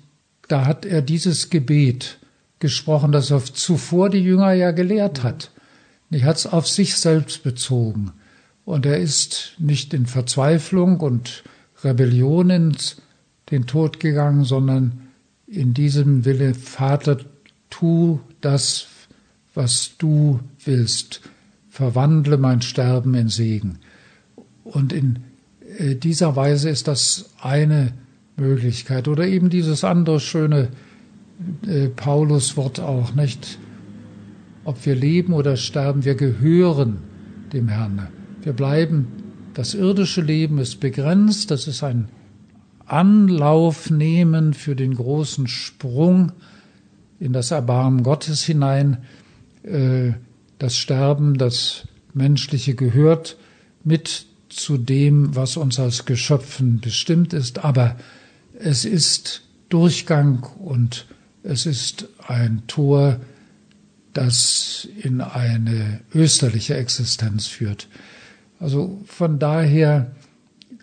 da 0.48 0.64
hat 0.64 0.86
er 0.86 1.02
dieses 1.02 1.50
Gebet 1.50 2.18
gesprochen, 2.60 3.12
das 3.12 3.30
er 3.30 3.44
zuvor 3.44 4.10
die 4.10 4.22
Jünger 4.22 4.52
ja 4.52 4.70
gelehrt 4.70 5.22
hat. 5.22 5.50
Er 6.10 6.24
hat 6.24 6.36
es 6.36 6.46
auf 6.46 6.68
sich 6.68 6.96
selbst 6.96 7.42
bezogen. 7.42 8.12
Und 8.66 8.84
er 8.84 8.98
ist 8.98 9.54
nicht 9.58 9.94
in 9.94 10.04
Verzweiflung 10.04 11.00
und 11.00 11.44
Rebellion 11.82 12.50
ins 12.50 12.96
den 13.50 13.66
Tod 13.66 14.00
gegangen, 14.00 14.42
sondern 14.42 15.02
in 15.46 15.72
diesem 15.72 16.24
Wille, 16.24 16.52
Vater, 16.52 17.18
tu 17.70 18.18
das, 18.40 18.88
was 19.54 19.92
du 19.98 20.40
willst. 20.64 21.20
Verwandle 21.70 22.38
mein 22.38 22.60
Sterben 22.60 23.14
in 23.14 23.28
Segen. 23.28 23.78
Und 24.64 24.92
in 24.92 25.20
äh, 25.78 25.94
dieser 25.94 26.34
Weise 26.34 26.68
ist 26.68 26.88
das 26.88 27.30
eine 27.40 27.92
Möglichkeit. 28.36 29.06
Oder 29.06 29.28
eben 29.28 29.48
dieses 29.48 29.84
andere 29.84 30.18
schöne 30.18 30.70
äh, 31.64 31.86
Paulus-Wort 31.86 32.80
auch, 32.80 33.14
nicht? 33.14 33.60
Ob 34.64 34.84
wir 34.84 34.96
leben 34.96 35.32
oder 35.32 35.56
sterben, 35.56 36.04
wir 36.04 36.16
gehören 36.16 36.98
dem 37.52 37.68
Herrn. 37.68 38.08
Wir 38.46 38.52
bleiben, 38.52 39.08
das 39.54 39.74
irdische 39.74 40.20
Leben 40.20 40.58
ist 40.58 40.78
begrenzt, 40.78 41.50
das 41.50 41.66
ist 41.66 41.82
ein 41.82 42.08
Anlauf 42.86 43.90
nehmen 43.90 44.54
für 44.54 44.76
den 44.76 44.94
großen 44.94 45.48
Sprung 45.48 46.30
in 47.18 47.32
das 47.32 47.50
Erbarmen 47.50 48.04
Gottes 48.04 48.44
hinein. 48.44 48.98
Äh, 49.64 50.12
das 50.60 50.76
Sterben, 50.76 51.38
das 51.38 51.88
Menschliche 52.14 52.76
gehört 52.76 53.36
mit 53.82 54.26
zu 54.48 54.78
dem, 54.78 55.34
was 55.34 55.56
uns 55.56 55.80
als 55.80 56.04
Geschöpfen 56.04 56.78
bestimmt 56.78 57.32
ist, 57.32 57.64
aber 57.64 57.96
es 58.60 58.84
ist 58.84 59.42
Durchgang 59.70 60.46
und 60.60 61.06
es 61.42 61.66
ist 61.66 62.06
ein 62.28 62.62
Tor, 62.68 63.18
das 64.12 64.86
in 65.02 65.20
eine 65.20 65.98
österliche 66.14 66.76
Existenz 66.76 67.48
führt. 67.48 67.88
Also 68.58 69.00
von 69.06 69.38
daher 69.38 70.12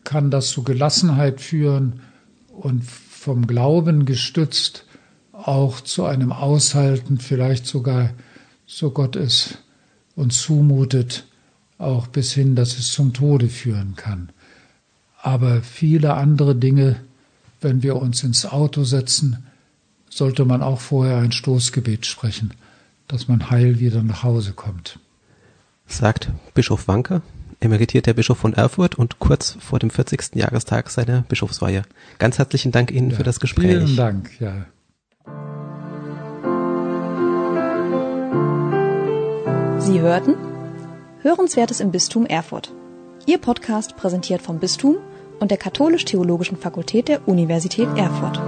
kann 0.03 0.31
das 0.31 0.49
zu 0.49 0.63
Gelassenheit 0.63 1.41
führen 1.41 2.01
und 2.49 2.83
vom 2.83 3.47
Glauben 3.47 4.05
gestützt 4.05 4.85
auch 5.31 5.81
zu 5.81 6.05
einem 6.05 6.31
Aushalten, 6.31 7.17
vielleicht 7.17 7.65
sogar 7.65 8.11
so 8.65 8.91
Gott 8.91 9.15
es 9.15 9.57
uns 10.15 10.41
zumutet, 10.41 11.25
auch 11.77 12.07
bis 12.07 12.33
hin, 12.33 12.55
dass 12.55 12.77
es 12.77 12.91
zum 12.91 13.13
Tode 13.13 13.49
führen 13.49 13.95
kann. 13.95 14.29
Aber 15.21 15.61
viele 15.61 16.13
andere 16.13 16.55
Dinge, 16.55 16.97
wenn 17.61 17.81
wir 17.81 17.95
uns 17.95 18.23
ins 18.23 18.45
Auto 18.45 18.83
setzen, 18.83 19.45
sollte 20.09 20.45
man 20.45 20.61
auch 20.61 20.79
vorher 20.79 21.17
ein 21.17 21.31
Stoßgebet 21.31 22.05
sprechen, 22.05 22.53
dass 23.07 23.27
man 23.27 23.49
heil 23.49 23.79
wieder 23.79 24.03
nach 24.03 24.23
Hause 24.23 24.53
kommt. 24.53 24.99
Sagt 25.87 26.29
Bischof 26.53 26.87
Wanke, 26.87 27.21
emeritierter 27.63 28.13
Bischof 28.13 28.37
von 28.37 28.53
Erfurt 28.53 28.95
und 28.95 29.19
kurz 29.19 29.57
vor 29.59 29.79
dem 29.79 29.89
40. 29.89 30.35
Jahrestag 30.35 30.89
seiner 30.89 31.21
Bischofsweihe. 31.21 31.83
Ganz 32.19 32.37
herzlichen 32.37 32.71
Dank 32.71 32.91
Ihnen 32.91 33.11
Ja, 33.11 33.17
für 33.17 33.23
das 33.23 33.39
Gespräch. 33.39 33.83
Vielen 33.83 33.95
Dank, 33.95 34.29
ja. 34.39 34.65
Sie 39.79 39.99
hörten 39.99 40.35
Hörenswertes 41.21 41.79
im 41.79 41.91
Bistum 41.91 42.25
Erfurt. 42.25 42.73
Ihr 43.25 43.37
Podcast 43.37 43.95
präsentiert 43.95 44.41
vom 44.41 44.59
Bistum 44.59 44.97
und 45.39 45.51
der 45.51 45.57
Katholisch-Theologischen 45.57 46.57
Fakultät 46.57 47.07
der 47.07 47.27
Universität 47.27 47.87
Erfurt. 47.97 48.41